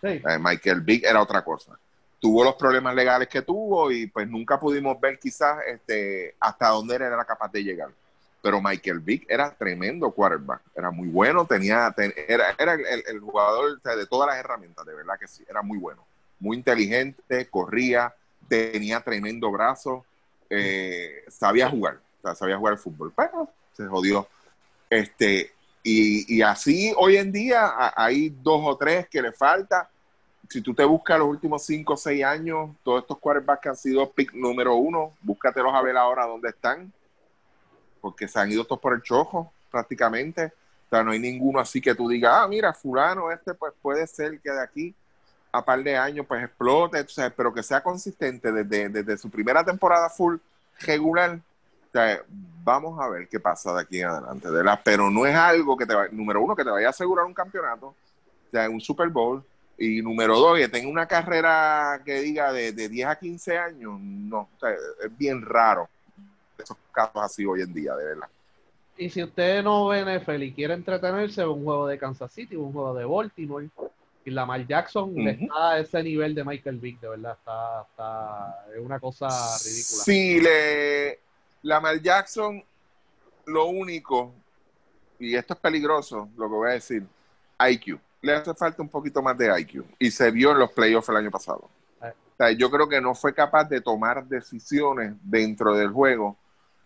[0.00, 0.08] Sí.
[0.26, 1.78] Eh, Michael Vick era otra cosa.
[2.18, 6.96] Tuvo los problemas legales que tuvo y pues nunca pudimos ver quizás este, hasta dónde
[6.96, 7.90] él era capaz de llegar.
[8.40, 13.04] Pero Michael Vick era tremendo quarterback, era muy bueno, tenía, ten- era, era el, el-
[13.08, 16.04] el jugador de todas las herramientas, de verdad que sí, era muy bueno,
[16.42, 18.12] muy inteligente, corría,
[18.48, 20.04] tenía tremendo brazo,
[20.50, 22.00] eh, sabía jugar,
[22.34, 24.26] sabía jugar al fútbol, pero se jodió.
[24.90, 25.52] Este,
[25.84, 29.88] y, y así hoy en día hay dos o tres que le falta.
[30.50, 33.76] Si tú te buscas los últimos cinco o seis años, todos estos quarterbacks que han
[33.76, 36.92] sido pick número uno, búscatelos a ver ahora dónde están,
[38.00, 40.46] porque se han ido todos por el chojo prácticamente.
[40.86, 44.08] O sea, no hay ninguno así que tú digas, ah, mira, fulano, este pues puede
[44.08, 44.94] ser que de aquí
[45.52, 49.62] a par de años pues explote, sea, pero que sea consistente desde, desde su primera
[49.62, 50.36] temporada full
[50.80, 51.38] regular.
[52.64, 54.80] Vamos a ver qué pasa de aquí en adelante, de verdad.
[54.82, 57.34] Pero no es algo que te va, número uno, que te vaya a asegurar un
[57.34, 57.94] campeonato,
[58.50, 59.44] sea, un Super Bowl.
[59.76, 63.98] Y número dos, que tenga una carrera que diga de, de 10 a 15 años,
[64.00, 65.88] no, es bien raro
[66.56, 68.28] esos casos así hoy en día, de verdad.
[68.96, 72.72] Y si usted no ve NFL y quiere entretenerse, un juego de Kansas City, un
[72.72, 73.68] juego de Baltimore.
[74.24, 75.28] Y Lamar Jackson Ujú.
[75.28, 77.36] está a ese nivel de Michael Vick, de verdad.
[77.38, 80.04] Está, está, es una cosa ridícula.
[80.04, 81.18] Sí, le,
[81.62, 82.62] Lamar Jackson,
[83.46, 84.32] lo único,
[85.18, 87.04] y esto es peligroso, lo que voy a decir,
[87.58, 87.98] IQ.
[88.20, 89.84] Le hace falta un poquito más de IQ.
[89.98, 91.68] Y se vio en los playoffs el año pasado.
[92.02, 92.12] Eh.
[92.32, 96.36] O sea, yo creo que no fue capaz de tomar decisiones dentro del juego.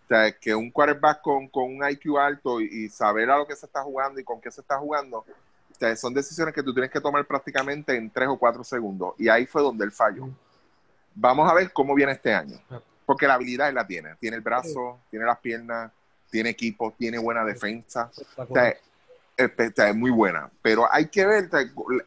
[0.05, 3.45] O sea, que un quarterback con, con un IQ alto y, y saber a lo
[3.45, 5.25] que se está jugando y con qué se está jugando,
[5.77, 9.13] o sea, son decisiones que tú tienes que tomar prácticamente en tres o cuatro segundos.
[9.19, 10.27] Y ahí fue donde él falló.
[11.13, 12.59] Vamos a ver cómo viene este año.
[13.05, 14.15] Porque la habilidad él la tiene.
[14.15, 15.91] Tiene el brazo, tiene las piernas,
[16.29, 18.11] tiene equipo, tiene buena defensa.
[18.37, 20.49] O sea, es, es- es muy buena.
[20.61, 21.49] Pero hay que ver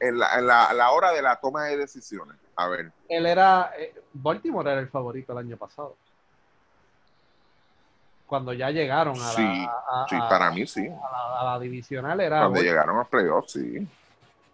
[0.01, 2.37] en la, en la- a la hora de la toma de decisiones.
[2.57, 2.91] A ver.
[3.09, 5.97] Él era, eh, Baltimore era el favorito el año pasado.
[8.31, 10.87] Cuando ya llegaron a la, Sí, a- Sí, a- para mí sí.
[10.87, 13.85] a la, a la divisional, era Cuando llegaron a playoffs, sí.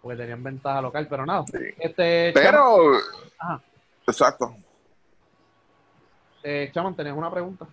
[0.01, 1.45] porque tenían ventaja local, pero nada.
[1.45, 1.59] sí.
[1.77, 2.93] Este, Pero,
[4.07, 4.55] exacto.
[6.41, 7.67] eh, Chaman, ¿tenías una pregunta?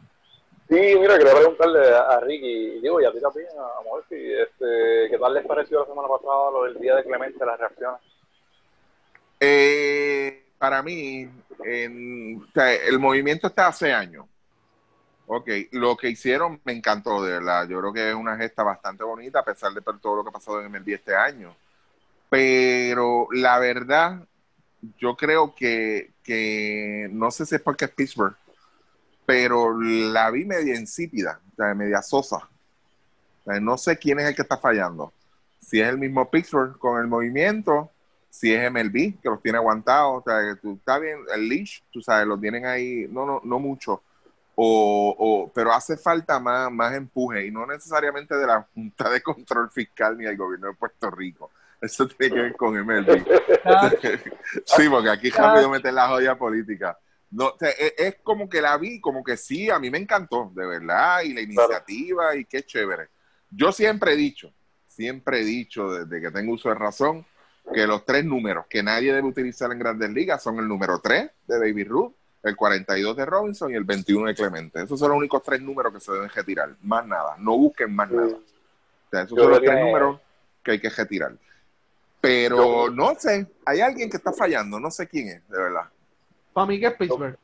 [0.68, 5.08] Sí, mira, quería preguntarle a, a Ricky, digo, y a ti también, a Morphy, este,
[5.10, 8.00] ¿qué tal les pareció la semana pasada lo del día de Clemente, las reacciones?
[9.40, 11.30] Eh, para mí,
[11.64, 14.26] en- o sea, el movimiento está hace años.
[15.26, 17.66] Ok, lo que hicieron me encantó, de verdad.
[17.68, 20.32] Yo creo que es una gesta bastante bonita, a pesar de todo lo que ha
[20.32, 21.54] pasado en MLB este año.
[22.28, 24.20] Pero la verdad,
[24.98, 28.36] yo creo que, que no sé si es porque es Pittsburgh,
[29.24, 31.40] pero la vi media insípida,
[31.74, 32.48] media sosa.
[33.46, 35.12] No sé quién es el que está fallando.
[35.60, 37.90] Si es el mismo Pittsburgh con el movimiento,
[38.28, 42.02] si es MLB, que los tiene aguantados, o sea, tú, está bien, el leash, tú
[42.02, 44.02] sabes, los tienen ahí, no, no, no mucho,
[44.56, 49.22] o, o- pero hace falta más, más empuje, y no necesariamente de la Junta de
[49.22, 51.50] Control Fiscal ni del gobierno de Puerto Rico.
[51.80, 53.24] Eso tiene que ver con MLB.
[54.64, 56.98] sí, porque aquí rápido meten la joya política.
[57.30, 59.98] No, o sea, es, es como que la vi, como que sí, a mí me
[59.98, 63.08] encantó, de verdad, y la iniciativa, y qué chévere.
[63.50, 64.52] Yo siempre he dicho,
[64.86, 67.26] siempre he dicho, desde que tengo uso de razón,
[67.72, 71.30] que los tres números que nadie debe utilizar en grandes ligas son el número 3
[71.46, 72.12] de Baby Ruth,
[72.44, 74.82] el 42 de Robinson y el 21 de Clemente.
[74.82, 76.70] Esos son los únicos tres números que se deben retirar.
[76.82, 77.36] Más nada.
[77.38, 78.28] No busquen más nada.
[78.36, 80.20] O sea, esos Yo son los tres que- números
[80.62, 81.32] que hay que retirar.
[82.20, 85.84] Pero no sé, hay alguien que está fallando, no sé quién es, de verdad.
[86.54, 87.36] Para mí que es Pittsburgh.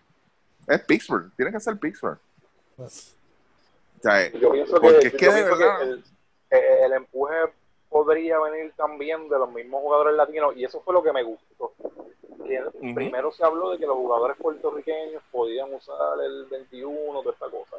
[0.67, 2.19] Es Pittsburgh, tiene que ser Pittsburgh.
[2.79, 2.89] O
[4.03, 6.05] sea, Yo pienso que, Porque es yo que de pienso que verdad- el,
[6.85, 7.35] el empuje
[7.91, 11.75] podría venir también de los mismos jugadores latinos y eso fue lo que me gustó.
[12.95, 17.77] Primero se habló de que los jugadores puertorriqueños podían usar el 21, toda esta cosa.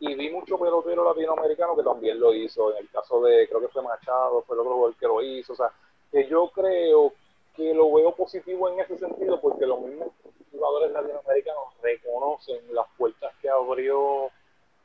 [0.00, 2.72] Y vi mucho pelotero latinoamericano que también lo hizo.
[2.72, 5.52] En el caso de, creo que fue Machado, fue el otro jugador que lo hizo.
[5.52, 5.72] O sea,
[6.10, 7.12] que yo creo
[7.56, 10.08] que lo veo positivo en ese sentido porque los mismos
[10.50, 14.30] jugadores latinoamericanos reconocen las puertas que abrió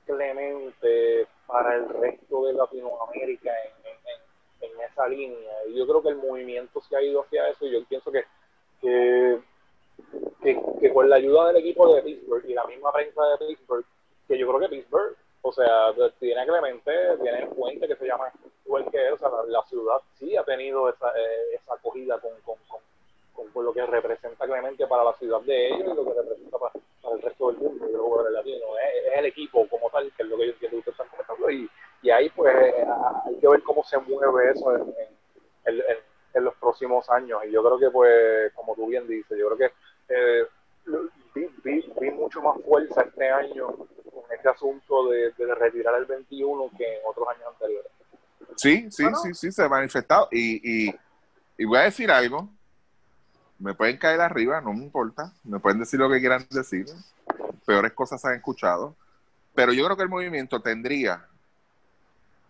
[0.06, 5.52] Clemente para el resto de Latinoamérica en, en- en esa línea.
[5.68, 8.24] Y yo creo que el movimiento se ha ido hacia eso y yo pienso que,
[8.88, 9.40] que,
[10.42, 13.86] que, que con la ayuda del equipo de Pittsburgh y la misma prensa de Pittsburgh,
[14.28, 16.92] que yo creo que Pittsburgh, o sea, tiene Clemente,
[17.22, 18.32] tiene el puente que se llama
[18.66, 22.32] igual que él, o sea, la, ciudad sí ha tenido esa, eh, esa acogida con,
[23.64, 26.74] lo que representa Clemente para la ciudad de ellos y lo que representa para,
[27.16, 28.70] el resto del mundo, de los jugadores latinos.
[28.84, 31.50] Es, es el equipo como tal, que es lo que yo entiendo que están comentando.
[31.50, 31.70] Y,
[32.04, 32.86] y ahí, pues, eh,
[33.26, 34.96] hay que ver cómo se mueve eso en-
[35.66, 35.98] en
[36.36, 37.40] los próximos años.
[37.48, 39.74] Y yo creo que, pues, como tú bien dices, yo creo que
[40.10, 40.46] eh,
[41.34, 46.06] vi, vi, vi mucho más fuerza este año con este asunto de, de retirar el
[46.06, 47.92] 21 que en otros años anteriores.
[48.56, 49.18] Sí, sí, Bueno.
[49.20, 50.28] sí, sí, se ha manifestado.
[50.32, 50.96] Y, y,
[51.58, 52.50] y voy a decir algo.
[53.60, 55.32] Me pueden caer arriba, no me importa.
[55.44, 56.86] Me pueden decir lo que quieran decir.
[57.66, 58.96] Peores cosas se han escuchado.
[59.56, 61.26] Pero yo creo que el movimiento tendría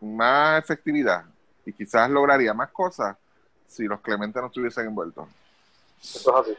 [0.02, 1.24] más efectividad
[1.66, 3.18] y quizás lograría más cosas
[3.68, 5.28] si los Clementes no estuviesen envueltos.
[6.02, 6.58] Eso es así.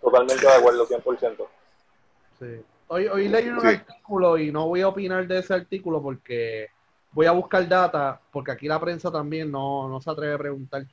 [0.00, 1.46] Totalmente de acuerdo, 100%.
[2.38, 2.62] Sí.
[2.88, 3.66] Hoy, hoy leí un Sí.
[3.68, 6.68] artículo y no voy a opinar de ese artículo porque
[7.12, 10.84] voy a buscar data, porque aquí la prensa también no, no se atreve a preguntar,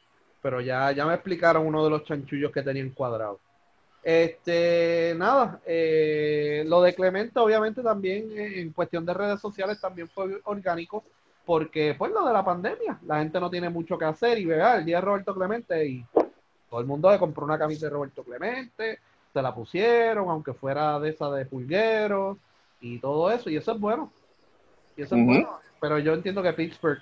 [0.41, 3.39] pero ya, ya me explicaron uno de los chanchullos que tenían cuadrado.
[4.03, 10.07] Este, nada, eh, lo de Clemente obviamente también eh, en cuestión de redes sociales también
[10.09, 11.03] fue orgánico,
[11.45, 14.77] porque pues lo de la pandemia, la gente no tiene mucho que hacer y vea
[14.77, 16.05] el día de Roberto Clemente y
[16.69, 18.99] todo el mundo le compró una camisa de Roberto Clemente,
[19.31, 22.37] se la pusieron, aunque fuera de esa de pulgueros
[22.81, 24.11] y todo eso, y eso es bueno.
[24.97, 25.59] Y eso es bueno.
[25.79, 26.99] Pero yo entiendo que Pittsburgh,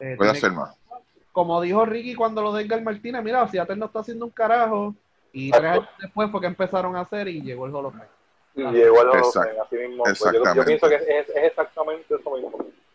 [0.00, 0.76] eh, Puede hacer que- más.
[1.32, 4.94] como dijo Ricky cuando lo de Edgar Martínez, mira, Seattle no está haciendo un carajo,
[5.32, 8.04] y tres años después fue que empezaron a hacer y llegó el Fame.
[8.54, 9.32] Y llegó Exacto.
[9.32, 10.04] Fame, así mismo.
[10.04, 10.20] Pues
[10.54, 12.52] yo, pienso que es, es exactamente eso mismo.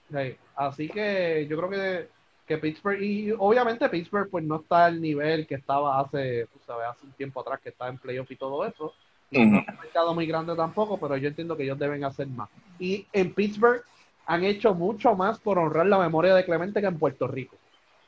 [0.09, 2.09] Sí, Así que yo creo que,
[2.47, 6.87] que Pittsburgh, y obviamente Pittsburgh pues no está al nivel que estaba hace, tú sabes,
[6.87, 8.93] hace un tiempo atrás que estaba en playoff y todo eso.
[9.29, 12.27] Y no es un mercado muy grande tampoco, pero yo entiendo que ellos deben hacer
[12.27, 12.49] más.
[12.79, 13.83] Y en Pittsburgh
[14.25, 17.55] han hecho mucho más por honrar la memoria de Clemente que en Puerto Rico.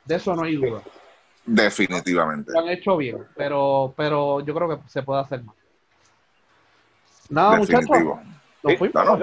[0.06, 0.82] De eso no hay duda.
[1.46, 2.52] Definitivamente.
[2.52, 5.56] Lo han hecho bien, pero, pero yo creo que se puede hacer más.
[7.30, 7.86] Nada, muchachos.
[7.86, 8.24] Sí, no, no.
[8.64, 9.20] Nos fuimos.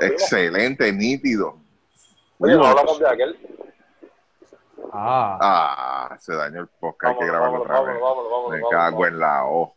[0.00, 1.61] Excelente, nítido.
[2.42, 3.38] Oye, no hablamos de aquel.
[4.92, 5.38] Ah,
[6.10, 8.00] Ah, se dañó el podcast, hay que grabarlo vámonos, otra vez.
[8.00, 9.74] vámonos, vámonos, Me vámonos, cago en la O.